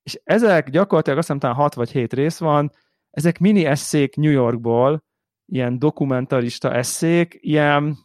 és 0.02 0.20
ezek 0.24 0.70
gyakorlatilag 0.70 1.18
azt 1.18 1.26
hiszem 1.26 1.40
talán 1.40 1.56
6 1.56 1.74
vagy 1.74 1.90
7 1.90 2.12
rész 2.12 2.38
van, 2.38 2.72
ezek 3.10 3.38
mini 3.38 3.64
eszék 3.64 4.16
New 4.16 4.30
Yorkból, 4.30 5.04
ilyen 5.46 5.78
dokumentarista 5.78 6.74
eszék, 6.74 7.38
ilyen 7.40 7.96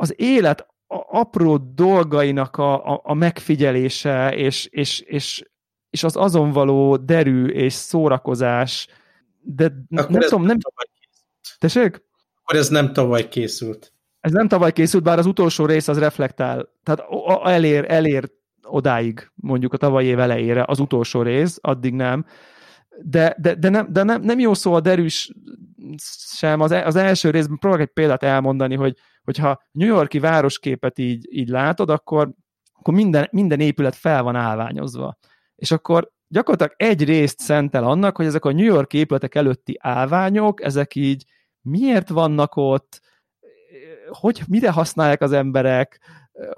az 0.00 0.14
élet 0.16 0.66
apró 1.10 1.56
dolgainak 1.56 2.56
a, 2.56 2.92
a, 2.92 3.00
a 3.04 3.14
megfigyelése, 3.14 4.34
és, 4.34 4.66
és, 4.66 5.00
és, 5.00 5.44
és 5.90 6.04
az 6.04 6.16
azon 6.16 6.50
való 6.50 6.96
derű 6.96 7.46
és 7.46 7.72
szórakozás, 7.72 8.88
de 9.40 9.72
Akkor 9.90 10.10
nem 10.10 10.20
tudom, 10.20 10.42
nem... 10.44 10.56
Tessék? 11.58 12.02
Akkor 12.42 12.58
ez 12.58 12.68
nem 12.68 12.92
tavaly 12.92 13.28
készült. 13.28 13.92
Ez 14.20 14.32
nem 14.32 14.48
tavaly 14.48 14.72
készült, 14.72 15.02
bár 15.02 15.18
az 15.18 15.26
utolsó 15.26 15.66
rész 15.66 15.88
az 15.88 15.98
reflektál, 15.98 16.68
tehát 16.82 17.04
elér, 17.44 17.84
elér 17.88 18.30
odáig, 18.62 19.30
mondjuk 19.34 19.72
a 19.72 19.76
tavalyi 19.76 20.06
év 20.06 20.18
elejére, 20.18 20.64
az 20.66 20.78
utolsó 20.78 21.22
rész, 21.22 21.58
addig 21.60 21.94
nem. 21.94 22.26
De, 23.02 23.36
de, 23.38 23.54
de, 23.54 23.68
nem, 23.68 23.92
de 23.92 24.02
nem, 24.02 24.22
nem 24.22 24.38
jó 24.38 24.54
szó 24.54 24.74
a 24.74 24.80
derűs 24.80 25.32
sem. 26.36 26.60
Az, 26.60 26.70
az 26.70 26.96
első 26.96 27.30
részben 27.30 27.58
próbálok 27.58 27.86
egy 27.86 27.92
példát 27.92 28.22
elmondani, 28.22 28.74
hogy 28.74 28.96
hogyha 29.30 29.62
New 29.70 29.88
Yorki 29.88 30.18
városképet 30.18 30.98
így, 30.98 31.26
így 31.30 31.48
látod, 31.48 31.90
akkor, 31.90 32.32
akkor 32.72 32.94
minden, 32.94 33.28
minden 33.30 33.60
épület 33.60 33.96
fel 33.96 34.22
van 34.22 34.36
állványozva. 34.36 35.18
És 35.56 35.70
akkor 35.70 36.10
gyakorlatilag 36.28 36.74
egy 36.76 37.04
részt 37.04 37.38
szentel 37.38 37.84
annak, 37.84 38.16
hogy 38.16 38.26
ezek 38.26 38.44
a 38.44 38.52
New 38.52 38.64
York 38.64 38.92
épületek 38.92 39.34
előtti 39.34 39.76
állványok, 39.80 40.62
ezek 40.62 40.94
így 40.94 41.24
miért 41.60 42.08
vannak 42.08 42.56
ott, 42.56 43.00
hogy 44.08 44.42
mire 44.48 44.70
használják 44.70 45.20
az 45.20 45.32
emberek, 45.32 46.00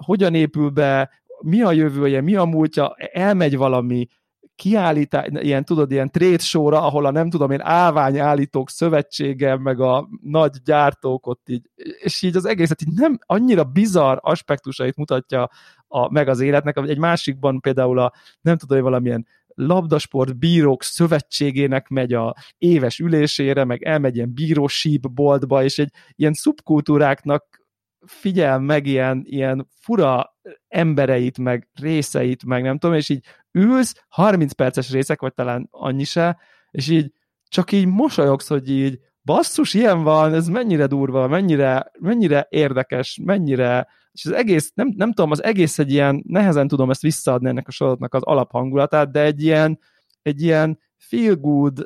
hogyan 0.05 0.35
épül 0.35 0.69
be, 0.69 1.09
mi 1.41 1.61
a 1.61 1.71
jövője, 1.71 2.21
mi 2.21 2.35
a 2.35 2.45
múltja, 2.45 2.95
elmegy 2.97 3.57
valami, 3.57 4.07
kiállítás, 4.55 5.27
ilyen, 5.31 5.65
tudod, 5.65 5.91
ilyen 5.91 6.11
show 6.39 6.65
ahol 6.65 7.05
a 7.05 7.11
nem 7.11 7.29
tudom 7.29 7.51
én 7.51 7.61
állványállítók 7.61 8.69
szövetsége, 8.69 9.57
meg 9.57 9.79
a 9.79 10.09
nagy 10.21 10.51
gyártók 10.63 11.27
ott 11.27 11.49
így, 11.49 11.69
és 11.75 12.21
így 12.21 12.35
az 12.35 12.45
egészet 12.45 12.81
így 12.81 12.93
nem 12.93 13.19
annyira 13.25 13.63
bizarr 13.63 14.17
aspektusait 14.21 14.95
mutatja 14.95 15.49
a, 15.87 16.11
meg 16.11 16.27
az 16.27 16.39
életnek, 16.39 16.77
egy 16.77 16.97
másikban 16.97 17.59
például 17.59 17.99
a, 17.99 18.13
nem 18.41 18.57
tudom, 18.57 18.77
hogy 18.77 18.87
valamilyen 18.87 19.27
labdasport 19.55 20.37
bírók 20.37 20.83
szövetségének 20.83 21.87
megy 21.87 22.13
a 22.13 22.35
éves 22.57 22.99
ülésére, 22.99 23.63
meg 23.63 23.83
elmegy 23.83 24.15
ilyen 24.15 24.33
bírósíp 24.33 25.11
boltba, 25.11 25.63
és 25.63 25.79
egy 25.79 25.91
ilyen 26.15 26.33
szubkultúráknak 26.33 27.61
figyel 28.05 28.59
meg 28.59 28.85
ilyen, 28.85 29.23
ilyen 29.25 29.67
fura 29.79 30.37
embereit, 30.67 31.37
meg 31.37 31.69
részeit, 31.73 32.45
meg 32.45 32.61
nem 32.63 32.77
tudom, 32.77 32.95
és 32.95 33.09
így 33.09 33.25
ülsz, 33.53 34.05
30 34.09 34.51
perces 34.51 34.91
részek, 34.91 35.21
vagy 35.21 35.33
talán 35.33 35.67
annyi 35.71 36.03
se, 36.03 36.37
és 36.71 36.89
így 36.89 37.11
csak 37.47 37.71
így 37.71 37.85
mosolyogsz, 37.85 38.47
hogy 38.47 38.69
így 38.69 38.99
basszus, 39.23 39.73
ilyen 39.73 40.03
van, 40.03 40.33
ez 40.33 40.47
mennyire 40.47 40.87
durva, 40.87 41.27
mennyire, 41.27 41.91
mennyire 41.99 42.47
érdekes, 42.49 43.19
mennyire, 43.23 43.87
és 44.11 44.25
az 44.25 44.31
egész, 44.31 44.71
nem, 44.75 44.93
nem 44.95 45.13
tudom, 45.13 45.31
az 45.31 45.43
egész 45.43 45.79
egy 45.79 45.91
ilyen, 45.91 46.23
nehezen 46.27 46.67
tudom 46.67 46.89
ezt 46.89 47.01
visszaadni 47.01 47.49
ennek 47.49 47.67
a 47.67 47.71
sorozatnak 47.71 48.13
az 48.13 48.23
alaphangulatát, 48.23 49.11
de 49.11 49.21
egy 49.21 49.43
ilyen, 49.43 49.79
egy 50.21 50.41
ilyen 50.41 50.79
feel 50.97 51.35
good, 51.35 51.79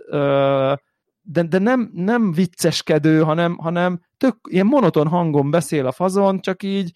de, 1.22 1.44
de 1.44 1.58
nem, 1.58 1.92
nem 1.94 2.32
vicceskedő, 2.32 3.22
hanem, 3.22 3.58
hanem 3.58 4.02
tök 4.18 4.38
ilyen 4.50 4.66
monoton 4.66 5.08
hangon 5.08 5.52
beszél 5.52 5.86
a 5.86 5.92
fazon, 5.92 6.40
csak 6.40 6.64
így 6.64 6.92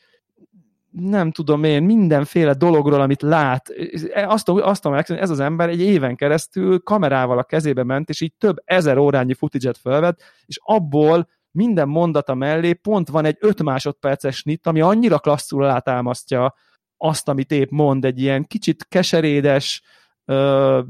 nem 0.91 1.31
tudom 1.31 1.63
én, 1.63 1.83
mindenféle 1.83 2.53
dologról, 2.53 3.01
amit 3.01 3.21
lát. 3.21 3.69
Azt, 4.13 4.49
azt 4.49 4.81
tudom 4.81 4.97
hogy 5.07 5.17
ez 5.17 5.29
az 5.29 5.39
ember 5.39 5.69
egy 5.69 5.81
éven 5.81 6.15
keresztül 6.15 6.79
kamerával 6.79 7.37
a 7.37 7.43
kezébe 7.43 7.83
ment, 7.83 8.09
és 8.09 8.21
így 8.21 8.33
több 8.37 8.61
ezer 8.63 8.97
órányi 8.97 9.33
footage-et 9.33 9.77
felvett, 9.77 10.21
és 10.45 10.59
abból 10.63 11.29
minden 11.51 11.87
mondata 11.87 12.33
mellé 12.33 12.73
pont 12.73 13.09
van 13.09 13.25
egy 13.25 13.37
5 13.39 13.63
másodperces 13.63 14.35
snit, 14.35 14.67
ami 14.67 14.81
annyira 14.81 15.19
klasszul 15.19 15.63
alátámasztja 15.63 16.53
azt, 16.97 17.27
amit 17.27 17.51
épp 17.51 17.69
mond, 17.69 18.05
egy 18.05 18.21
ilyen 18.21 18.43
kicsit 18.43 18.85
keserédes 18.89 19.81
uh, 20.25 20.85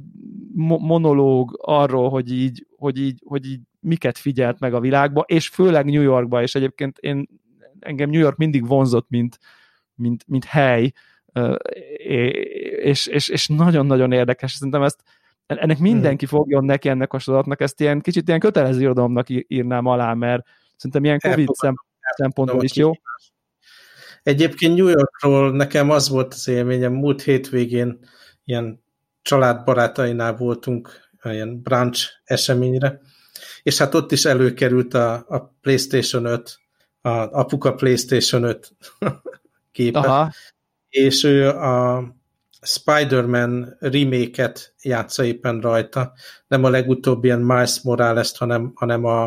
monológ 0.80 1.60
arról, 1.62 2.10
hogy 2.10 2.32
így, 2.32 2.68
hogy, 2.78 3.00
így, 3.00 3.22
hogy 3.26 3.46
így 3.46 3.62
miket 3.80 4.18
figyelt 4.18 4.60
meg 4.60 4.74
a 4.74 4.80
világba, 4.80 5.22
és 5.22 5.48
főleg 5.48 5.86
New 5.86 6.02
Yorkba, 6.02 6.42
és 6.42 6.56
egyébként 6.56 6.98
én 6.98 7.28
engem 7.80 8.10
New 8.10 8.20
York 8.22 8.38
mindig 8.38 8.68
vonzott, 8.68 9.10
mint, 9.10 9.40
mint, 10.02 10.24
mint 10.28 10.46
hely, 10.46 10.92
és, 12.78 13.08
és, 13.08 13.30
és 13.30 13.48
nagyon-nagyon 13.48 14.12
érdekes. 14.12 14.52
Szerintem 14.52 14.84
ezt 14.84 15.04
ennek 15.46 15.80
mindenki 15.80 16.26
hmm. 16.26 16.38
fogjon 16.38 16.66
neki 16.66 16.90
ennek 16.90 17.14
a 17.14 17.20
sorozatnak, 17.20 17.62
ezt 17.62 17.80
ilyen 17.80 18.02
kicsit 18.02 18.28
ilyen 18.28 18.40
kötelező 18.40 18.82
irodalomnak 18.82 19.26
írnám 19.30 19.86
alá, 19.86 20.14
mert 20.14 20.44
szerintem 20.76 21.04
ilyen 21.04 21.20
Covid 21.20 21.48
szempontból 22.16 22.64
is 22.64 22.76
jó. 22.76 22.92
Egyébként 24.24 24.76
New 24.76 24.88
Yorkról 24.88 25.52
nekem 25.52 25.90
az 25.90 26.10
volt 26.10 26.34
az 26.34 26.48
élményem, 26.48 26.94
múlt 26.94 27.22
hétvégén 27.22 28.00
ilyen 28.44 28.84
családbarátainál 29.22 30.36
voltunk 30.36 30.90
ilyen 31.24 31.62
brunch 31.62 32.10
eseményre, 32.24 33.02
és 33.64 33.78
hát 33.78 33.94
ott 33.94 34.12
is 34.12 34.26
előkerült 34.26 34.94
a, 34.94 35.26
a 35.28 35.56
PlayStation 35.62 36.26
5, 36.26 36.60
a 37.02 37.10
apuka 37.10 37.74
PlayStation 37.74 38.44
5 38.44 38.72
képe, 39.72 40.00
Aha. 40.00 40.32
és 40.90 41.24
ő 41.24 41.50
a 41.50 42.04
Spider-Man 42.62 43.78
remake-et 43.80 44.74
játsza 44.82 45.24
éppen 45.24 45.60
rajta, 45.60 46.14
nem 46.48 46.64
a 46.64 46.70
legutóbbi 46.70 47.28
ilyen 47.28 47.40
Miles 47.40 47.82
Morales-t, 47.82 48.38
hanem, 48.38 48.72
hanem 48.76 49.06
a, 49.06 49.24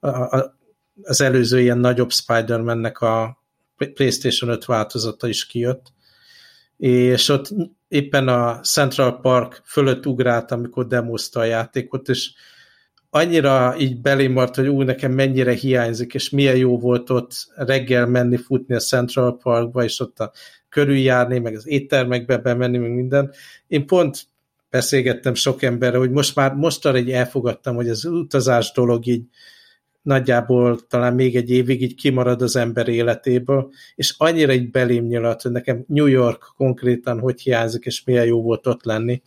a, 0.00 0.08
a, 0.08 0.56
az 1.02 1.20
előző 1.20 1.60
ilyen 1.60 1.78
nagyobb 1.78 2.10
Spider-Man-nek 2.12 3.00
a 3.00 3.42
PlayStation 3.94 4.50
5 4.50 4.64
változata 4.64 5.28
is 5.28 5.46
kijött, 5.46 5.92
és 6.76 7.28
ott 7.28 7.48
éppen 7.88 8.28
a 8.28 8.60
Central 8.60 9.20
Park 9.20 9.62
fölött 9.64 10.06
ugrált, 10.06 10.50
amikor 10.50 10.86
demozta 10.86 11.40
a 11.40 11.44
játékot, 11.44 12.08
és 12.08 12.32
annyira 13.14 13.74
így 13.78 14.00
belémart, 14.00 14.54
hogy 14.54 14.66
ú, 14.66 14.82
nekem 14.82 15.12
mennyire 15.12 15.52
hiányzik, 15.52 16.14
és 16.14 16.30
milyen 16.30 16.56
jó 16.56 16.78
volt 16.78 17.10
ott 17.10 17.32
reggel 17.56 18.06
menni, 18.06 18.36
futni 18.36 18.74
a 18.74 18.78
Central 18.78 19.36
Parkba, 19.36 19.84
és 19.84 20.00
ott 20.00 20.20
a 20.20 20.32
körüljárni, 20.68 21.38
meg 21.38 21.54
az 21.54 21.68
éttermekbe 21.68 22.38
bemenni, 22.38 22.78
meg 22.78 22.90
minden. 22.90 23.32
Én 23.66 23.86
pont 23.86 24.26
beszélgettem 24.70 25.34
sok 25.34 25.62
emberre, 25.62 25.98
hogy 25.98 26.10
most 26.10 26.34
már 26.34 26.54
mostanra 26.54 26.98
így 26.98 27.10
elfogadtam, 27.10 27.74
hogy 27.74 27.88
az 27.88 28.04
utazás 28.04 28.72
dolog 28.72 29.06
így 29.06 29.22
nagyjából 30.02 30.80
talán 30.88 31.14
még 31.14 31.36
egy 31.36 31.50
évig 31.50 31.82
így 31.82 31.94
kimarad 31.94 32.42
az 32.42 32.56
ember 32.56 32.88
életéből, 32.88 33.70
és 33.94 34.14
annyira 34.18 34.52
így 34.52 34.70
belém 34.70 35.04
nyilat, 35.04 35.42
hogy 35.42 35.52
nekem 35.52 35.84
New 35.86 36.06
York 36.06 36.52
konkrétan 36.56 37.18
hogy 37.18 37.40
hiányzik, 37.40 37.84
és 37.84 38.04
milyen 38.04 38.26
jó 38.26 38.42
volt 38.42 38.66
ott 38.66 38.84
lenni. 38.84 39.22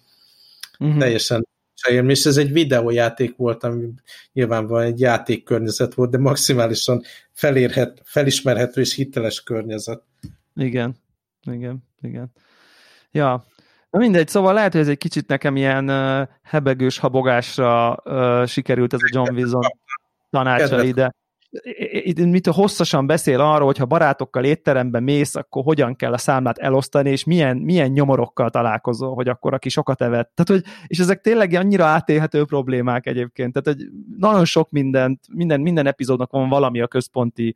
Uh-huh. 0.80 0.98
Teljesen 0.98 1.48
élmény, 1.90 2.10
és 2.10 2.26
ez 2.26 2.38
egy 2.38 2.52
videójáték 2.52 3.36
volt, 3.36 3.64
ami 3.64 3.88
nyilvánvalóan 4.34 4.86
egy 4.86 5.00
játékkörnyezet 5.00 5.94
volt, 5.94 6.10
de 6.10 6.18
maximálisan 6.18 7.02
felérhet, 7.32 8.02
felismerhető 8.04 8.82
és 8.82 8.94
hiteles 8.94 9.44
környezet. 9.44 10.02
Igen, 10.56 10.96
igen, 11.52 11.84
igen. 12.02 12.32
Ja, 13.12 13.46
Na 13.90 14.00
mindegy, 14.00 14.28
szóval 14.28 14.54
lehet, 14.54 14.72
hogy 14.72 14.82
ez 14.82 14.88
egy 14.88 14.98
kicsit 14.98 15.28
nekem 15.28 15.56
ilyen 15.56 15.90
uh, 15.90 16.28
hebegős 16.42 16.98
habogásra 16.98 17.98
uh, 18.04 18.46
sikerült 18.46 18.94
ez 18.94 19.00
a 19.04 19.10
John 19.12 19.36
Wilson 19.36 19.62
tanácsai, 20.30 20.92
de 20.92 21.14
mit 22.16 22.48
hosszasan 22.48 23.08
beszél 23.08 23.40
arról, 23.40 23.66
hogy 23.66 23.78
ha 23.78 23.86
barátokkal 23.86 24.44
étterembe 24.44 25.00
mész, 25.00 25.36
akkor 25.36 25.64
hogyan 25.64 25.96
kell 25.96 26.14
a 26.14 26.18
számlát 26.18 26.58
elosztani, 26.58 27.10
és 27.10 27.24
milyen, 27.24 27.58
milyen 27.58 27.92
nyomorokkal 27.92 28.50
találkozol, 28.50 29.14
hogy 29.14 29.28
akkor 29.28 29.54
aki 29.54 29.70
sokat 29.70 30.02
evett. 30.02 30.32
Tehát, 30.36 30.64
hogy, 30.64 30.74
és 30.88 31.00
ezek 31.00 31.22
tényleg 31.22 31.54
annyira 31.54 31.86
átélhető 31.86 32.46
problémák 32.46 33.06
egyébként. 33.06 33.54
Tehát, 33.54 33.80
hogy 33.80 33.88
nagyon 34.18 34.46
sok 34.46 34.72
mindent, 34.72 35.20
minden, 35.34 35.62
minden 35.62 35.88
epizódnak 35.88 36.32
van 36.32 36.50
valami 36.50 36.82
a 36.82 36.88
központi, 36.88 37.56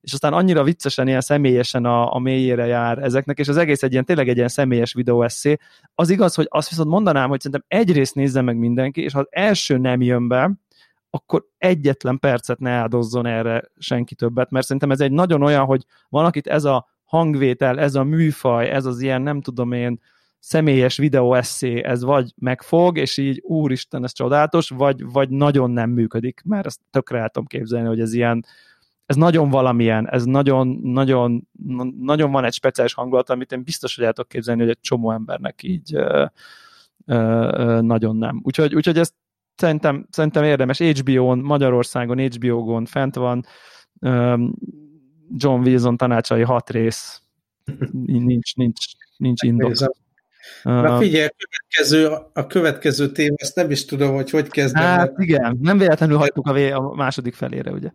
és 0.00 0.12
aztán 0.12 0.32
annyira 0.32 0.62
viccesen, 0.62 1.08
ilyen 1.08 1.20
személyesen 1.20 1.84
a, 1.84 2.14
a 2.14 2.18
mélyére 2.18 2.66
jár 2.66 2.98
ezeknek, 2.98 3.38
és 3.38 3.48
az 3.48 3.56
egész 3.56 3.82
egy 3.82 3.92
ilyen, 3.92 4.04
tényleg 4.04 4.28
egy 4.28 4.36
ilyen 4.36 4.48
személyes 4.48 4.92
videó 4.92 5.22
eszé. 5.22 5.56
Az 5.94 6.10
igaz, 6.10 6.34
hogy 6.34 6.46
azt 6.48 6.68
viszont 6.68 6.88
mondanám, 6.88 7.28
hogy 7.28 7.40
szerintem 7.40 7.78
egyrészt 7.78 8.14
nézze 8.14 8.40
meg 8.40 8.56
mindenki, 8.56 9.02
és 9.02 9.12
ha 9.12 9.18
az 9.18 9.28
első 9.30 9.78
nem 9.78 10.02
jön 10.02 10.28
be, 10.28 10.50
akkor 11.10 11.46
egyetlen 11.58 12.18
percet 12.18 12.58
ne 12.58 12.70
áldozzon 12.70 13.26
erre 13.26 13.62
senki 13.78 14.14
többet, 14.14 14.50
mert 14.50 14.64
szerintem 14.64 14.90
ez 14.90 15.00
egy 15.00 15.12
nagyon 15.12 15.42
olyan, 15.42 15.64
hogy 15.64 15.84
van, 16.08 16.24
akit 16.24 16.46
ez 16.46 16.64
a 16.64 16.88
hangvétel, 17.04 17.78
ez 17.78 17.94
a 17.94 18.04
műfaj, 18.04 18.70
ez 18.70 18.84
az 18.84 19.00
ilyen, 19.00 19.22
nem 19.22 19.40
tudom 19.40 19.72
én, 19.72 20.00
személyes 20.38 20.96
videó 20.96 21.34
eszé, 21.34 21.82
ez 21.84 22.02
vagy 22.02 22.32
megfog, 22.36 22.98
és 22.98 23.16
így 23.16 23.40
úristen, 23.42 24.04
ez 24.04 24.12
csodálatos, 24.12 24.68
vagy, 24.68 25.10
vagy 25.10 25.30
nagyon 25.30 25.70
nem 25.70 25.90
működik, 25.90 26.42
mert 26.44 26.66
ezt 26.66 26.80
tökre 26.90 27.18
el 27.18 27.30
képzelni, 27.46 27.88
hogy 27.88 28.00
ez 28.00 28.12
ilyen, 28.12 28.44
ez 29.06 29.16
nagyon 29.16 29.48
valamilyen, 29.48 30.10
ez 30.10 30.24
nagyon, 30.24 30.68
nagyon, 30.82 31.48
nagyon 32.00 32.32
van 32.32 32.44
egy 32.44 32.52
speciális 32.52 32.94
hangulat, 32.94 33.30
amit 33.30 33.52
én 33.52 33.62
biztos, 33.62 33.96
hogy 33.96 34.04
el 34.04 34.12
tudok 34.12 34.30
képzelni, 34.30 34.60
hogy 34.60 34.70
egy 34.70 34.80
csomó 34.80 35.12
embernek 35.12 35.62
így 35.62 35.96
nagyon 37.80 38.16
nem. 38.16 38.40
Úgyhogy, 38.42 38.74
úgyhogy 38.74 38.98
ezt 38.98 39.14
szerintem, 39.60 40.06
szerintem 40.10 40.44
érdemes. 40.44 40.78
HBO-n, 40.78 41.38
Magyarországon, 41.38 42.18
HBO-gon 42.18 42.84
fent 42.84 43.14
van, 43.14 43.46
John 45.36 45.60
Wilson 45.62 45.96
tanácsai 45.96 46.42
hat 46.42 46.70
rész, 46.70 47.22
nincs, 48.06 48.54
nincs, 48.54 48.84
nincs 49.16 49.42
indok. 49.42 49.72
Na 50.62 50.98
figyelj, 50.98 51.26
a 51.26 51.34
következő, 51.38 52.08
a 52.32 52.46
következő 52.46 53.12
téma, 53.12 53.34
ezt 53.38 53.54
nem 53.54 53.70
is 53.70 53.84
tudom, 53.84 54.14
hogy 54.14 54.30
hogy 54.30 54.48
kezdem. 54.48 54.82
Hát 54.82 55.12
igen, 55.16 55.58
nem 55.60 55.78
véletlenül 55.78 56.16
hagytuk 56.16 56.46
a, 56.46 56.52
vé- 56.52 56.72
a 56.72 56.80
második 56.80 57.34
felére, 57.34 57.70
ugye? 57.70 57.88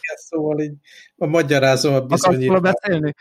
Igen, 0.00 0.16
szóval 0.16 0.60
így 0.60 0.74
a 1.16 1.26
magyarázom 1.26 1.94
a 1.94 2.00
bizonyít. 2.00 2.50
Akarsz 2.50 2.62
beszélni? 2.80 3.14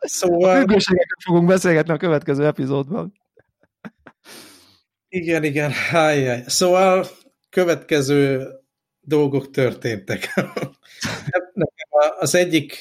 szóval... 0.00 0.60
A 0.60 0.80
fogunk 1.24 1.46
beszélgetni 1.46 1.92
a 1.92 1.96
következő 1.96 2.46
epizódban. 2.46 3.12
Igen, 5.08 5.44
igen, 5.44 5.70
hájjaj. 5.70 6.42
Szóval 6.46 7.06
következő 7.50 8.48
dolgok 9.00 9.50
történtek. 9.50 10.34
az 12.18 12.34
egyik 12.34 12.76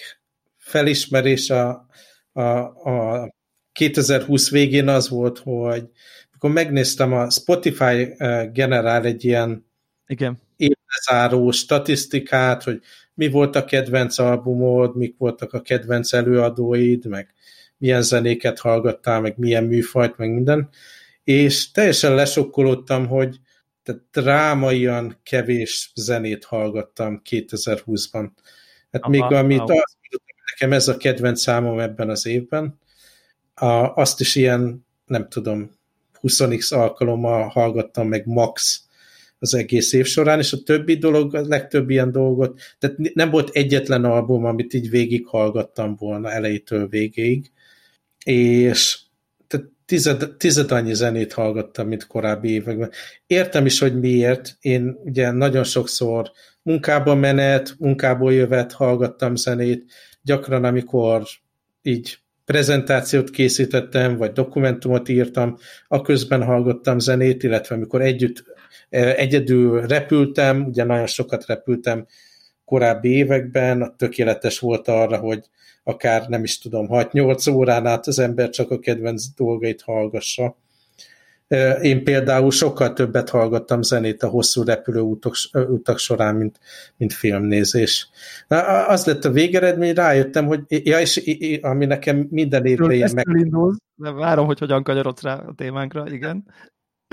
felismerés 0.57 1.49
a, 1.49 1.88
a, 2.32 2.41
a 2.89 3.30
2020 3.71 4.49
végén 4.49 4.88
az 4.88 5.09
volt, 5.09 5.39
hogy 5.39 5.89
amikor 6.30 6.51
megnéztem, 6.51 7.13
a 7.13 7.30
Spotify 7.30 8.13
eh, 8.17 8.49
generál 8.51 9.05
egy 9.05 9.25
ilyen 9.25 9.65
Igen. 10.07 10.41
évlezáró 10.55 11.51
statisztikát, 11.51 12.63
hogy 12.63 12.82
mi 13.13 13.30
volt 13.30 13.55
a 13.55 13.65
kedvenc 13.65 14.17
albumod, 14.17 14.95
mik 14.95 15.15
voltak 15.17 15.53
a 15.53 15.61
kedvenc 15.61 16.13
előadóid, 16.13 17.05
meg 17.05 17.34
milyen 17.78 18.01
zenéket 18.01 18.59
hallgattál, 18.59 19.21
meg 19.21 19.38
milyen 19.38 19.63
műfajt, 19.63 20.17
meg 20.17 20.34
minden. 20.34 20.69
És 21.28 21.71
teljesen 21.71 22.15
lesokkolódtam, 22.15 23.07
hogy 23.07 23.39
tehát 23.84 24.01
drámaian 24.11 25.19
kevés 25.23 25.91
zenét 25.95 26.45
hallgattam 26.45 27.21
2020-ban. 27.30 28.30
Hát 28.91 29.01
Aha, 29.01 29.09
még 29.09 29.21
amit 29.21 29.59
azt 29.59 29.69
mondtam, 29.69 30.36
nekem 30.51 30.73
ez 30.73 30.88
a 30.88 30.97
kedvenc 30.97 31.41
számom 31.41 31.80
ebben 31.80 32.09
az 32.09 32.25
évben, 32.25 32.80
a, 33.53 33.93
azt 33.95 34.19
is 34.19 34.36
ilyen, 34.36 34.86
nem 35.05 35.30
tudom, 35.30 35.71
20 36.13 36.71
alkalommal 36.71 37.47
hallgattam 37.47 38.07
meg 38.07 38.25
max 38.25 38.84
az 39.39 39.53
egész 39.53 39.93
év 39.93 40.05
során, 40.05 40.39
és 40.39 40.53
a 40.53 40.63
többi 40.63 40.97
dolog, 40.97 41.36
a 41.36 41.41
legtöbb 41.41 41.89
ilyen 41.89 42.11
dolgot, 42.11 42.59
tehát 42.80 42.97
nem 43.13 43.30
volt 43.30 43.49
egyetlen 43.49 44.05
album, 44.05 44.45
amit 44.45 44.73
így 44.73 44.89
végig 44.89 45.25
hallgattam 45.25 45.95
volna 45.95 46.32
elejétől 46.32 46.88
végéig, 46.88 47.51
és 48.25 49.05
tized, 49.88 50.35
tized 50.38 50.71
annyi 50.71 50.93
zenét 50.93 51.33
hallgattam, 51.33 51.88
mint 51.88 52.07
korábbi 52.07 52.49
években. 52.49 52.91
Értem 53.27 53.65
is, 53.65 53.79
hogy 53.79 53.99
miért. 53.99 54.57
Én 54.59 54.97
ugye 55.03 55.31
nagyon 55.31 55.63
sokszor 55.63 56.31
munkába 56.61 57.15
menet, 57.15 57.75
munkából 57.79 58.33
jövet 58.33 58.71
hallgattam 58.71 59.35
zenét, 59.35 59.91
gyakran 60.21 60.63
amikor 60.63 61.23
így 61.81 62.17
prezentációt 62.45 63.29
készítettem, 63.29 64.17
vagy 64.17 64.31
dokumentumot 64.31 65.09
írtam, 65.09 65.57
aközben 65.88 66.43
hallgattam 66.43 66.99
zenét, 66.99 67.43
illetve 67.43 67.75
amikor 67.75 68.01
együtt, 68.01 68.43
e, 68.89 69.15
egyedül 69.15 69.81
repültem, 69.81 70.65
ugye 70.65 70.83
nagyon 70.83 71.07
sokat 71.07 71.45
repültem 71.45 72.05
korábbi 72.65 73.09
években, 73.09 73.93
tökéletes 73.97 74.59
volt 74.59 74.88
arra, 74.88 75.17
hogy 75.17 75.49
akár 75.88 76.27
nem 76.27 76.43
is 76.43 76.59
tudom, 76.59 76.88
6-8 76.89 77.53
órán 77.53 77.85
át 77.85 78.07
az 78.07 78.19
ember 78.19 78.49
csak 78.49 78.71
a 78.71 78.79
kedvenc 78.79 79.25
dolgait 79.35 79.81
hallgassa. 79.81 80.57
Én 81.81 82.03
például 82.03 82.51
sokkal 82.51 82.93
többet 82.93 83.29
hallgattam 83.29 83.81
zenét 83.81 84.23
a 84.23 84.27
hosszú 84.27 84.63
repülő 84.63 84.99
utak, 85.51 85.97
során, 85.97 86.35
mint, 86.35 86.59
mint 86.97 87.13
filmnézés. 87.13 88.09
Az 88.88 89.05
lett 89.05 89.25
a 89.25 89.31
végeredmény, 89.31 89.93
rájöttem, 89.93 90.45
hogy 90.45 90.61
ja, 90.67 90.99
és 90.99 91.39
ami 91.61 91.85
nekem 91.85 92.27
minden 92.29 92.65
évben 92.65 92.91
ilyen 92.91 93.11
meg... 93.13 93.25
Indulsz, 93.33 93.77
de 93.95 94.11
várom, 94.11 94.45
hogy 94.45 94.59
hogyan 94.59 94.83
kanyarodsz 94.83 95.21
rá 95.21 95.35
a 95.35 95.53
témánkra, 95.55 96.11
igen. 96.11 96.45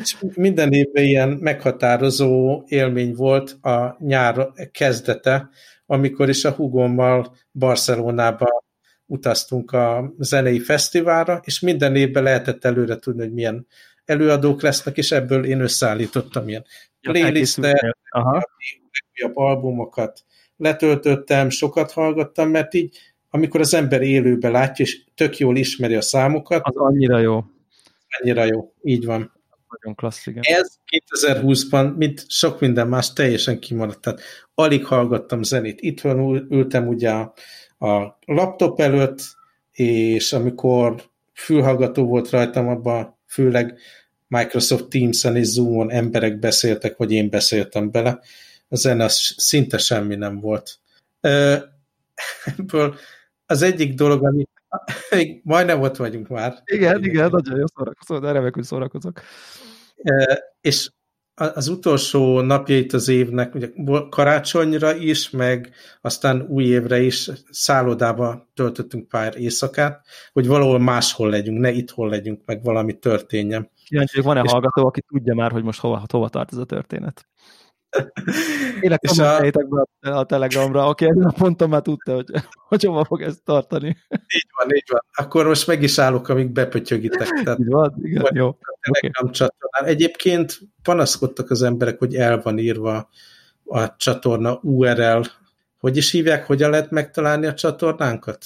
És 0.02 0.16
minden 0.34 0.72
évben 0.72 1.04
ilyen 1.04 1.28
meghatározó 1.28 2.62
élmény 2.66 3.14
volt 3.14 3.56
a 3.62 3.96
nyár 3.98 4.48
kezdete, 4.72 5.48
amikor 5.86 6.28
is 6.28 6.44
a 6.44 6.50
hugommal 6.50 7.36
Barcelonába 7.52 8.64
utaztunk 9.06 9.72
a 9.72 10.14
zenei 10.18 10.58
fesztiválra, 10.58 11.40
és 11.44 11.60
minden 11.60 11.96
évben 11.96 12.22
lehetett 12.22 12.64
előre 12.64 12.96
tudni, 12.96 13.22
hogy 13.22 13.32
milyen 13.32 13.66
előadók 14.04 14.62
lesznek, 14.62 14.96
és 14.96 15.12
ebből 15.12 15.44
én 15.44 15.60
összeállítottam 15.60 16.48
ilyen 16.48 16.64
playlistet, 17.00 17.96
legújabb 18.10 19.36
albumokat 19.36 20.24
letöltöttem, 20.56 21.50
sokat 21.50 21.92
hallgattam, 21.92 22.50
mert 22.50 22.74
így, 22.74 22.98
amikor 23.30 23.60
az 23.60 23.74
ember 23.74 24.02
élőben 24.02 24.50
látja, 24.50 24.84
és 24.84 25.04
tök 25.14 25.38
jól 25.38 25.56
ismeri 25.56 25.94
a 25.94 26.00
számokat. 26.00 26.62
Az 26.64 26.76
annyira 26.76 27.18
jó. 27.18 27.44
Annyira 28.20 28.44
jó, 28.44 28.72
így 28.82 29.04
van. 29.04 29.32
Nagyon 29.80 29.94
klassz, 29.96 30.26
igen. 30.26 30.42
Ez 30.46 30.76
2020-ban, 31.20 31.96
mint 31.96 32.24
sok 32.28 32.60
minden 32.60 32.88
más, 32.88 33.12
teljesen 33.12 33.58
kimaradt. 33.58 34.00
Tehát 34.00 34.20
alig 34.54 34.84
hallgattam 34.84 35.42
zenét. 35.42 35.80
Itt 35.80 36.00
van, 36.00 36.46
ültem 36.50 36.88
ugye 36.88 37.10
a, 37.78 38.18
laptop 38.26 38.80
előtt, 38.80 39.20
és 39.72 40.32
amikor 40.32 41.02
fülhallgató 41.32 42.06
volt 42.06 42.30
rajtam 42.30 42.68
abban 42.68 43.18
főleg 43.26 43.78
Microsoft 44.28 44.88
Teams-en 44.88 45.36
és 45.36 45.46
Zoom-on 45.46 45.90
emberek 45.90 46.38
beszéltek, 46.38 46.96
vagy 46.96 47.12
én 47.12 47.30
beszéltem 47.30 47.90
bele. 47.90 48.20
A 48.68 48.76
zene 48.76 49.04
az 49.04 49.34
szinte 49.36 49.78
semmi 49.78 50.14
nem 50.14 50.40
volt. 50.40 50.78
Ebből 52.44 52.96
az 53.46 53.62
egyik 53.62 53.94
dolog, 53.94 54.24
ami 54.24 54.46
majdnem 55.42 55.80
ott 55.80 55.96
vagyunk 55.96 56.28
már. 56.28 56.54
Igen, 56.64 57.04
igen, 57.04 57.30
nagyon 57.30 57.58
jó 57.58 57.64
szórakozom, 57.74 58.20
de 58.20 58.32
remekül 58.32 58.62
szórakozok. 58.62 59.20
És 60.60 60.90
az 61.34 61.68
utolsó 61.68 62.40
napjait 62.40 62.92
az 62.92 63.08
évnek, 63.08 63.54
ugye 63.54 63.68
karácsonyra 64.08 64.94
is, 64.94 65.30
meg 65.30 65.70
aztán 66.00 66.46
új 66.48 66.64
évre 66.64 67.00
is 67.00 67.30
szállodába 67.50 68.48
töltöttünk 68.54 69.08
pár 69.08 69.36
éjszakát, 69.36 70.06
hogy 70.32 70.46
valahol 70.46 70.78
máshol 70.78 71.30
legyünk, 71.30 71.60
ne 71.60 71.70
itthon 71.70 72.08
legyünk, 72.08 72.42
meg 72.44 72.62
valami 72.62 72.98
történjen. 72.98 73.70
Kíváncsi, 73.84 74.20
van-e 74.20 74.40
és 74.44 74.50
hallgató, 74.50 74.86
aki 74.86 75.02
tudja 75.08 75.34
már, 75.34 75.50
hogy 75.50 75.62
most 75.62 75.80
hova, 75.80 76.04
hova 76.08 76.28
tart 76.28 76.52
ez 76.52 76.58
a 76.58 76.64
történet? 76.64 77.26
Élek 78.80 79.02
és 79.02 79.18
a... 79.18 79.40
be 80.00 80.10
a 80.10 80.24
Telegramra, 80.24 80.86
aki 80.86 81.04
ezen 81.04 81.24
a 81.24 81.32
ponton 81.32 81.68
már 81.68 81.82
tudta, 81.82 82.14
hogy, 82.14 82.30
hogy 82.68 82.84
hova 82.84 83.04
fog 83.04 83.22
ezt 83.22 83.44
tartani. 83.44 83.86
Így 84.10 84.48
van, 84.56 84.76
így 84.76 84.88
van. 84.90 85.04
Akkor 85.14 85.46
most 85.46 85.66
meg 85.66 85.82
is 85.82 85.98
állok, 85.98 86.28
amíg 86.28 86.50
bepötyögitek. 86.50 87.28
Tehát 87.44 87.58
így 87.58 87.68
van, 87.68 87.94
igen, 88.02 88.30
jó. 88.34 88.48
A 88.48 88.78
Telegram 88.80 89.28
okay. 89.28 89.30
csatornán. 89.30 89.90
Egyébként 89.90 90.58
panaszkodtak 90.82 91.50
az 91.50 91.62
emberek, 91.62 91.98
hogy 91.98 92.14
el 92.14 92.40
van 92.42 92.58
írva 92.58 93.08
a 93.64 93.96
csatorna 93.96 94.58
URL. 94.62 95.20
Hogy 95.78 95.96
is 95.96 96.10
hívják, 96.10 96.46
hogyan 96.46 96.70
lehet 96.70 96.90
megtalálni 96.90 97.46
a 97.46 97.54
csatornánkat? 97.54 98.44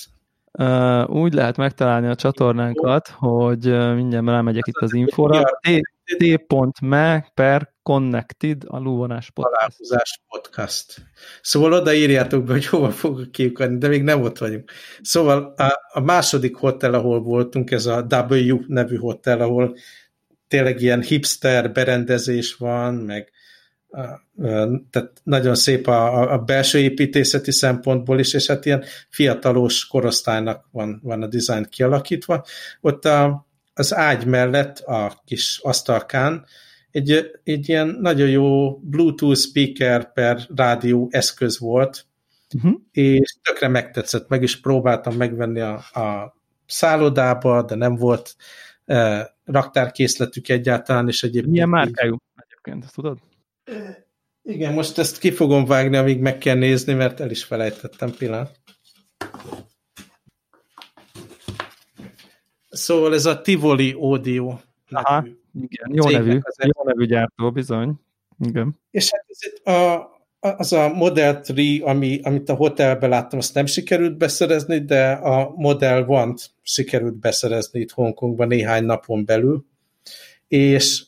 Uh, 0.53 1.11
úgy 1.11 1.33
lehet 1.33 1.57
megtalálni 1.57 2.07
a 2.07 2.15
csatornánkat, 2.15 3.09
hogy 3.09 3.95
mindjárt 3.95 4.27
rámegyek 4.27 4.67
itt 4.67 4.77
az 4.77 4.95
infóra. 4.95 5.43
t.me 6.19 7.31
per 7.35 7.73
connected 7.89 8.62
a 8.66 8.78
lúvonás 8.78 9.30
podcast. 9.30 10.20
podcast. 10.28 10.95
Szóval 11.43 11.72
odaírjátok 11.72 12.45
be, 12.45 12.53
hogy 12.53 12.66
hova 12.66 12.91
fogok 12.91 13.32
kiukadni, 13.32 13.78
de 13.78 13.89
még 13.89 14.03
nem 14.03 14.22
ott 14.22 14.39
vagyunk. 14.39 14.70
Szóval 15.03 15.55
a, 15.57 15.80
a 15.93 16.01
második 16.01 16.57
hotel, 16.57 16.95
ahol 16.95 17.20
voltunk, 17.20 17.70
ez 17.70 17.86
a 17.86 18.07
W 18.30 18.59
nevű 18.66 18.97
hotel, 18.97 19.41
ahol 19.41 19.76
tényleg 20.49 20.80
ilyen 20.80 21.03
hipster 21.03 21.72
berendezés 21.72 22.55
van, 22.55 22.95
meg 22.95 23.32
tehát 24.91 25.12
nagyon 25.22 25.55
szép 25.55 25.86
a, 25.86 26.32
a 26.32 26.39
belső 26.39 26.78
építészeti 26.78 27.53
szempontból 27.53 28.18
is, 28.18 28.34
és 28.34 28.47
hát 28.47 28.66
ilyen 28.66 28.84
fiatalos 29.09 29.86
korosztálynak 29.86 30.68
van, 30.70 31.01
van 31.03 31.22
a 31.22 31.26
design 31.26 31.66
kialakítva. 31.70 32.45
Ott 32.80 33.05
a, 33.05 33.47
az 33.74 33.95
ágy 33.95 34.24
mellett 34.24 34.78
a 34.78 35.22
kis 35.24 35.61
asztalkán 35.62 36.47
egy, 36.99 37.31
egy 37.45 37.69
ilyen 37.69 37.97
nagyon 38.01 38.29
jó 38.29 38.77
Bluetooth 38.79 39.39
speaker 39.39 40.13
per 40.13 40.41
rádió 40.55 41.09
eszköz 41.11 41.59
volt, 41.59 42.07
uh-huh. 42.55 42.81
és 42.93 43.37
tökre 43.43 43.69
megtetszett, 43.69 44.29
meg 44.29 44.43
is 44.43 44.61
próbáltam 44.61 45.17
megvenni 45.17 45.61
a, 45.61 45.75
a 45.75 46.37
szállodába, 46.67 47.63
de 47.63 47.75
nem 47.75 47.95
volt 47.95 48.37
e, 48.85 49.31
raktárkészletük 49.45 50.49
egyáltalán, 50.49 51.09
és 51.09 51.23
egyébként... 51.23 51.53
Milyen 51.53 51.69
márkájú 51.69 52.17
egyébként, 52.37 52.93
tudod? 52.95 53.19
Igen, 54.43 54.73
most 54.73 54.99
ezt 54.99 55.19
ki 55.19 55.31
fogom 55.31 55.65
vágni, 55.65 55.97
amíg 55.97 56.21
meg 56.21 56.39
kell 56.39 56.57
nézni, 56.57 56.95
mert 56.95 57.21
el 57.21 57.31
is 57.31 57.45
felejtettem 57.45 58.11
pillanat. 58.19 58.61
Szóval 62.71 63.15
ez 63.15 63.27
a 63.27 63.41
Tivoli 63.41 63.93
Audio 63.93 64.59
Aha, 64.91 65.27
igen, 65.63 65.93
jó 65.93 66.11
nevű, 66.11 66.39
jó 66.59 66.85
nevű 66.85 67.07
gyártó, 67.07 67.51
bizony. 67.51 68.01
Igen. 68.39 68.79
És 68.91 69.11
hát 69.11 69.25
ez 69.29 69.75
a, 69.75 70.09
az 70.41 70.73
a 70.73 70.89
Model 70.89 71.43
3, 71.47 71.67
ami, 71.83 72.21
amit 72.23 72.49
a 72.49 72.55
hotelbe 72.55 73.07
láttam, 73.07 73.39
azt 73.39 73.55
nem 73.55 73.67
sikerült 73.67 74.17
beszerezni, 74.17 74.85
de 74.85 75.11
a 75.11 75.53
Model 75.57 76.05
One-t 76.09 76.51
sikerült 76.63 77.19
beszerezni 77.19 77.81
itt 77.81 77.91
Hongkongban 77.91 78.47
néhány 78.47 78.85
napon 78.85 79.25
belül, 79.25 79.65
és 80.49 81.05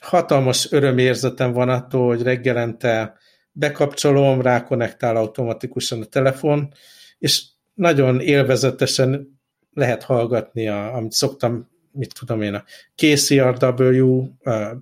hatalmas 0.00 0.72
örömérzetem 0.72 1.52
van 1.52 1.68
attól, 1.68 2.06
hogy 2.06 2.22
reggelente 2.22 3.16
bekapcsolom, 3.52 4.40
rákonektál 4.40 5.16
automatikusan 5.16 6.00
a 6.00 6.04
telefon, 6.04 6.72
és 7.18 7.44
nagyon 7.74 8.20
élvezetesen 8.20 9.40
lehet 9.72 10.02
hallgatni, 10.02 10.68
a, 10.68 10.94
amit 10.94 11.12
szoktam, 11.12 11.68
mit 11.98 12.14
tudom 12.18 12.42
én, 12.42 12.54
a 12.54 12.64
KCRW-nak 12.94 14.78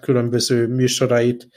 különböző 0.00 0.66
műsorait, 0.66 1.48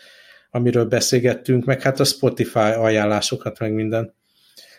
amiről 0.52 0.86
beszélgettünk, 0.86 1.66
meg 1.66 1.82
hát 1.82 2.00
a 2.00 2.04
Spotify 2.04 2.60
ajánlásokat, 2.60 3.60
meg 3.60 3.74
minden. 3.74 4.14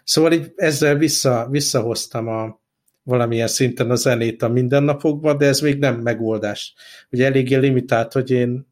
Szóval 0.05 0.33
így 0.33 0.53
ezzel 0.57 0.97
vissza, 0.97 1.47
visszahoztam 1.51 2.29
a, 2.29 2.61
valamilyen 3.03 3.49
szinten 3.49 3.91
a 3.91 3.95
zenét 3.95 4.43
a 4.43 4.49
mindennapokba, 4.49 5.35
de 5.35 5.47
ez 5.47 5.61
még 5.61 5.79
nem 5.79 6.01
megoldás. 6.01 6.75
Ugye 7.11 7.27
eléggé 7.27 7.57
limitált, 7.57 8.12
hogy 8.12 8.31
én 8.31 8.67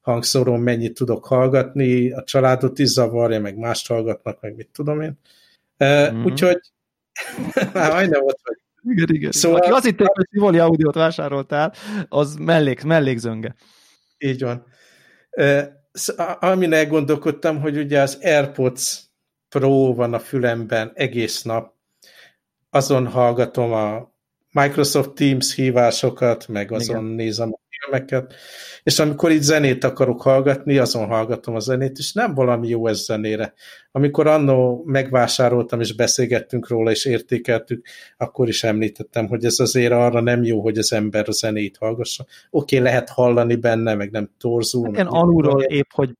hangszórón 0.00 0.60
mennyit 0.60 0.94
tudok 0.94 1.24
hallgatni, 1.24 2.10
a 2.10 2.22
családot 2.22 2.78
is 2.78 2.88
zavarja, 2.88 3.40
meg 3.40 3.56
mást 3.56 3.88
hallgatnak, 3.88 4.40
meg 4.40 4.56
mit 4.56 4.68
tudom 4.72 5.00
én. 5.00 5.18
Mm-hmm. 5.84 6.24
Úgyhogy 6.24 6.60
már 7.72 7.92
majdnem 7.92 8.22
ott 8.24 8.40
vagy. 8.42 8.58
Igen, 8.82 9.14
igen. 9.14 9.30
Szóval... 9.30 9.60
Aki 9.60 9.70
azt 9.70 9.84
hitték, 9.84 10.06
hogy 10.06 10.28
Tivoli 10.30 10.58
audiót 10.58 10.94
vásároltál, 10.94 11.72
az 12.08 12.34
mellék, 12.34 12.82
mellékzönge. 12.82 13.54
Így 14.18 14.42
van 14.42 14.64
amin 16.40 16.72
elgondolkodtam, 16.72 17.60
hogy 17.60 17.76
ugye 17.78 18.00
az 18.00 18.18
AirPods 18.22 19.02
Pro 19.48 19.94
van 19.94 20.14
a 20.14 20.18
fülemben 20.18 20.92
egész 20.94 21.42
nap, 21.42 21.74
azon 22.70 23.06
hallgatom 23.06 23.72
a 23.72 24.14
Microsoft 24.52 25.10
Teams 25.10 25.54
hívásokat, 25.54 26.48
meg 26.48 26.72
azon 26.72 27.04
Igen. 27.04 27.14
nézem 27.14 27.52
a 27.52 27.59
filmeket, 27.80 28.34
és 28.82 28.98
amikor 28.98 29.30
itt 29.30 29.42
zenét 29.42 29.84
akarok 29.84 30.22
hallgatni, 30.22 30.78
azon 30.78 31.06
hallgatom 31.06 31.54
a 31.54 31.58
zenét, 31.58 31.98
és 31.98 32.12
nem 32.12 32.34
valami 32.34 32.68
jó 32.68 32.86
ez 32.86 33.04
zenére. 33.04 33.52
Amikor 33.92 34.26
annó 34.26 34.82
megvásároltam, 34.86 35.80
és 35.80 35.94
beszélgettünk 35.94 36.68
róla, 36.68 36.90
és 36.90 37.04
értékeltük, 37.04 37.86
akkor 38.16 38.48
is 38.48 38.64
említettem, 38.64 39.26
hogy 39.26 39.44
ez 39.44 39.58
azért 39.58 39.92
arra 39.92 40.20
nem 40.20 40.44
jó, 40.44 40.60
hogy 40.60 40.78
az 40.78 40.92
ember 40.92 41.28
a 41.28 41.32
zenét 41.32 41.76
hallgassa. 41.76 42.24
Oké, 42.50 42.76
okay, 42.78 42.90
lehet 42.90 43.08
hallani 43.08 43.56
benne, 43.56 43.94
meg 43.94 44.10
nem 44.10 44.30
torzul. 44.38 44.84
Hát 44.84 44.92
igen, 44.92 45.06
alulról 45.06 45.62
épp 45.62 45.90
hogy, 45.94 46.16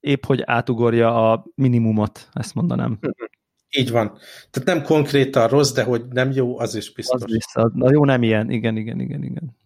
épp, 0.00 0.24
hogy 0.24 0.42
átugorja 0.44 1.32
a 1.32 1.44
minimumot, 1.54 2.28
ezt 2.32 2.54
mondanám. 2.54 2.98
Így 3.78 3.90
van. 3.90 4.18
Tehát 4.50 4.68
nem 4.68 4.82
konkrétan 4.82 5.48
rossz, 5.48 5.72
de 5.72 5.82
hogy 5.82 6.04
nem 6.10 6.30
jó, 6.30 6.58
az 6.58 6.74
is 6.74 6.92
biztos. 6.92 7.22
Az 7.22 7.32
vissza. 7.32 7.70
Na 7.74 7.90
jó, 7.90 8.04
nem 8.04 8.22
ilyen. 8.22 8.50
Igen, 8.50 8.76
igen, 8.76 9.00
igen, 9.00 9.22
igen. 9.22 9.56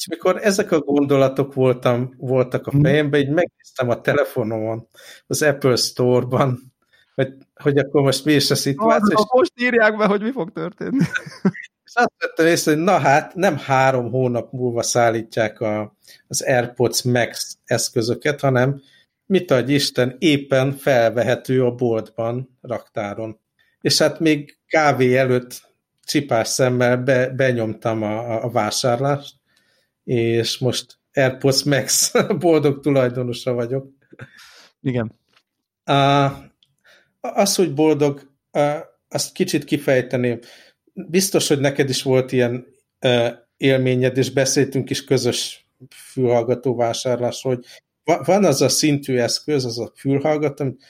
És 0.00 0.06
mikor 0.06 0.38
ezek 0.42 0.70
a 0.70 0.78
gondolatok 0.78 1.54
voltam, 1.54 2.14
voltak 2.16 2.66
a 2.66 2.72
fejemben, 2.82 3.20
így 3.20 3.28
megnéztem 3.28 3.88
a 3.88 4.00
telefonomon, 4.00 4.88
az 5.26 5.42
Apple 5.42 5.76
Store-ban, 5.76 6.72
hogy, 7.14 7.34
hogy 7.54 7.78
akkor 7.78 8.02
most 8.02 8.24
mi 8.24 8.32
is 8.32 8.50
a 8.50 8.54
szituáció. 8.54 9.18
Ah, 9.18 9.26
most 9.32 9.52
írják 9.60 9.96
be, 9.96 10.06
hogy 10.06 10.22
mi 10.22 10.30
fog 10.30 10.52
történni. 10.52 11.04
És 11.84 11.92
azt 11.94 12.12
vettem 12.18 12.46
észre, 12.46 12.72
hogy 12.72 12.82
na 12.82 12.98
hát, 12.98 13.34
nem 13.34 13.58
három 13.58 14.10
hónap 14.10 14.52
múlva 14.52 14.82
szállítják 14.82 15.60
a, 15.60 15.96
az 16.28 16.42
AirPods 16.42 17.02
Max 17.02 17.58
eszközöket, 17.64 18.40
hanem 18.40 18.80
mit 19.26 19.50
adj 19.50 19.72
Isten, 19.72 20.16
éppen 20.18 20.72
felvehető 20.72 21.64
a 21.64 21.74
boltban, 21.74 22.58
raktáron. 22.60 23.40
És 23.80 23.98
hát 23.98 24.20
még 24.20 24.58
kávé 24.66 25.16
előtt 25.16 25.68
csipás 26.04 26.48
szemmel 26.48 26.96
be, 26.96 27.28
benyomtam 27.28 28.02
a, 28.02 28.44
a 28.44 28.50
vásárlást, 28.50 29.39
és 30.04 30.58
most 30.58 30.98
AirPods 31.12 31.62
Max 31.62 32.12
boldog 32.38 32.80
tulajdonosa 32.80 33.52
vagyok. 33.52 33.90
Igen. 34.80 35.12
Uh, 35.86 36.32
az, 37.20 37.54
hogy 37.54 37.74
boldog, 37.74 38.30
uh, 38.52 38.78
azt 39.08 39.32
kicsit 39.32 39.64
kifejteném. 39.64 40.38
Biztos, 40.92 41.48
hogy 41.48 41.60
neked 41.60 41.88
is 41.88 42.02
volt 42.02 42.32
ilyen 42.32 42.66
uh, 43.00 43.28
élményed, 43.56 44.16
és 44.16 44.30
beszéltünk 44.30 44.90
is 44.90 45.04
közös 45.04 45.68
fülhallgató 45.88 46.76
vásárlás, 46.76 47.42
hogy 47.42 47.64
van 48.04 48.44
az 48.44 48.62
a 48.62 48.68
szintű 48.68 49.16
eszköz, 49.16 49.64
az 49.64 49.78
a 49.78 49.92
fülhallgató, 49.96 50.64
amit 50.64 50.82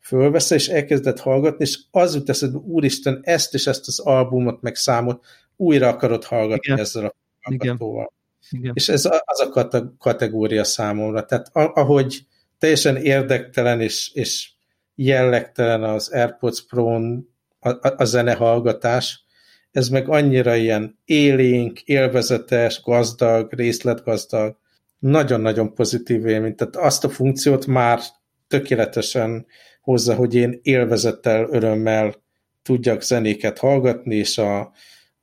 fölveszel, 0.00 0.58
és 0.58 0.68
elkezded 0.68 1.18
hallgatni, 1.18 1.64
és 1.64 1.78
az 1.90 2.14
jut 2.14 2.28
eszedbe, 2.28 2.58
úristen, 2.58 3.20
ezt 3.22 3.54
és 3.54 3.66
ezt 3.66 3.86
az 3.86 3.98
albumot, 3.98 4.60
meg 4.60 4.74
számot 4.74 5.24
újra 5.56 5.88
akarod 5.88 6.24
hallgatni 6.24 6.72
Igen. 6.72 6.78
ezzel 6.78 7.04
a 7.04 7.14
hallgatóval. 7.40 8.12
Igen. 8.12 8.23
Igen. 8.50 8.72
És 8.74 8.88
ez 8.88 9.04
az 9.24 9.40
a 9.40 9.70
kategória 9.98 10.64
számomra. 10.64 11.24
Tehát 11.24 11.50
ahogy 11.52 12.26
teljesen 12.58 12.96
érdektelen 12.96 13.80
és, 13.80 14.10
és 14.12 14.50
jellegtelen 14.94 15.82
az 15.82 16.08
AirPods 16.08 16.66
Pro-n 16.66 17.28
a, 17.58 17.68
a, 17.68 17.94
a 17.96 18.04
zenehallgatás, 18.04 19.24
ez 19.70 19.88
meg 19.88 20.08
annyira 20.08 20.54
ilyen 20.54 20.98
élénk, 21.04 21.80
élvezetes, 21.80 22.82
gazdag, 22.82 23.52
részletgazdag, 23.52 24.56
nagyon-nagyon 24.98 25.74
pozitív 25.74 26.26
élmény. 26.26 26.54
Tehát 26.54 26.76
azt 26.76 27.04
a 27.04 27.08
funkciót 27.08 27.66
már 27.66 28.00
tökéletesen 28.48 29.46
hozza, 29.80 30.14
hogy 30.14 30.34
én 30.34 30.58
élvezettel, 30.62 31.48
örömmel 31.50 32.14
tudjak 32.62 33.02
zenéket 33.02 33.58
hallgatni, 33.58 34.14
és 34.14 34.38
a, 34.38 34.72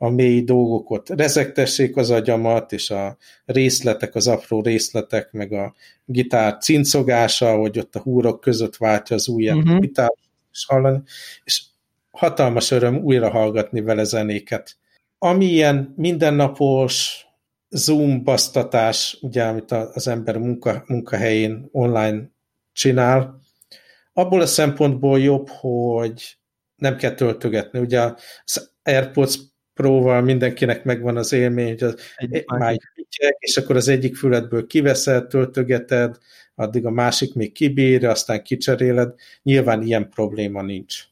a 0.01 0.09
mély 0.09 0.41
dolgokat 0.43 1.09
rezektessék 1.09 1.95
az 1.95 2.09
agyamat, 2.09 2.71
és 2.71 2.89
a 2.89 3.17
részletek, 3.45 4.15
az 4.15 4.27
apró 4.27 4.61
részletek, 4.61 5.31
meg 5.31 5.51
a 5.51 5.73
gitár 6.05 6.57
cincogása, 6.57 7.55
hogy 7.55 7.79
ott 7.79 7.95
a 7.95 7.99
húrok 7.99 8.41
között 8.41 8.77
váltja 8.77 9.15
az 9.15 9.27
ujját 9.27 9.55
uh-huh. 9.55 9.75
a 9.75 9.79
gitár, 9.79 10.13
és 10.51 10.65
hallani, 10.65 11.01
és 11.43 11.63
hatalmas 12.11 12.71
öröm 12.71 12.97
újra 12.97 13.29
hallgatni 13.29 13.81
vele 13.81 14.03
zenéket. 14.03 14.77
Ami 15.17 15.45
ilyen 15.45 15.93
mindennapos 15.97 17.25
Zoom 17.69 18.23
basztatás, 18.23 19.17
ugye, 19.21 19.43
amit 19.43 19.71
az 19.71 20.07
ember 20.07 20.37
munka, 20.37 20.83
munkahelyén 20.87 21.69
online 21.71 22.31
csinál, 22.73 23.39
abból 24.13 24.41
a 24.41 24.45
szempontból 24.45 25.19
jobb, 25.19 25.49
hogy 25.49 26.37
nem 26.75 26.95
kell 26.95 27.13
töltögetni. 27.13 27.79
Ugye 27.79 28.13
az 28.43 28.71
AirPods 28.83 29.49
Pro-val 29.81 30.21
mindenkinek 30.21 30.83
megvan 30.83 31.17
az 31.17 31.33
élmény, 31.33 31.67
hogy 31.67 31.83
az 31.83 31.95
pityek, 32.93 33.35
és 33.39 33.57
akkor 33.57 33.75
az 33.75 33.87
egyik 33.87 34.15
füledből 34.15 34.67
kiveszed, 34.67 35.27
töltögeted, 35.27 36.17
addig 36.55 36.85
a 36.85 36.89
másik 36.89 37.33
még 37.33 37.51
kibírja, 37.51 38.09
aztán 38.09 38.43
kicseréled. 38.43 39.13
Nyilván 39.43 39.81
ilyen 39.81 40.09
probléma 40.09 40.61
nincs. 40.61 41.03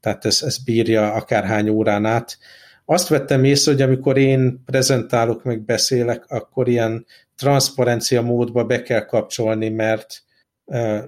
Tehát 0.00 0.24
ez, 0.24 0.42
ez 0.42 0.64
bírja 0.64 1.12
akárhány 1.12 1.68
órán 1.68 2.04
át. 2.04 2.38
Azt 2.84 3.08
vettem 3.08 3.44
észre, 3.44 3.72
hogy 3.72 3.82
amikor 3.82 4.18
én 4.18 4.62
prezentálok, 4.64 5.44
meg 5.44 5.64
beszélek, 5.64 6.24
akkor 6.28 6.68
ilyen 6.68 7.06
transzparencia 7.36 8.22
módba 8.22 8.64
be 8.64 8.82
kell 8.82 9.04
kapcsolni, 9.04 9.68
mert 9.68 10.22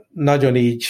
nagyon 0.08 0.56
így 0.56 0.84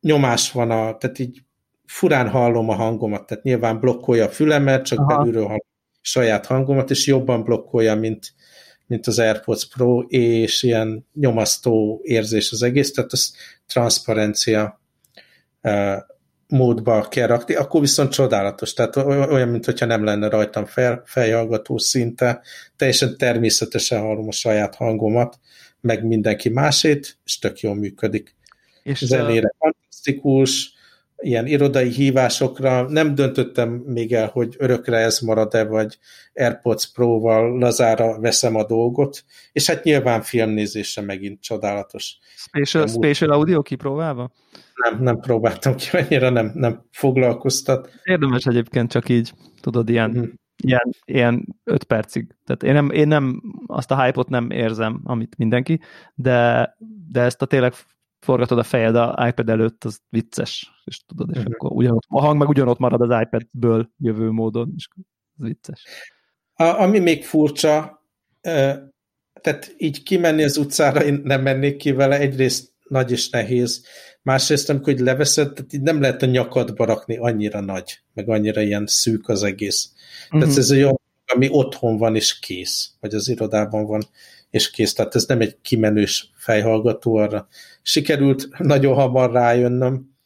nyomás 0.00 0.52
van, 0.52 0.70
a, 0.70 0.96
tehát 0.96 1.18
így 1.18 1.42
furán 1.88 2.28
hallom 2.28 2.68
a 2.68 2.74
hangomat, 2.74 3.26
tehát 3.26 3.44
nyilván 3.44 3.80
blokkolja 3.80 4.24
a 4.24 4.28
fülemet, 4.28 4.84
csak 4.84 4.98
Aha. 4.98 5.16
belülről 5.16 5.44
hallom 5.44 5.66
saját 6.00 6.46
hangomat, 6.46 6.90
és 6.90 7.06
jobban 7.06 7.44
blokkolja, 7.44 7.94
mint, 7.94 8.32
mint 8.86 9.06
az 9.06 9.18
AirPods 9.18 9.68
Pro, 9.68 10.00
és 10.00 10.62
ilyen 10.62 11.06
nyomasztó 11.14 12.00
érzés 12.02 12.52
az 12.52 12.62
egész, 12.62 12.92
tehát 12.92 13.12
az 13.12 13.34
transzparencia 13.66 14.80
uh, 15.62 15.96
módba 16.48 17.08
kell 17.08 17.26
rakni, 17.26 17.54
akkor 17.54 17.80
viszont 17.80 18.12
csodálatos, 18.12 18.72
tehát 18.72 18.96
olyan, 18.96 19.48
mintha 19.48 19.86
nem 19.86 20.04
lenne 20.04 20.28
rajtam 20.28 20.64
fel, 20.64 21.02
fejhallgató 21.04 21.78
szinte, 21.78 22.40
teljesen 22.76 23.16
természetesen 23.16 24.00
hallom 24.00 24.28
a 24.28 24.32
saját 24.32 24.74
hangomat, 24.74 25.38
meg 25.80 26.04
mindenki 26.04 26.48
másét, 26.48 27.18
és 27.24 27.38
tök 27.38 27.60
jól 27.60 27.74
működik. 27.74 28.34
És 28.82 29.04
zenére 29.04 29.48
a... 29.48 29.54
fantasztikus, 29.58 30.76
ilyen 31.22 31.46
irodai 31.46 31.88
hívásokra 31.88 32.88
nem 32.88 33.14
döntöttem 33.14 33.68
még 33.68 34.12
el, 34.12 34.28
hogy 34.28 34.54
örökre 34.58 34.96
ez 34.96 35.20
marad-e, 35.20 35.64
vagy 35.64 35.98
AirPods 36.34 36.92
Pro-val 36.92 37.58
lazára 37.58 38.20
veszem 38.20 38.54
a 38.54 38.64
dolgot, 38.64 39.24
és 39.52 39.66
hát 39.66 39.84
nyilván 39.84 40.22
filmnézésre 40.22 41.02
megint 41.02 41.40
csodálatos. 41.40 42.18
Spatial, 42.36 42.86
spatial 42.86 43.30
audio 43.30 43.62
kipróbálva? 43.62 44.30
Nem, 44.74 45.02
nem 45.02 45.20
próbáltam 45.20 45.74
ki, 45.74 45.96
annyira 45.96 46.30
nem, 46.30 46.50
nem 46.54 46.82
foglalkoztat. 46.90 47.90
Érdemes 48.02 48.44
egyébként 48.44 48.90
csak 48.90 49.08
így, 49.08 49.32
tudod, 49.60 49.88
ilyen 49.88 50.10
uh-huh. 50.10 50.28
ilyen, 50.56 50.90
ilyen 51.04 51.56
öt 51.64 51.84
percig. 51.84 52.26
Tehát 52.44 52.62
én 52.62 52.72
nem, 52.72 52.90
én 52.90 53.08
nem 53.08 53.42
azt 53.66 53.90
a 53.90 54.02
hype-ot 54.02 54.28
nem 54.28 54.50
érzem, 54.50 55.00
amit 55.04 55.36
mindenki, 55.36 55.80
de, 56.14 56.76
de 57.12 57.20
ezt 57.20 57.42
a 57.42 57.46
tényleg 57.46 57.72
forgatod 58.20 58.58
a 58.58 58.62
fejed 58.62 58.96
a 58.96 59.26
iPad 59.28 59.48
előtt, 59.48 59.84
az 59.84 60.00
vicces, 60.08 60.82
és 60.84 61.04
tudod, 61.04 61.30
és 61.30 61.36
uh-huh. 61.36 61.54
akkor 61.54 61.72
ugyanott, 61.72 62.04
a 62.08 62.20
hang 62.20 62.38
meg 62.38 62.48
ugyanott 62.48 62.78
marad 62.78 63.00
az 63.00 63.20
iPad-ből 63.22 63.90
jövő 63.98 64.30
módon, 64.30 64.72
és 64.76 64.88
az 65.38 65.44
vicces. 65.46 65.84
A, 66.52 66.64
ami 66.64 66.98
még 66.98 67.24
furcsa, 67.24 68.02
tehát 69.40 69.74
így 69.76 70.02
kimenni 70.02 70.42
az 70.42 70.56
utcára, 70.56 71.04
én 71.04 71.20
nem 71.24 71.42
mennék 71.42 71.76
ki 71.76 71.92
vele, 71.92 72.18
egyrészt 72.18 72.72
nagy 72.88 73.10
és 73.10 73.30
nehéz, 73.30 73.86
másrészt 74.22 74.70
amikor 74.70 74.92
hogy 74.92 75.02
leveszed, 75.02 75.52
tehát 75.52 75.72
így 75.72 75.80
nem 75.82 76.00
lehet 76.00 76.22
a 76.22 76.26
nyakadba 76.26 76.84
rakni 76.84 77.16
annyira 77.16 77.60
nagy, 77.60 77.98
meg 78.14 78.28
annyira 78.28 78.60
ilyen 78.60 78.86
szűk 78.86 79.28
az 79.28 79.42
egész. 79.42 79.92
Uh-huh. 80.24 80.40
Tehát 80.40 80.54
mhm. 80.54 80.62
ez 80.62 80.70
olyan, 80.70 81.00
ami 81.26 81.48
otthon 81.50 81.96
van 81.96 82.14
és 82.14 82.38
kész, 82.38 82.90
vagy 83.00 83.14
az 83.14 83.28
irodában 83.28 83.86
van 83.86 84.02
és 84.50 84.70
kész, 84.70 84.92
tehát 84.92 85.14
ez 85.14 85.24
nem 85.26 85.40
egy 85.40 85.56
kimenős 85.62 86.30
fejhallgató, 86.34 87.16
arra 87.16 87.48
sikerült 87.82 88.48
nagyon 88.58 88.94
hamar 88.94 89.32
rájönnöm. 89.32 90.16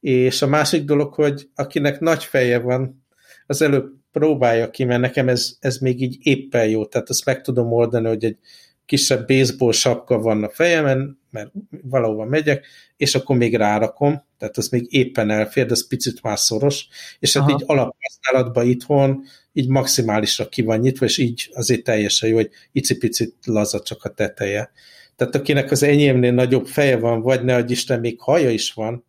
És 0.00 0.42
a 0.42 0.46
másik 0.46 0.84
dolog, 0.84 1.14
hogy 1.14 1.48
akinek 1.54 2.00
nagy 2.00 2.24
feje 2.24 2.58
van, 2.58 3.04
az 3.46 3.62
előbb 3.62 3.92
próbálja 4.12 4.70
ki, 4.70 4.84
mert 4.84 5.00
nekem 5.00 5.28
ez, 5.28 5.56
ez 5.60 5.78
még 5.78 6.00
így 6.00 6.16
éppen 6.20 6.68
jó, 6.68 6.86
tehát 6.86 7.10
ezt 7.10 7.24
meg 7.24 7.40
tudom 7.40 7.72
oldani, 7.72 8.08
hogy 8.08 8.24
egy 8.24 8.38
kisebb 8.86 9.26
baseball 9.26 9.72
sapka 9.72 10.18
van 10.18 10.44
a 10.44 10.48
fejemen, 10.48 11.18
mert 11.30 11.50
valahova 11.82 12.24
megyek, 12.24 12.66
és 12.96 13.14
akkor 13.14 13.36
még 13.36 13.56
rárakom, 13.56 14.24
tehát 14.38 14.56
az 14.56 14.68
még 14.68 14.86
éppen 14.94 15.30
elfér, 15.30 15.66
de 15.66 15.72
ez 15.72 15.86
picit 15.86 16.22
már 16.22 16.38
szoros, 16.38 16.86
és 17.18 17.36
hát 17.36 17.42
Aha. 17.42 17.52
így 17.52 17.64
alaphasználatban 17.66 18.66
itthon 18.66 19.24
így 19.52 19.68
maximálisra 19.68 20.48
ki 20.48 20.62
van 20.62 20.78
nyitva, 20.78 21.04
és 21.04 21.18
így 21.18 21.50
azért 21.52 21.82
teljesen 21.82 22.28
jó, 22.28 22.34
hogy 22.34 22.50
icipicit 22.72 23.34
laza 23.44 23.80
csak 23.80 24.04
a 24.04 24.08
teteje. 24.08 24.70
Tehát 25.16 25.34
akinek 25.34 25.70
az 25.70 25.82
enyémnél 25.82 26.32
nagyobb 26.32 26.66
feje 26.66 26.96
van, 26.96 27.22
vagy 27.22 27.44
ne 27.44 27.64
Isten, 27.66 28.00
még 28.00 28.20
haja 28.20 28.50
is 28.50 28.72
van, 28.72 29.04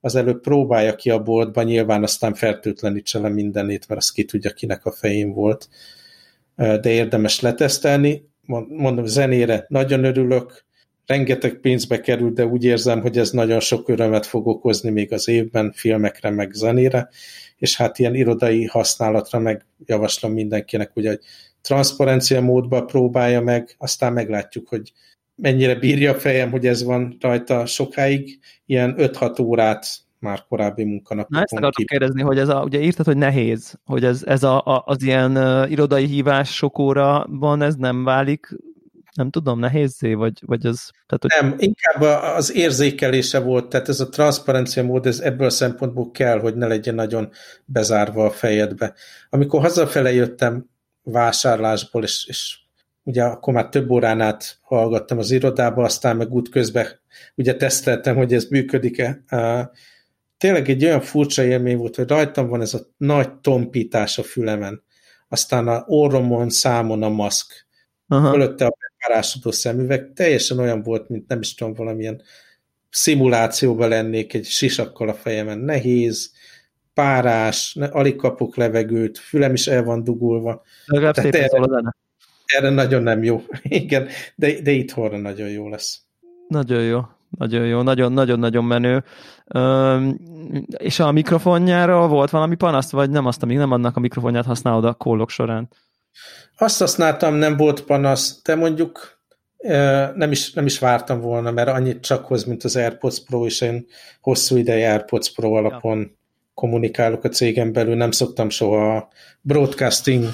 az 0.00 0.14
előbb 0.14 0.40
próbálja 0.40 0.94
ki 0.94 1.10
a 1.10 1.22
boltban, 1.22 1.64
nyilván 1.64 2.02
aztán 2.02 2.34
fertőtlenítse 2.34 3.18
le 3.18 3.28
mindenét, 3.28 3.88
mert 3.88 4.00
az 4.00 4.10
ki 4.10 4.24
tudja, 4.24 4.50
kinek 4.50 4.84
a 4.84 4.92
fején 4.92 5.32
volt. 5.32 5.68
De 6.54 6.90
érdemes 6.90 7.40
letesztelni. 7.40 8.28
Mondom, 8.68 9.04
zenére 9.04 9.64
nagyon 9.68 10.04
örülök, 10.04 10.64
rengeteg 11.10 11.54
pénzbe 11.54 12.00
került, 12.00 12.34
de 12.34 12.46
úgy 12.46 12.64
érzem, 12.64 13.00
hogy 13.00 13.18
ez 13.18 13.30
nagyon 13.30 13.60
sok 13.60 13.88
örömet 13.88 14.26
fog 14.26 14.46
okozni 14.46 14.90
még 14.90 15.12
az 15.12 15.28
évben, 15.28 15.72
filmekre, 15.72 16.30
meg 16.30 16.52
zenére, 16.52 17.08
és 17.56 17.76
hát 17.76 17.98
ilyen 17.98 18.14
irodai 18.14 18.64
használatra 18.64 19.38
meg 19.38 19.66
javaslom 19.86 20.32
mindenkinek, 20.32 20.90
hogy 20.92 21.06
egy 21.06 21.24
transzparencia 21.60 22.40
módba 22.40 22.84
próbálja 22.84 23.40
meg, 23.40 23.74
aztán 23.78 24.12
meglátjuk, 24.12 24.68
hogy 24.68 24.92
mennyire 25.34 25.74
bírja 25.74 26.10
a 26.10 26.18
fejem, 26.18 26.50
hogy 26.50 26.66
ez 26.66 26.82
van 26.82 27.16
rajta 27.20 27.66
sokáig, 27.66 28.38
ilyen 28.66 28.94
5-6 28.98 29.42
órát 29.42 29.86
már 30.18 30.44
korábbi 30.48 30.84
munkanapokon. 30.84 31.38
Na 31.38 31.42
ezt 31.42 31.52
akartam 31.52 31.84
kérdezni, 31.84 32.22
hogy 32.22 32.38
ez 32.38 32.48
a, 32.48 32.62
ugye 32.62 32.80
írtad, 32.80 33.06
hogy 33.06 33.16
nehéz, 33.16 33.78
hogy 33.84 34.04
ez, 34.04 34.22
ez 34.26 34.42
a, 34.42 34.60
a, 34.64 34.82
az 34.86 35.02
ilyen 35.02 35.36
uh, 35.36 35.70
irodai 35.70 36.06
hívás 36.06 36.54
sok 36.54 36.78
óraban 36.78 37.62
ez 37.62 37.74
nem 37.74 38.04
válik 38.04 38.56
nem 39.14 39.30
tudom, 39.30 39.58
nehézé, 39.58 40.14
vagy, 40.14 40.42
vagy 40.46 40.66
az... 40.66 40.90
Tehát, 41.06 41.22
hogy... 41.22 41.30
Nem, 41.40 41.54
inkább 41.58 42.22
az 42.36 42.54
érzékelése 42.54 43.40
volt, 43.40 43.68
tehát 43.68 43.88
ez 43.88 44.00
a 44.00 44.08
transzparencia 44.08 44.84
mód, 44.84 45.06
ez 45.06 45.20
ebből 45.20 45.46
a 45.46 45.50
szempontból 45.50 46.10
kell, 46.10 46.40
hogy 46.40 46.56
ne 46.56 46.66
legyen 46.66 46.94
nagyon 46.94 47.30
bezárva 47.64 48.24
a 48.24 48.30
fejedbe. 48.30 48.94
Amikor 49.30 49.60
hazafele 49.60 50.12
jöttem 50.12 50.68
vásárlásból, 51.02 52.02
és, 52.02 52.26
és 52.26 52.58
ugye 53.02 53.24
akkor 53.24 53.54
már 53.54 53.68
több 53.68 53.90
órán 53.90 54.20
át 54.20 54.58
hallgattam 54.62 55.18
az 55.18 55.30
irodába, 55.30 55.84
aztán 55.84 56.16
meg 56.16 56.32
útközben 56.32 56.86
ugye 57.34 57.54
teszteltem, 57.54 58.16
hogy 58.16 58.34
ez 58.34 58.44
működik-e. 58.44 59.22
Tényleg 60.38 60.68
egy 60.68 60.84
olyan 60.84 61.00
furcsa 61.00 61.44
élmény 61.44 61.76
volt, 61.76 61.96
hogy 61.96 62.08
rajtam 62.08 62.48
van 62.48 62.60
ez 62.60 62.74
a 62.74 62.80
nagy 62.96 63.32
tompítás 63.32 64.18
a 64.18 64.22
fülemen, 64.22 64.82
aztán 65.28 65.68
a 65.68 65.84
orromon, 65.86 66.48
számon 66.48 67.02
a 67.02 67.08
maszk, 67.08 67.68
Aha. 68.12 68.30
fölötte 68.30 68.66
a 68.66 68.76
párásodó 68.98 69.50
szemüveg, 69.50 70.12
teljesen 70.14 70.58
olyan 70.58 70.82
volt, 70.82 71.08
mint 71.08 71.28
nem 71.28 71.40
is 71.40 71.54
tudom, 71.54 71.74
valamilyen 71.74 72.22
szimulációban 72.90 73.88
lennék 73.88 74.34
egy 74.34 74.44
sisakkal 74.44 75.08
a 75.08 75.14
fejemen. 75.14 75.58
Nehéz, 75.58 76.32
párás, 76.94 77.74
ne, 77.74 77.86
alig 77.86 78.16
kapok 78.16 78.56
levegőt, 78.56 79.18
fülem 79.18 79.52
is 79.52 79.66
el 79.66 79.84
van 79.84 80.04
dugulva. 80.04 80.62
Legalább 80.86 81.14
szép 81.14 81.34
erre, 81.34 81.94
erre 82.44 82.70
nagyon 82.70 83.02
nem 83.02 83.22
jó. 83.22 83.42
Igen, 83.62 84.08
de, 84.34 84.60
de 84.60 84.70
itthonra 84.70 85.18
nagyon 85.18 85.48
jó 85.48 85.68
lesz. 85.68 86.00
Nagyon 86.48 86.82
jó. 86.82 87.00
Nagyon 87.38 87.66
jó, 87.66 87.82
nagyon-nagyon-nagyon 87.82 88.64
menő. 88.64 89.04
Üm, 89.54 90.18
és 90.76 91.00
a 91.00 91.12
mikrofonjára 91.12 92.08
volt 92.08 92.30
valami 92.30 92.54
panasz, 92.54 92.90
vagy 92.90 93.10
nem 93.10 93.26
azt, 93.26 93.42
amíg 93.42 93.56
nem 93.56 93.70
annak 93.70 93.96
a 93.96 94.00
mikrofonját 94.00 94.44
használod 94.44 94.84
a 94.84 94.94
kólok 94.94 95.30
során? 95.30 95.68
Azt 96.56 96.78
használtam, 96.78 97.34
nem 97.34 97.56
volt 97.56 97.82
panasz, 97.82 98.42
de 98.42 98.54
mondjuk 98.54 99.18
nem 100.14 100.30
is, 100.30 100.52
nem 100.52 100.66
is 100.66 100.78
vártam 100.78 101.20
volna, 101.20 101.50
mert 101.50 101.68
annyit 101.68 102.00
csak 102.00 102.24
hoz, 102.24 102.44
mint 102.44 102.64
az 102.64 102.76
AirPods 102.76 103.22
Pro, 103.24 103.46
és 103.46 103.60
én 103.60 103.86
hosszú 104.20 104.56
ideje 104.56 104.90
AirPods 104.90 105.32
Pro 105.32 105.52
alapon 105.52 105.98
ja. 105.98 106.18
kommunikálok 106.54 107.24
a 107.24 107.28
cégen 107.28 107.72
belül, 107.72 107.94
nem 107.94 108.10
szoktam 108.10 108.50
soha 108.50 108.96
a 108.96 109.08
broadcasting, 109.40 110.24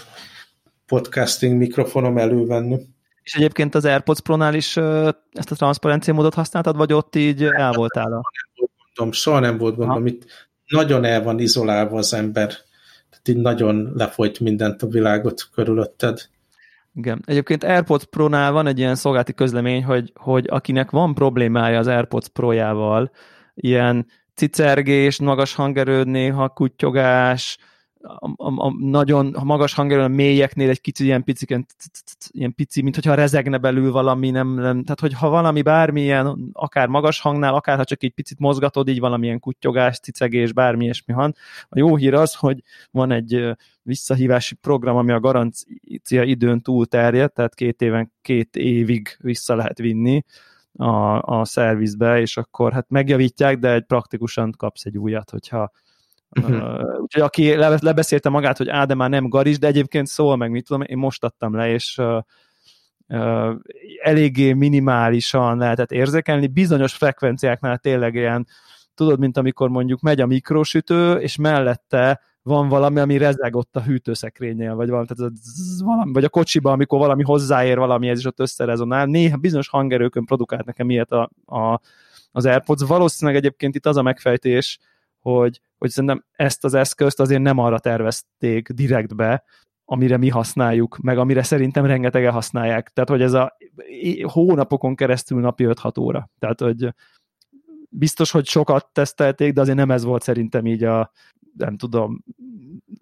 podcasting 0.87 1.57
mikrofonom 1.57 2.19
elővenni. 2.19 2.79
És 3.23 3.35
egyébként 3.35 3.75
az 3.75 3.85
AirPods 3.85 4.21
Pro-nál 4.21 4.55
is 4.55 4.77
ezt 5.33 5.51
a 5.51 5.55
transzparencia 5.55 6.15
módot 6.15 6.35
használtad, 6.35 6.77
vagy 6.77 6.93
ott 6.93 7.17
így 7.17 7.43
el 7.43 7.73
voltál? 7.73 8.09
Nem 8.09 8.21
volt 8.57 8.71
gondom, 8.95 9.13
soha 9.13 9.39
nem 9.39 9.59
volt 9.59 9.77
gondom. 9.77 10.07
Itt 10.07 10.25
nagyon 10.67 11.05
el 11.05 11.23
van 11.23 11.39
izolálva 11.39 11.99
az 11.99 12.15
ember 12.15 12.53
így 13.29 13.37
nagyon 13.37 13.93
lefolyt 13.95 14.41
mindent 14.41 14.83
a 14.83 14.87
világot 14.87 15.49
körülötted. 15.55 16.29
Igen. 16.95 17.23
Egyébként 17.27 17.65
AirPods 17.65 18.05
Pro-nál 18.05 18.53
van 18.53 18.67
egy 18.67 18.79
ilyen 18.79 18.95
szolgálati 18.95 19.35
közlemény, 19.35 19.85
hogy, 19.85 20.13
hogy 20.15 20.47
akinek 20.49 20.91
van 20.91 21.15
problémája 21.15 21.79
az 21.79 21.87
AirPods 21.87 22.29
Pro-jával, 22.29 23.11
ilyen 23.55 24.07
cicergés, 24.35 25.21
magas 25.21 25.55
hangerő, 25.55 26.03
néha 26.03 26.49
kutyogás, 26.49 27.59
a, 28.03 28.29
a, 28.37 28.67
a 28.67 28.75
nagyon 28.79 29.35
a 29.35 29.45
magas 29.45 29.75
hangerő, 29.75 30.03
a 30.03 30.09
mélyeknél 30.09 30.69
egy 30.69 30.81
kicsi 30.81 31.05
ilyen 31.05 31.25
pici, 31.25 31.65
ilyen 32.31 32.55
pici, 32.55 32.83
mint 32.83 32.95
hogyha 32.95 33.15
rezegne 33.15 33.59
belül 33.59 33.93
valami, 33.93 34.31
nem, 34.31 34.49
nem, 34.49 34.83
tehát 34.83 35.01
hogy 35.01 35.13
ha 35.13 35.29
valami 35.29 35.63
bármilyen, 35.63 36.51
akár 36.53 36.89
magas 36.89 37.21
hangnál, 37.21 37.55
akár 37.55 37.77
ha 37.77 37.85
csak 37.85 38.03
egy 38.03 38.13
picit 38.13 38.39
mozgatod, 38.39 38.89
így 38.89 39.01
valamilyen 39.01 39.41
kutyogás, 39.41 39.99
cicegés, 39.99 40.53
bármi 40.53 40.85
ilyesmi 40.85 41.15
van. 41.15 41.35
A 41.69 41.79
jó 41.79 41.97
hír 41.97 42.15
az, 42.15 42.35
hogy 42.35 42.63
van 42.91 43.11
egy 43.11 43.57
visszahívási 43.83 44.55
program, 44.55 44.97
ami 44.97 45.13
a 45.13 45.21
garancia 45.21 46.23
időn 46.23 46.61
túl 46.61 46.87
terjed, 46.87 47.33
tehát 47.33 47.55
két 47.55 47.83
éven, 47.83 48.13
két 48.23 48.57
évig 48.57 49.17
vissza 49.21 49.55
lehet 49.55 49.79
vinni 49.79 50.25
a, 50.73 51.23
a 51.23 51.45
szervizbe, 51.45 52.21
és 52.21 52.37
akkor 52.37 52.73
hát 52.73 52.91
megjavítják, 52.91 53.59
de 53.59 53.73
egy 53.73 53.85
praktikusan 53.85 54.53
kapsz 54.57 54.85
egy 54.85 54.99
újat, 54.99 55.31
hogyha 55.31 55.71
Uh-huh. 56.31 56.57
Uh, 56.57 57.01
úgyhogy 57.01 57.23
aki 57.23 57.55
le, 57.55 57.79
lebeszélte 57.81 58.29
magát, 58.29 58.57
hogy 58.57 58.69
á, 58.69 58.85
de 58.85 58.95
már 58.95 59.11
nem 59.11 59.29
garis, 59.29 59.59
de 59.59 59.67
egyébként 59.67 60.07
szól 60.07 60.37
meg, 60.37 60.51
mit 60.51 60.67
tudom, 60.67 60.83
én 60.83 60.99
most 60.99 61.25
adtam 61.25 61.55
le, 61.55 61.69
és 61.69 61.99
uh, 63.09 63.55
eléggé 64.03 64.53
minimálisan 64.53 65.59
lehetett 65.59 65.93
érzékelni, 65.93 66.47
bizonyos 66.47 66.95
frekvenciáknál 66.95 67.79
tényleg 67.79 68.15
ilyen, 68.15 68.47
tudod, 68.95 69.19
mint 69.19 69.37
amikor 69.37 69.69
mondjuk 69.69 70.01
megy 70.01 70.21
a 70.21 70.27
mikrosütő, 70.27 71.15
és 71.15 71.37
mellette 71.37 72.21
van 72.43 72.69
valami, 72.69 73.01
ami 73.01 73.17
rezeg 73.17 73.57
ott 73.57 73.77
a 73.77 73.83
hűtőszekrénynél, 73.83 74.75
vagy 74.75 74.89
valami, 74.89 75.07
tehát 75.07 75.33
ez 75.43 75.83
valami, 75.83 76.13
vagy 76.13 76.25
a 76.25 76.29
kocsiba, 76.29 76.73
amikor 76.73 76.99
valami 76.99 77.23
hozzáér 77.23 77.79
valami, 77.79 78.09
ez 78.09 78.19
is 78.19 78.25
ott 78.25 78.41
összerezonál. 78.41 79.07
Néha 79.07 79.37
bizonyos 79.37 79.69
hangerőkön 79.69 80.25
produkált 80.25 80.65
nekem 80.65 80.91
ilyet 80.91 81.13
a, 81.13 81.31
a, 81.45 81.81
az 82.33 82.47
AirPods. 82.47 82.83
Valószínűleg 82.83 83.41
egyébként 83.41 83.75
itt 83.75 83.87
az 83.87 83.97
a 83.97 84.03
megfejtés, 84.03 84.79
hogy, 85.33 85.61
hogy 85.79 85.91
szerintem 85.91 86.25
ezt 86.33 86.65
az 86.65 86.75
eszközt 86.75 87.21
azért 87.21 87.43
nem 87.43 87.59
arra 87.59 87.79
tervezték 87.79 88.69
direktbe, 88.69 89.45
amire 89.85 90.17
mi 90.17 90.29
használjuk, 90.29 90.99
meg 90.99 91.19
amire 91.19 91.43
szerintem 91.43 91.85
rengetegen 91.85 92.33
használják. 92.33 92.89
Tehát, 92.89 93.09
hogy 93.09 93.23
ez 93.23 93.33
a 93.33 93.57
hónapokon 94.23 94.95
keresztül 94.95 95.41
napi 95.41 95.65
5-6 95.69 96.01
óra. 96.01 96.31
Tehát, 96.39 96.61
hogy 96.61 96.95
biztos, 97.89 98.31
hogy 98.31 98.47
sokat 98.47 98.89
tesztelték, 98.93 99.53
de 99.53 99.61
azért 99.61 99.77
nem 99.77 99.91
ez 99.91 100.05
volt 100.05 100.23
szerintem 100.23 100.67
így 100.67 100.85
a, 100.85 101.13
nem 101.57 101.77
tudom, 101.77 102.25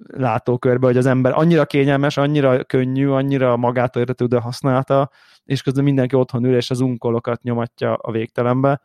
látókörbe, 0.07 0.87
hogy 0.87 0.97
az 0.97 1.07
ember 1.07 1.33
annyira 1.33 1.67
kényelmes, 1.67 2.17
annyira 2.17 2.65
könnyű, 2.65 3.09
annyira 3.09 3.57
magától 3.57 4.03
értetődő 4.03 4.37
használata, 4.37 5.11
és 5.45 5.63
közben 5.63 5.85
mindenki 5.85 6.17
otthon 6.17 6.45
ül, 6.45 6.57
és 6.57 6.71
az 6.71 6.81
unkolokat 6.81 7.43
nyomatja 7.43 7.95
a 7.95 8.11
végtelenbe, 8.11 8.81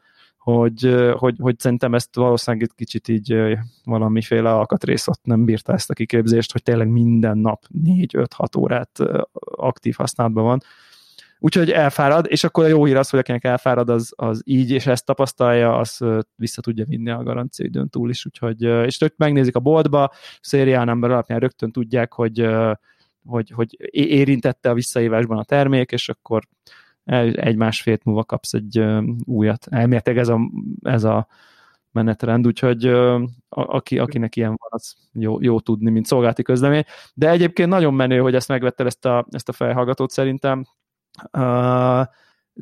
hogy, 0.56 1.12
hogy, 1.18 1.36
hogy 1.40 1.60
szerintem 1.60 1.94
ezt 1.94 2.16
valószínűleg 2.16 2.68
egy 2.70 2.76
kicsit 2.76 3.08
így 3.08 3.58
valamiféle 3.84 4.54
alkatrész 4.54 5.08
nem 5.24 5.46
bírta 5.46 5.74
ezt 5.74 5.90
a 5.90 5.94
kiképzést, 5.94 6.52
hogy 6.52 6.64
tényleg 6.64 6.88
minden 6.88 7.38
nap 7.38 7.66
4-5-6 7.84 8.58
órát 8.58 9.00
aktív 9.42 9.96
használatban 9.96 10.44
van. 10.44 10.60
Úgyhogy 11.42 11.72
elfárad, 11.72 12.26
és 12.30 12.44
akkor 12.44 12.64
a 12.64 12.68
jó 12.68 12.86
hír 12.86 12.98
az, 12.98 13.10
hogy 13.10 13.20
akinek 13.20 13.44
elfárad, 13.44 13.90
az, 13.90 14.14
az 14.16 14.42
így, 14.46 14.72
és 14.72 14.86
ezt 14.86 15.06
tapasztalja, 15.06 15.78
az 15.78 16.06
vissza 16.36 16.62
tudja 16.62 16.86
vinni 16.86 17.10
a 17.10 17.24
garancia 17.24 17.66
időn 17.66 17.90
túl 17.90 18.10
is, 18.10 18.26
úgyhogy, 18.26 18.62
és 18.62 19.02
ők 19.02 19.18
megnézik 19.18 19.56
a 19.56 19.60
boltba, 19.60 20.12
szérián 20.42 20.90
ember 20.90 21.12
alapján 21.12 21.40
rögtön 21.40 21.72
tudják, 21.72 22.14
hogy, 22.14 22.48
hogy, 23.26 23.50
hogy 23.50 23.78
érintette 23.92 24.70
a 24.70 24.74
visszaívásban 24.74 25.38
a 25.38 25.44
termék, 25.44 25.92
és 25.92 26.10
akkor 26.10 26.44
egy-másfél 27.34 27.98
múlva 28.04 28.24
kapsz 28.24 28.54
egy 28.54 28.86
újat. 29.26 29.68
Elméletileg 29.70 30.20
ez 30.20 30.28
a, 30.28 30.40
ez 30.82 31.04
a 31.04 31.28
menetrend, 31.92 32.48
úgyhogy 32.48 32.86
a, 32.86 33.22
aki, 33.50 34.00
akinek 34.00 34.36
ilyen 34.36 34.50
van, 34.50 34.70
az 34.70 34.96
jó, 35.14 35.42
jó 35.42 35.60
tudni, 35.60 35.90
mint 35.90 36.06
szolgálati 36.06 36.44
közlemény. 36.44 36.84
De 37.14 37.30
egyébként 37.30 37.70
nagyon 37.70 37.94
menő, 37.94 38.20
hogy 38.20 38.36
ezt 38.36 38.48
megvetted 38.48 38.86
ezt 38.86 39.06
a, 39.06 39.26
ezt 39.30 39.50
a 39.50 39.52
felhallgatót 39.52 40.12
szerintem. 40.12 40.66
Uh, 41.38 42.06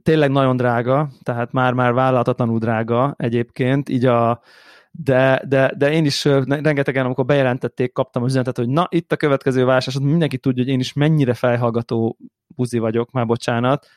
tényleg 0.03 0.31
nagyon 0.31 0.57
drága, 0.57 1.09
tehát 1.23 1.51
már-már 1.51 1.93
vállalhatatlanul 1.93 2.59
drága 2.59 3.13
egyébként, 3.17 3.89
így 3.89 4.05
a, 4.05 4.41
de, 4.91 5.41
de, 5.47 5.73
de 5.77 5.91
én 5.91 6.05
is 6.05 6.25
rengetegen, 6.25 7.05
amikor 7.05 7.25
bejelentették, 7.25 7.91
kaptam 7.91 8.23
az 8.23 8.29
üzenetet, 8.29 8.57
hogy 8.57 8.69
na, 8.69 8.87
itt 8.89 9.11
a 9.11 9.17
következő 9.17 9.65
válság, 9.65 10.03
mindenki 10.03 10.37
tudja, 10.37 10.63
hogy 10.63 10.71
én 10.71 10.79
is 10.79 10.93
mennyire 10.93 11.33
felhallgató 11.33 12.17
buzi 12.47 12.77
vagyok, 12.77 13.11
már 13.11 13.25
bocsánat, 13.25 13.87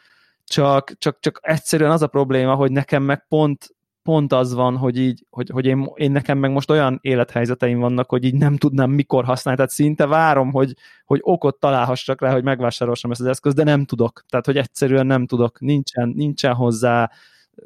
csak, 0.50 0.92
csak, 0.98 1.20
csak 1.20 1.38
egyszerűen 1.42 1.90
az 1.90 2.02
a 2.02 2.06
probléma, 2.06 2.54
hogy 2.54 2.72
nekem 2.72 3.02
meg 3.02 3.26
pont, 3.28 3.74
pont 4.02 4.32
az 4.32 4.54
van, 4.54 4.76
hogy 4.76 4.98
így, 4.98 5.26
hogy, 5.30 5.50
hogy 5.50 5.66
én, 5.66 5.90
én 5.94 6.12
nekem 6.12 6.38
meg 6.38 6.50
most 6.50 6.70
olyan 6.70 6.98
élethelyzeteim 7.00 7.78
vannak, 7.78 8.10
hogy 8.10 8.24
így 8.24 8.34
nem 8.34 8.56
tudnám 8.56 8.90
mikor 8.90 9.24
használni, 9.24 9.58
tehát 9.60 9.74
szinte 9.74 10.06
várom, 10.06 10.52
hogy, 10.52 10.74
hogy 11.04 11.20
okot 11.22 11.58
találhassak 11.58 12.20
rá, 12.20 12.32
hogy 12.32 12.42
megvásárolsam 12.42 13.10
ezt 13.10 13.20
az 13.20 13.26
eszközt, 13.26 13.56
de 13.56 13.64
nem 13.64 13.84
tudok, 13.84 14.24
tehát 14.28 14.46
hogy 14.46 14.56
egyszerűen 14.56 15.06
nem 15.06 15.26
tudok, 15.26 15.60
nincsen, 15.60 16.12
nincsen 16.16 16.54
hozzá 16.54 17.10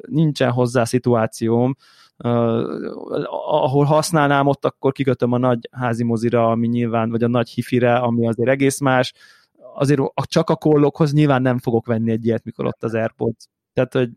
nincsen 0.07 0.51
hozzá 0.51 0.83
szituációm, 0.83 1.75
uh, 2.17 2.63
ahol 3.61 3.85
használnám 3.85 4.47
ott, 4.47 4.65
akkor 4.65 4.91
kikötöm 4.91 5.31
a 5.31 5.37
nagy 5.37 5.69
házi 5.71 6.03
mozira, 6.03 6.51
ami 6.51 6.67
nyilván, 6.67 7.09
vagy 7.09 7.23
a 7.23 7.27
nagy 7.27 7.49
hifire, 7.49 7.95
ami 7.95 8.27
azért 8.27 8.49
egész 8.49 8.79
más, 8.79 9.13
azért 9.75 10.01
csak 10.15 10.49
a 10.49 10.55
kollokhoz 10.55 11.13
nyilván 11.13 11.41
nem 11.41 11.57
fogok 11.57 11.85
venni 11.85 12.11
egy 12.11 12.25
ilyet, 12.25 12.43
mikor 12.43 12.65
ott 12.65 12.83
az 12.83 12.93
Airpods. 12.93 13.47
Tehát, 13.73 13.93
hogy 13.93 14.09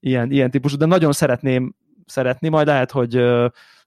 ilyen, 0.00 0.30
ilyen 0.30 0.50
típusú, 0.50 0.76
de 0.76 0.86
nagyon 0.86 1.12
szeretném 1.12 1.74
szeretni, 2.06 2.48
majd 2.48 2.66
lehet, 2.66 2.90
hogy 2.90 3.22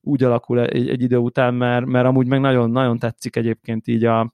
úgy 0.02 0.24
alakul 0.24 0.60
egy, 0.60 0.90
egy 0.90 1.02
idő 1.02 1.18
után, 1.18 1.54
mert, 1.54 1.86
mert 1.86 2.06
amúgy 2.06 2.28
meg 2.28 2.40
nagyon, 2.40 2.72
nagyon 2.72 3.00
tetszik 3.00 3.36
egyébként 3.36 3.88
így 3.88 4.06
a, 4.06 4.34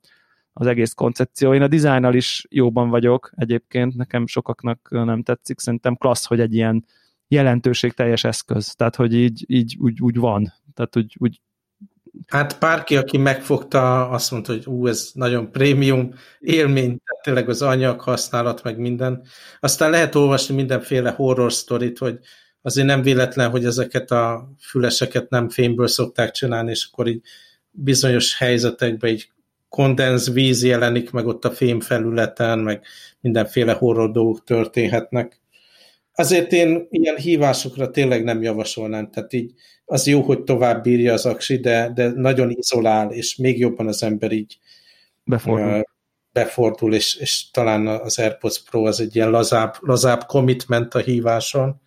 az 0.54 0.68
egész 0.68 0.94
koncepció. 0.94 1.54
Én 1.54 1.62
a 1.62 1.68
dizájnnal 1.68 2.14
is 2.14 2.46
jóban 2.50 2.90
vagyok 2.90 3.32
egyébként, 3.36 3.96
nekem 3.96 4.28
sokaknak 4.28 4.88
nem 4.90 5.24
tetszik, 5.24 5.60
szerintem 5.60 5.96
klassz, 5.96 6.26
hogy 6.26 6.40
egy 6.40 6.54
ilyen 6.54 6.86
jelentőségteljes 7.28 8.24
eszköz, 8.24 8.76
tehát 8.76 8.96
hogy 8.96 9.14
így, 9.14 9.44
így 9.48 9.78
úgy, 9.80 10.02
úgy 10.02 10.18
van, 10.18 10.54
tehát 10.74 10.98
úgy, 10.98 11.16
úgy 11.20 11.42
Hát 12.28 12.60
bárki, 12.60 12.98
aki 12.98 13.18
megfogta, 13.18 14.10
azt 14.10 14.32
mondta, 14.32 14.52
hogy 14.52 14.66
ú, 14.66 14.88
ez 14.88 15.10
nagyon 15.14 15.52
prémium 15.52 16.14
élmény, 16.40 16.98
tényleg 17.22 17.50
az 17.50 17.62
anyag 17.62 18.02
használat, 18.02 18.64
meg 18.64 18.78
minden. 18.78 19.24
Aztán 19.60 19.90
lehet 19.90 20.16
olvasni 20.16 20.56
mindenféle 20.56 21.10
horror 21.10 21.54
sztorit, 21.54 21.98
hogy 21.98 22.20
azért 22.62 22.88
nem 22.88 23.02
véletlen, 23.02 23.50
hogy 23.50 23.66
ezeket 23.66 24.12
a 24.12 24.52
füleseket 24.60 25.30
nem 25.30 25.50
fémből 25.50 25.88
szokták 25.88 26.32
csinálni, 26.32 26.70
és 26.70 26.88
akkor 26.92 27.08
így 27.08 27.22
bizonyos 27.72 28.38
helyzetekben 28.38 29.10
így 29.10 29.30
kondenz 29.70 30.34
víz 30.34 30.64
jelenik 30.64 31.12
meg 31.12 31.28
ott 31.28 31.46
a 31.46 31.52
fém 31.52 31.80
felületen, 31.80 32.60
meg 32.60 32.86
mindenféle 33.20 33.74
horror 33.74 34.12
dolgok 34.12 34.44
történhetnek. 34.44 35.42
Azért 36.16 36.52
én 36.52 36.88
ilyen 36.90 37.16
hívásokra 37.16 37.92
tényleg 37.92 38.24
nem 38.24 38.42
javasolnám, 38.42 39.12
tehát 39.12 39.34
így 39.34 39.54
az 39.86 40.08
jó, 40.08 40.22
hogy 40.22 40.44
tovább 40.44 40.84
bírja 40.84 41.14
az 41.14 41.26
aksi, 41.26 41.58
de, 41.58 41.92
de 41.94 42.10
nagyon 42.10 42.50
izolál, 42.50 43.12
és 43.12 43.36
még 43.36 43.60
jobban 43.60 43.88
az 43.88 44.04
ember 44.04 44.32
így 44.32 44.58
befordul, 45.24 45.78
uh, 45.78 45.82
befordul 46.32 46.94
és, 46.94 47.16
és 47.16 47.50
talán 47.52 47.88
az 47.88 48.20
AirPods 48.20 48.64
Pro 48.64 48.84
az 48.86 49.00
egy 49.00 49.16
ilyen 49.16 49.30
lazább, 49.30 49.76
lazább 49.80 50.24
commitment 50.26 50.94
a 50.94 51.00
híváson, 51.00 51.82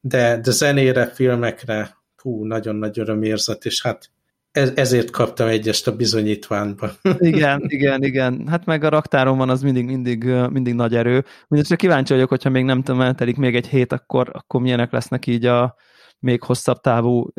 de, 0.00 0.40
de 0.40 0.50
zenére, 0.50 1.06
filmekre 1.06 1.96
hú, 2.16 2.44
nagyon 2.44 2.76
nagy 2.76 2.98
örömérzet, 2.98 3.64
és 3.64 3.82
hát 3.82 4.10
ez, 4.56 4.72
ezért 4.74 5.10
kaptam 5.10 5.48
egyest 5.48 5.86
a 5.86 5.96
bizonyítványba. 5.96 6.90
igen, 7.18 7.62
igen, 7.66 8.02
igen. 8.02 8.46
Hát 8.48 8.64
meg 8.64 8.84
a 8.84 8.88
raktáron 8.88 9.38
van 9.38 9.48
az 9.48 9.62
mindig, 9.62 9.84
mindig, 9.84 10.24
mindig 10.24 10.74
nagy 10.74 10.94
erő. 10.94 11.24
Mindenesetre 11.48 11.76
kíváncsi 11.76 12.12
vagyok, 12.12 12.28
hogyha 12.28 12.50
még 12.50 12.64
nem 12.64 12.82
tudom, 12.82 13.14
még 13.36 13.56
egy 13.56 13.66
hét, 13.66 13.92
akkor, 13.92 14.30
akkor 14.32 14.60
milyenek 14.60 14.92
lesznek 14.92 15.26
így 15.26 15.46
a, 15.46 15.74
még 16.18 16.42
hosszabb 16.42 16.80
távú 16.80 17.30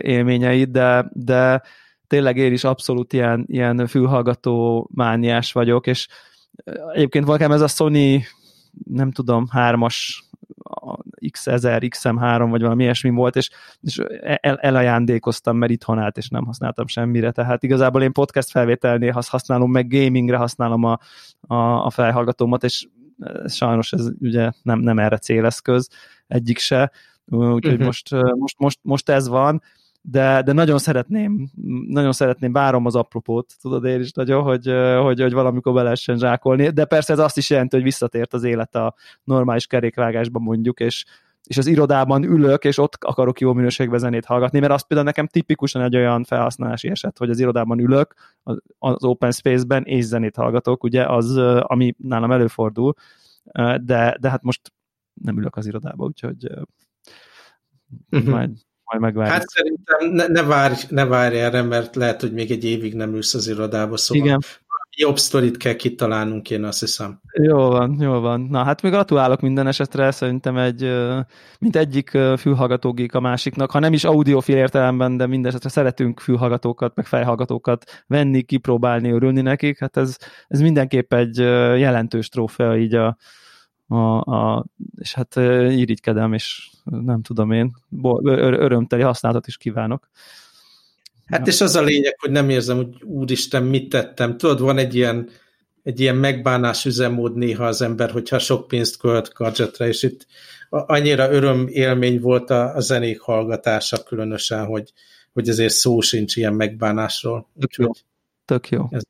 élményeid, 0.00 0.68
de, 0.68 1.10
de 1.12 1.62
tényleg 2.06 2.36
én 2.36 2.52
is 2.52 2.64
abszolút 2.64 3.12
ilyen, 3.12 3.44
ilyen 3.46 3.86
fülhallgató 3.86 4.88
mániás 4.94 5.52
vagyok, 5.52 5.86
és 5.86 6.08
egyébként 6.92 7.24
valakám 7.24 7.52
ez 7.52 7.60
a 7.60 7.68
Sony, 7.68 8.24
nem 8.84 9.10
tudom, 9.10 9.46
hármas 9.50 10.28
X1000, 11.20 11.90
XM3 11.96 12.46
vagy 12.50 12.60
valami 12.60 12.82
ilyesmi 12.82 13.10
volt, 13.10 13.36
és, 13.36 13.50
és 13.80 13.98
el, 14.40 14.56
elajándékoztam, 14.56 15.56
mert 15.56 15.72
itthon 15.72 15.98
állt, 15.98 16.16
és 16.16 16.28
nem 16.28 16.44
használtam 16.44 16.86
semmire, 16.86 17.30
tehát 17.30 17.62
igazából 17.62 18.02
én 18.02 18.12
podcast 18.12 18.50
felvételnél 18.50 19.12
használom, 19.26 19.70
meg 19.70 19.88
gamingre 19.88 20.36
használom 20.36 20.84
a, 20.84 20.98
a, 21.40 21.84
a 21.84 21.90
felhallgatómat, 21.90 22.64
és 22.64 22.86
sajnos 23.46 23.92
ez 23.92 24.08
ugye 24.20 24.50
nem, 24.62 24.78
nem 24.78 24.98
erre 24.98 25.18
céleszköz, 25.18 25.88
egyik 26.26 26.58
se, 26.58 26.90
úgyhogy 27.26 27.72
uh-huh. 27.72 27.84
most, 27.84 28.10
most, 28.10 28.58
most, 28.58 28.78
most 28.82 29.08
ez 29.08 29.28
van, 29.28 29.62
de, 30.00 30.42
de 30.42 30.52
nagyon 30.52 30.78
szeretném, 30.78 31.50
nagyon 31.88 32.12
szeretném, 32.12 32.52
várom 32.52 32.86
az 32.86 32.94
apropót, 32.94 33.54
tudod 33.60 33.84
én 33.84 34.00
is 34.00 34.12
nagyon, 34.12 34.42
hogy, 34.42 34.66
hogy, 35.02 35.20
hogy 35.20 35.32
valamikor 35.32 35.72
be 35.72 35.82
lehessen 35.82 36.18
zsákolni, 36.18 36.68
de 36.68 36.84
persze 36.84 37.12
ez 37.12 37.18
azt 37.18 37.36
is 37.36 37.50
jelenti, 37.50 37.76
hogy 37.76 37.84
visszatért 37.84 38.34
az 38.34 38.44
élet 38.44 38.74
a 38.74 38.94
normális 39.24 39.66
kerékvágásban 39.66 40.42
mondjuk, 40.42 40.80
és, 40.80 41.04
és 41.44 41.58
az 41.58 41.66
irodában 41.66 42.22
ülök, 42.22 42.64
és 42.64 42.78
ott 42.78 42.96
akarok 43.00 43.40
jó 43.40 43.52
minőségben 43.52 43.98
zenét 43.98 44.24
hallgatni, 44.24 44.58
mert 44.58 44.72
az 44.72 44.86
például 44.86 45.08
nekem 45.08 45.26
tipikusan 45.26 45.82
egy 45.82 45.96
olyan 45.96 46.24
felhasználási 46.24 46.88
eset, 46.88 47.18
hogy 47.18 47.30
az 47.30 47.38
irodában 47.38 47.78
ülök, 47.78 48.14
az 48.78 49.04
open 49.04 49.32
space-ben, 49.32 49.84
és 49.84 50.04
zenét 50.04 50.36
hallgatok, 50.36 50.84
ugye 50.84 51.06
az, 51.06 51.36
ami 51.62 51.94
nálam 51.98 52.32
előfordul, 52.32 52.94
de, 53.80 54.16
de 54.20 54.30
hát 54.30 54.42
most 54.42 54.72
nem 55.14 55.38
ülök 55.38 55.56
az 55.56 55.66
irodába, 55.66 56.04
úgyhogy 56.04 56.46
uh-huh. 58.10 58.30
majd, 58.30 58.50
majd 58.88 59.02
megvárjuk. 59.02 59.34
Hát 59.34 59.48
szerintem 59.48 60.10
ne, 60.10 60.26
ne, 60.26 60.42
várj, 60.42 60.74
ne 60.88 61.04
várj 61.04 61.38
erre, 61.38 61.62
mert 61.62 61.96
lehet, 61.96 62.20
hogy 62.20 62.32
még 62.32 62.50
egy 62.50 62.64
évig 62.64 62.94
nem 62.94 63.14
ülsz 63.14 63.34
az 63.34 63.48
irodába, 63.48 63.96
szóval 63.96 64.24
Igen. 64.24 64.40
jobb 64.96 65.18
sztorit 65.18 65.56
kell 65.56 65.74
kitalálnunk, 65.74 66.50
én 66.50 66.64
azt 66.64 66.80
hiszem. 66.80 67.20
Jó 67.32 67.56
van, 67.56 67.96
jó 68.00 68.20
van. 68.20 68.40
Na 68.40 68.62
hát 68.62 68.82
még 68.82 68.92
gratulálok 68.92 69.40
minden 69.40 69.66
esetre, 69.66 70.10
szerintem 70.10 70.56
egy, 70.56 70.92
mint 71.58 71.76
egyik 71.76 72.10
fülhallgatógék 72.38 73.14
a 73.14 73.20
másiknak, 73.20 73.70
ha 73.70 73.78
nem 73.78 73.92
is 73.92 74.04
audiofil 74.04 74.56
értelemben, 74.56 75.16
de 75.16 75.26
minden 75.26 75.50
esetre 75.50 75.68
szeretünk 75.68 76.20
fülhallgatókat, 76.20 76.94
meg 76.94 77.06
fejhallgatókat 77.06 78.04
venni, 78.06 78.42
kipróbálni, 78.42 79.10
örülni 79.10 79.40
nekik, 79.40 79.78
hát 79.78 79.96
ez, 79.96 80.16
ez 80.48 80.60
mindenképp 80.60 81.12
egy 81.12 81.36
jelentős 81.78 82.28
trófea 82.28 82.76
így 82.76 82.94
a, 82.94 83.16
a, 83.88 84.20
a, 84.20 84.64
és 84.98 85.14
hát 85.14 85.36
irigykedem, 85.70 86.32
és 86.32 86.70
nem 86.84 87.22
tudom 87.22 87.50
én, 87.50 87.76
örömteli 88.24 89.02
használatot 89.02 89.46
is 89.46 89.56
kívánok. 89.56 90.08
Hát 91.26 91.46
ja. 91.46 91.52
és 91.52 91.60
az 91.60 91.76
a 91.76 91.82
lényeg, 91.82 92.16
hogy 92.18 92.30
nem 92.30 92.50
érzem, 92.50 92.76
hogy 92.76 93.02
úristen, 93.02 93.62
mit 93.62 93.88
tettem. 93.88 94.36
Tudod, 94.36 94.60
van 94.60 94.78
egy 94.78 94.94
ilyen, 94.94 95.28
egy 95.82 96.00
ilyen 96.00 96.16
megbánás 96.16 96.84
üzemmód 96.84 97.36
néha 97.36 97.66
az 97.66 97.82
ember, 97.82 98.10
hogyha 98.10 98.38
sok 98.38 98.68
pénzt 98.68 98.96
költ 98.96 99.32
gadgetre, 99.34 99.86
és 99.86 100.02
itt 100.02 100.26
annyira 100.68 101.32
öröm 101.32 101.66
élmény 101.68 102.20
volt 102.20 102.50
a, 102.50 102.74
a 102.74 102.80
zenék 102.80 103.20
hallgatása 103.20 104.02
különösen, 104.02 104.64
hogy, 104.66 104.92
hogy 105.32 105.48
ezért 105.48 105.72
szó 105.72 106.00
sincs 106.00 106.36
ilyen 106.36 106.54
megbánásról. 106.54 107.48
Tök 107.58 107.74
jó. 107.74 107.90
Tök 108.44 108.68
jó. 108.68 108.86
Ez 108.90 109.02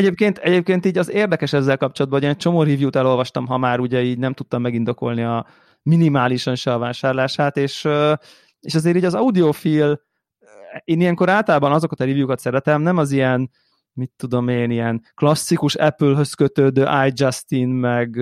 Egyébként, 0.00 0.38
egyébként 0.38 0.86
így 0.86 0.98
az 0.98 1.10
érdekes 1.10 1.52
ezzel 1.52 1.76
kapcsolatban, 1.76 2.20
hogy 2.20 2.28
egy 2.28 2.36
csomó 2.36 2.62
review-t 2.62 2.96
elolvastam, 2.96 3.46
ha 3.46 3.58
már 3.58 3.80
ugye 3.80 4.02
így 4.02 4.18
nem 4.18 4.32
tudtam 4.32 4.62
megindokolni 4.62 5.22
a 5.22 5.46
minimálisan 5.82 6.54
se 6.54 6.72
a 6.72 6.78
vásárlását, 6.78 7.56
és, 7.56 7.88
és 8.60 8.74
azért 8.74 8.96
így 8.96 9.04
az 9.04 9.14
audiofil, 9.14 10.00
én 10.84 11.00
ilyenkor 11.00 11.28
általában 11.28 11.72
azokat 11.72 12.00
a 12.00 12.04
review-kat 12.04 12.38
szeretem, 12.38 12.82
nem 12.82 12.96
az 12.96 13.12
ilyen 13.12 13.50
mit 13.92 14.12
tudom 14.16 14.48
én, 14.48 14.70
ilyen 14.70 15.02
klasszikus 15.14 15.74
Apple-höz 15.74 16.34
kötődő 16.34 16.86
iJustin, 17.06 17.68
meg 17.68 18.16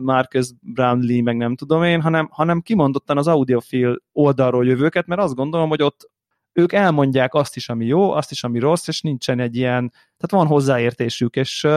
Marcus 0.00 0.50
Brownlee, 0.60 1.22
meg 1.22 1.36
nem 1.36 1.56
tudom 1.56 1.82
én, 1.82 2.00
hanem, 2.00 2.28
hanem 2.30 2.60
kimondottan 2.60 3.18
az 3.18 3.26
audiofil 3.26 4.02
oldalról 4.12 4.66
jövőket, 4.66 5.06
mert 5.06 5.20
azt 5.20 5.34
gondolom, 5.34 5.68
hogy 5.68 5.82
ott 5.82 6.10
ők 6.52 6.72
elmondják 6.72 7.34
azt 7.34 7.56
is, 7.56 7.68
ami 7.68 7.86
jó, 7.86 8.12
azt 8.12 8.30
is, 8.30 8.44
ami 8.44 8.58
rossz, 8.58 8.88
és 8.88 9.00
nincsen 9.00 9.40
egy 9.40 9.56
ilyen, 9.56 9.90
tehát 9.90 10.30
van 10.30 10.46
hozzáértésük, 10.46 11.36
és, 11.36 11.68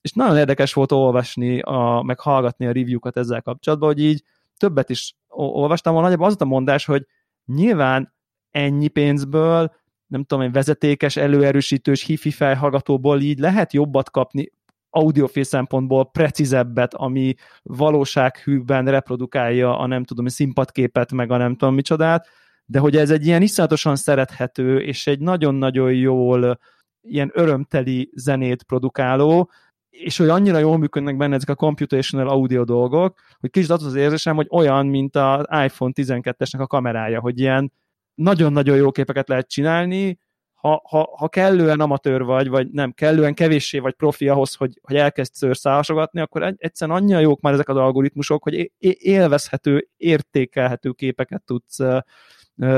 és 0.00 0.12
nagyon 0.12 0.36
érdekes 0.36 0.72
volt 0.72 0.92
olvasni, 0.92 1.60
a, 1.60 2.02
meg 2.06 2.20
hallgatni 2.20 2.66
a 2.66 2.72
review-kat 2.72 3.16
ezzel 3.16 3.42
kapcsolatban, 3.42 3.88
hogy 3.88 4.02
így 4.02 4.22
többet 4.56 4.90
is 4.90 5.14
olvastam, 5.28 5.94
nagyjából 5.94 6.26
az 6.26 6.36
a 6.38 6.44
mondás, 6.44 6.84
hogy 6.84 7.06
nyilván 7.44 8.14
ennyi 8.50 8.88
pénzből 8.88 9.78
nem 10.10 10.24
tudom, 10.24 10.44
egy 10.44 10.52
vezetékes, 10.52 11.16
előerősítős 11.16 12.04
hifi 12.04 12.30
felhallgatóból 12.30 13.20
így 13.20 13.38
lehet 13.38 13.72
jobbat 13.72 14.10
kapni, 14.10 14.52
audiofil 14.90 15.42
szempontból 15.42 16.10
precízebbet, 16.10 16.94
ami 16.94 17.34
valósághűben 17.62 18.84
reprodukálja 18.84 19.78
a 19.78 19.86
nem 19.86 20.04
tudom, 20.04 20.26
színpadképet, 20.26 21.12
meg 21.12 21.30
a 21.30 21.36
nem 21.36 21.56
tudom 21.56 21.74
micsodát, 21.74 22.28
de 22.70 22.78
hogy 22.78 22.96
ez 22.96 23.10
egy 23.10 23.26
ilyen 23.26 23.42
iszonyatosan 23.42 23.96
szerethető, 23.96 24.80
és 24.80 25.06
egy 25.06 25.20
nagyon-nagyon 25.20 25.92
jól 25.92 26.58
ilyen 27.00 27.30
örömteli 27.34 28.10
zenét 28.14 28.62
produkáló, 28.62 29.50
és 29.90 30.16
hogy 30.16 30.28
annyira 30.28 30.58
jól 30.58 30.78
működnek 30.78 31.16
benne 31.16 31.34
ezek 31.34 31.48
a 31.48 31.54
computational 31.54 32.28
audio 32.28 32.64
dolgok, 32.64 33.18
hogy 33.38 33.50
kicsit 33.50 33.70
az 33.70 33.84
az 33.84 33.94
érzésem, 33.94 34.36
hogy 34.36 34.46
olyan, 34.50 34.86
mint 34.86 35.16
az 35.16 35.44
iPhone 35.64 35.92
12-esnek 35.94 36.58
a 36.58 36.66
kamerája, 36.66 37.20
hogy 37.20 37.38
ilyen 37.38 37.72
nagyon-nagyon 38.14 38.76
jó 38.76 38.90
képeket 38.90 39.28
lehet 39.28 39.48
csinálni, 39.48 40.18
ha, 40.54 40.82
ha, 40.88 41.14
ha 41.16 41.28
kellően 41.28 41.80
amatőr 41.80 42.22
vagy, 42.22 42.48
vagy 42.48 42.70
nem, 42.70 42.92
kellően 42.92 43.34
kevéssé 43.34 43.78
vagy 43.78 43.94
profi 43.94 44.28
ahhoz, 44.28 44.54
hogy, 44.54 44.80
hogy 44.82 44.96
elkezd 44.96 45.34
szőrszálasogatni, 45.34 46.20
akkor 46.20 46.54
egyszerűen 46.56 46.98
annyira 46.98 47.18
jók 47.18 47.40
már 47.40 47.52
ezek 47.52 47.68
az 47.68 47.76
algoritmusok, 47.76 48.42
hogy 48.42 48.72
élvezhető, 48.98 49.88
értékelhető 49.96 50.90
képeket 50.90 51.42
tudsz, 51.44 51.78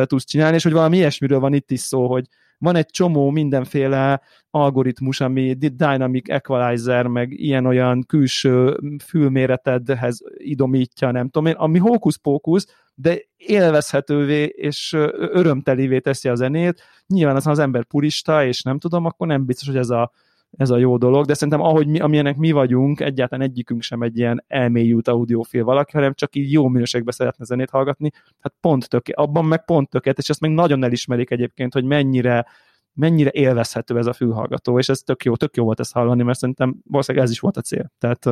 tudsz 0.05 0.25
csinálni, 0.25 0.57
és 0.57 0.63
hogy 0.63 0.73
valami 0.73 0.97
ilyesmiről 0.97 1.39
van 1.39 1.55
itt 1.55 1.71
is 1.71 1.81
szó, 1.81 2.07
hogy 2.07 2.27
van 2.59 2.77
egy 2.77 2.87
csomó 2.87 3.31
mindenféle 3.31 4.21
algoritmus, 4.51 5.21
ami 5.21 5.53
dynamic 5.53 6.31
equalizer, 6.31 7.07
meg 7.07 7.33
ilyen-olyan 7.33 8.05
külső 8.07 8.79
fülméretedhez 9.05 10.21
idomítja, 10.37 11.11
nem 11.11 11.29
tudom 11.29 11.49
én, 11.49 11.55
ami 11.55 11.79
hókusz-pókusz, 11.79 12.67
de 12.95 13.19
élvezhetővé 13.37 14.45
és 14.45 14.93
örömtelivé 15.19 15.99
teszi 15.99 16.29
a 16.29 16.35
zenét. 16.35 16.83
Nyilván 17.07 17.37
az, 17.37 17.45
ha 17.45 17.51
az 17.51 17.59
ember 17.59 17.85
purista, 17.85 18.45
és 18.45 18.63
nem 18.63 18.79
tudom, 18.79 19.05
akkor 19.05 19.27
nem 19.27 19.45
biztos, 19.45 19.67
hogy 19.67 19.77
ez 19.77 19.91
a, 19.91 20.13
ez 20.57 20.71
a 20.71 20.77
jó 20.77 20.97
dolog, 20.97 21.27
de 21.27 21.35
szerintem 21.35 21.61
ahogy 21.61 21.87
mi, 21.87 22.01
amilyenek 22.01 22.37
mi 22.37 22.51
vagyunk, 22.51 23.01
egyáltalán 23.01 23.49
egyikünk 23.49 23.83
sem 23.83 24.03
egy 24.03 24.19
ilyen 24.19 24.45
elmélyült 24.49 25.09
audiofil 25.09 25.65
valaki, 25.65 25.93
hanem 25.93 26.15
csak 26.15 26.35
így 26.35 26.53
jó 26.53 26.69
minőségben 26.69 27.15
szeretne 27.15 27.45
zenét 27.45 27.71
hallgatni, 27.71 28.11
hát 28.41 28.55
pont 28.61 28.89
töké, 28.89 29.13
abban 29.13 29.45
meg 29.45 29.65
pont 29.65 29.91
tökélet, 29.91 30.19
és 30.19 30.29
ezt 30.29 30.41
meg 30.41 30.51
nagyon 30.51 30.85
elismerik 30.85 31.31
egyébként, 31.31 31.73
hogy 31.73 31.85
mennyire 31.85 32.47
mennyire 32.95 33.31
élvezhető 33.33 33.99
ez 33.99 34.07
a 34.07 34.13
fülhallgató, 34.13 34.79
és 34.79 34.89
ez 34.89 34.99
tök 34.99 35.25
jó, 35.25 35.37
tök 35.37 35.57
jó 35.57 35.65
volt 35.65 35.81
ezt 35.81 35.93
hallani, 35.93 36.23
mert 36.23 36.39
szerintem 36.39 36.77
valószínűleg 36.85 37.27
ez 37.27 37.33
is 37.33 37.41
volt 37.41 37.57
a 37.57 37.61
cél. 37.61 37.93
Tehát, 37.99 38.27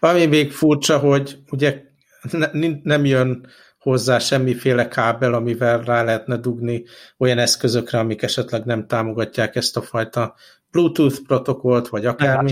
Ami 0.00 0.26
még 0.26 0.52
furcsa, 0.52 0.98
hogy 0.98 1.38
ugye 1.50 1.82
ne, 2.30 2.48
nem 2.82 3.04
jön 3.04 3.46
hozzá 3.78 4.18
semmiféle 4.18 4.88
kábel, 4.88 5.34
amivel 5.34 5.80
rá 5.80 6.02
lehetne 6.02 6.36
dugni 6.36 6.84
olyan 7.18 7.38
eszközökre, 7.38 7.98
amik 7.98 8.22
esetleg 8.22 8.64
nem 8.64 8.86
támogatják 8.86 9.56
ezt 9.56 9.76
a 9.76 9.82
fajta 9.82 10.34
Bluetooth 10.70 11.22
protokollt, 11.26 11.88
vagy 11.88 12.06
akármi. 12.06 12.50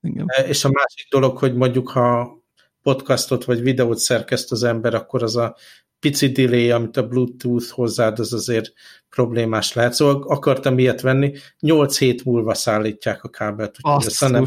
Igen. 0.00 0.24
E, 0.26 0.42
és 0.42 0.64
a 0.64 0.70
másik 0.70 1.08
dolog, 1.10 1.38
hogy 1.38 1.54
mondjuk 1.54 1.88
ha 1.88 2.38
podcastot 2.82 3.44
vagy 3.44 3.60
videót 3.60 3.98
szerkeszt 3.98 4.52
az 4.52 4.62
ember, 4.62 4.94
akkor 4.94 5.22
az 5.22 5.36
a 5.36 5.56
pici 6.00 6.32
delay, 6.32 6.70
amit 6.70 6.96
a 6.96 7.06
Bluetooth 7.06 7.68
hozzáad, 7.68 8.18
az 8.18 8.32
azért 8.32 8.72
problémás 9.08 9.72
lehet. 9.72 9.92
Szóval 9.92 10.22
akartam 10.26 10.78
ilyet 10.78 11.00
venni, 11.00 11.32
8 11.58 11.98
hét 11.98 12.24
múlva 12.24 12.54
szállítják 12.54 13.24
a 13.24 13.28
kábelt, 13.28 13.76
úgyhogy 13.82 14.30
nem 14.30 14.46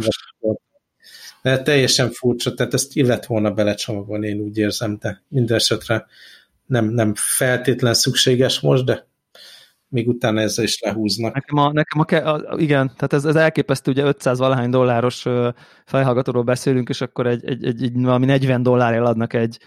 de 1.41 1.61
teljesen 1.61 2.11
furcsa, 2.11 2.53
tehát 2.53 2.73
ezt 2.73 2.95
illet 2.95 3.25
volna 3.25 3.51
belecsomagolni, 3.51 4.27
én 4.27 4.39
úgy 4.39 4.57
érzem, 4.57 4.97
de 4.99 5.23
minden 5.27 5.57
esetre 5.57 6.05
nem, 6.65 6.85
nem 6.85 7.13
feltétlen 7.15 7.93
szükséges 7.93 8.59
most, 8.59 8.85
de 8.85 9.07
még 9.91 10.07
utána 10.07 10.41
ezzel 10.41 10.63
is 10.63 10.79
lehúznak. 10.79 11.33
Nekem 11.33 11.57
a, 11.57 11.71
nekem 11.71 12.25
a, 12.25 12.35
a 12.35 12.57
igen, 12.57 12.87
tehát 12.87 13.13
ez, 13.13 13.25
ez 13.25 13.35
elképesztő, 13.35 13.91
ugye 13.91 14.03
500 14.03 14.37
valahány 14.37 14.69
dolláros 14.69 15.25
felhallgatóról 15.85 16.43
beszélünk, 16.43 16.89
és 16.89 17.01
akkor 17.01 17.27
egy, 17.27 17.45
egy, 17.45 17.65
egy, 17.65 17.83
egy 17.83 18.01
valami 18.01 18.25
40 18.25 18.63
dollárért 18.63 19.05
adnak 19.05 19.33
egy 19.33 19.59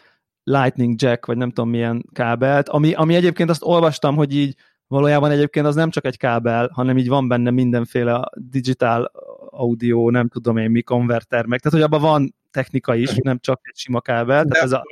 Lightning 0.43 1.03
Jack, 1.03 1.27
vagy 1.27 1.37
nem 1.37 1.49
tudom 1.49 1.71
milyen 1.71 2.05
kábelt, 2.13 2.69
ami, 2.69 2.93
ami 2.93 3.15
egyébként 3.15 3.51
azt 3.51 3.63
olvastam, 3.63 4.17
hogy 4.17 4.35
így 4.35 4.55
valójában 4.87 5.31
egyébként 5.31 5.67
az 5.67 5.75
nem 5.75 5.91
csak 5.91 6.05
egy 6.05 6.17
kábel, 6.17 6.71
hanem 6.73 6.99
így 6.99 7.09
van 7.09 7.29
benne 7.29 7.51
mindenféle 7.51 8.31
digital 8.35 9.13
audio, 9.51 10.11
nem 10.11 10.29
tudom 10.29 10.57
én 10.57 10.71
mi 10.71 10.83
konverter 10.83 11.47
meg, 11.47 11.61
tehát 11.61 11.79
hogy 11.79 11.95
abban 11.95 12.11
van 12.11 12.35
technika 12.51 12.95
is, 12.95 13.15
nem 13.15 13.39
csak 13.39 13.61
egy 13.63 13.77
sima 13.77 14.01
kábel. 14.01 14.45
Tehát 14.45 14.65
ez 14.65 14.73
a... 14.73 14.83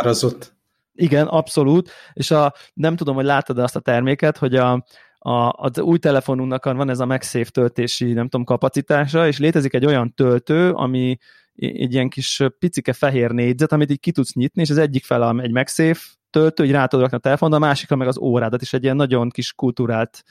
árazott. 0.00 0.54
Igen, 0.94 1.26
abszolút, 1.26 1.90
és 2.12 2.30
a, 2.30 2.52
nem 2.74 2.96
tudom, 2.96 3.14
hogy 3.14 3.24
láttad 3.24 3.58
azt 3.58 3.76
a 3.76 3.80
terméket, 3.80 4.38
hogy 4.38 4.54
a, 4.56 4.84
a, 5.18 5.52
az 5.56 5.78
új 5.78 5.98
telefonunknak 5.98 6.64
van 6.64 6.90
ez 6.90 7.00
a 7.00 7.06
MagSafe 7.06 7.50
töltési, 7.50 8.12
nem 8.12 8.28
tudom, 8.28 8.44
kapacitása, 8.44 9.26
és 9.26 9.38
létezik 9.38 9.74
egy 9.74 9.86
olyan 9.86 10.14
töltő, 10.14 10.70
ami 10.70 11.16
egy 11.54 11.92
ilyen 11.92 12.08
kis 12.08 12.40
picike 12.58 12.92
fehér 12.92 13.30
négyzet, 13.30 13.72
amit 13.72 13.90
így 13.90 14.00
ki 14.00 14.12
tudsz 14.12 14.34
nyitni, 14.34 14.62
és 14.62 14.70
az 14.70 14.78
egyik 14.78 15.04
fel 15.04 15.40
egy 15.40 15.52
MagSafe 15.52 16.00
töltő, 16.30 16.62
hogy 16.62 16.72
rá 16.72 16.86
tudod 16.86 17.04
rakni 17.04 17.16
a 17.16 17.20
telefon, 17.20 17.52
a 17.52 17.58
másikra 17.58 17.96
meg 17.96 18.08
az 18.08 18.18
órádat, 18.18 18.62
is 18.62 18.72
egy 18.72 18.82
ilyen 18.82 18.96
nagyon 18.96 19.28
kis 19.28 19.52
kultúrált 19.52 20.22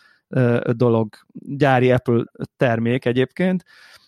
dolog, 0.71 1.15
gyári 1.33 1.91
Apple 1.91 2.23
termék 2.57 3.05
egyébként, 3.05 3.63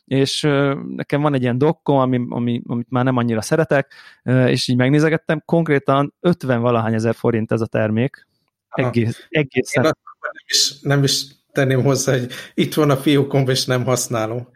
és 0.05 0.41
nekem 0.87 1.21
van 1.21 1.33
egy 1.33 1.41
ilyen 1.41 1.57
dokkom, 1.57 1.97
ami, 1.97 2.25
ami, 2.29 2.61
amit 2.67 2.89
már 2.89 3.03
nem 3.03 3.17
annyira 3.17 3.41
szeretek, 3.41 3.93
és 4.23 4.67
így 4.67 4.75
megnézegettem, 4.75 5.41
konkrétan 5.45 6.13
50 6.19 6.61
valahány 6.61 6.93
ezer 6.93 7.15
forint 7.15 7.51
ez 7.51 7.61
a 7.61 7.65
termék. 7.65 8.27
Egész, 8.69 9.25
egészen. 9.29 9.83
Én 9.83 9.91
nem 10.21 10.43
is, 10.47 10.79
nem 10.81 11.03
is 11.03 11.25
tenném 11.51 11.83
hozzá, 11.83 12.11
hogy 12.11 12.31
itt 12.53 12.73
van 12.73 12.89
a 12.89 12.97
fiókom, 12.97 13.49
és 13.49 13.65
nem 13.65 13.83
használom. 13.83 14.47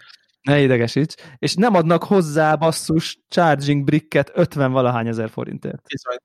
Ne 0.42 0.62
idegesíts. 0.62 1.14
És 1.38 1.54
nem 1.54 1.76
adnak 1.76 2.04
hozzá 2.04 2.56
basszus 2.56 3.20
charging 3.28 3.84
bricket 3.84 4.32
50 4.34 4.72
valahány 4.72 5.08
ezer 5.08 5.30
forintért. 5.30 5.82
Bizony. 5.88 6.18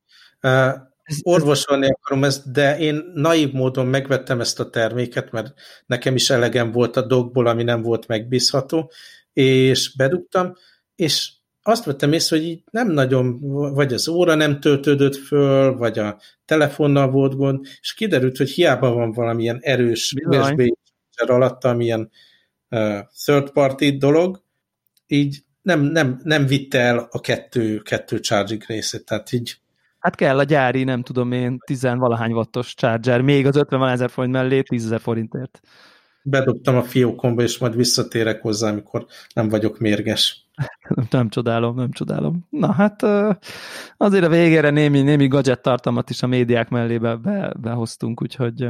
Uh, 0.43 0.91
orvosolni 1.23 1.89
akarom 1.91 2.25
ezt, 2.25 2.53
de 2.53 2.79
én 2.79 3.11
naív 3.15 3.53
módon 3.53 3.87
megvettem 3.87 4.41
ezt 4.41 4.61
a 4.61 4.71
terméket, 4.71 5.31
mert 5.31 5.55
nekem 5.87 6.15
is 6.15 6.31
elegem 6.31 6.73
volt 6.73 6.97
a 6.97 7.07
dogból, 7.07 7.47
ami 7.47 7.63
nem 7.63 7.83
volt 7.83 8.07
megbízható, 8.07 8.91
és 9.33 9.97
bedugtam, 9.97 10.55
és 10.95 11.31
azt 11.63 11.85
vettem 11.85 12.13
észre, 12.13 12.37
hogy 12.37 12.47
így 12.47 12.63
nem 12.71 12.91
nagyon, 12.91 13.41
vagy 13.75 13.93
az 13.93 14.09
óra 14.09 14.35
nem 14.35 14.61
töltődött 14.61 15.17
föl, 15.17 15.77
vagy 15.77 15.99
a 15.99 16.21
telefonnal 16.45 17.11
volt 17.11 17.37
gond, 17.37 17.67
és 17.81 17.95
kiderült, 17.95 18.37
hogy 18.37 18.51
hiába 18.51 18.93
van 18.93 19.13
valamilyen 19.13 19.59
erős 19.61 20.15
USB 20.27 20.63
alatt, 21.27 21.65
amilyen 21.65 22.11
uh, 22.71 22.99
third 23.25 23.51
party 23.51 23.97
dolog, 23.97 24.43
így 25.07 25.45
nem, 25.63 25.81
nem, 25.81 26.21
nem 26.25 26.47
vitte 26.47 26.79
el 26.79 27.09
a 27.11 27.21
kettő, 27.21 27.79
kettő 27.79 28.21
charging 28.21 28.63
részét, 28.67 29.05
tehát 29.05 29.33
így 29.33 29.57
Hát 30.03 30.15
kell 30.15 30.39
a 30.39 30.43
gyári, 30.43 30.85
nem 30.85 31.03
tudom 31.03 31.33
én, 31.33 31.59
tizenvalahány 31.67 32.33
wattos 32.33 32.75
charger, 32.75 33.21
még 33.21 33.47
az 33.47 33.57
50 33.57 33.89
ezer 33.89 34.11
forint 34.11 34.33
mellé 34.33 34.63
10 34.63 34.85
ezer 34.85 35.01
forintért. 35.01 35.61
Bedobtam 36.23 36.77
a 36.77 36.83
fiókomba, 36.83 37.43
és 37.43 37.59
majd 37.59 37.77
visszatérek 37.77 38.43
hozzá, 38.43 38.69
amikor 38.69 39.07
nem 39.35 39.49
vagyok 39.49 39.79
mérges. 39.79 40.49
nem 41.11 41.29
csodálom, 41.29 41.77
nem 41.77 41.91
csodálom. 41.91 42.47
Na 42.51 42.73
hát 42.73 43.03
azért 43.97 44.25
a 44.25 44.29
végére 44.29 44.71
némi, 44.71 45.03
némi 45.03 45.27
gadget 45.27 45.63
tartalmat 45.63 46.11
is 46.11 46.23
a 46.23 46.27
médiák 46.27 46.69
mellé 46.69 46.99
be, 46.99 47.17
be, 47.17 47.55
behoztunk, 47.61 48.23
úgyhogy... 48.23 48.69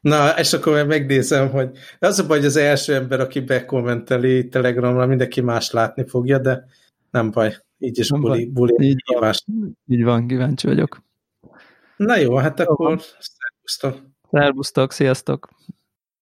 Na, 0.00 0.28
és 0.38 0.52
akkor 0.52 0.86
megnézem, 0.86 1.50
hogy 1.50 1.70
az 1.98 2.18
a 2.18 2.26
baj, 2.26 2.36
hogy 2.36 2.46
az 2.46 2.56
első 2.56 2.94
ember, 2.94 3.20
aki 3.20 3.40
bekommenteli 3.40 4.48
Telegramra, 4.48 5.06
mindenki 5.06 5.40
más 5.40 5.70
látni 5.70 6.08
fogja, 6.08 6.38
de 6.38 6.64
nem 7.10 7.30
baj. 7.30 7.56
Így 7.82 7.98
is 7.98 8.10
buli, 8.10 8.46
buli 8.46 8.84
így, 8.84 9.02
van, 9.18 9.32
így 9.86 10.02
van, 10.02 10.26
kíváncsi 10.26 10.66
vagyok. 10.66 11.02
Na 11.96 12.16
jó, 12.16 12.36
hát 12.36 12.60
akkor 12.60 13.00
szervusztok. 13.00 14.10
Szervusztok, 14.30 14.92
sziasztok. 14.92 15.48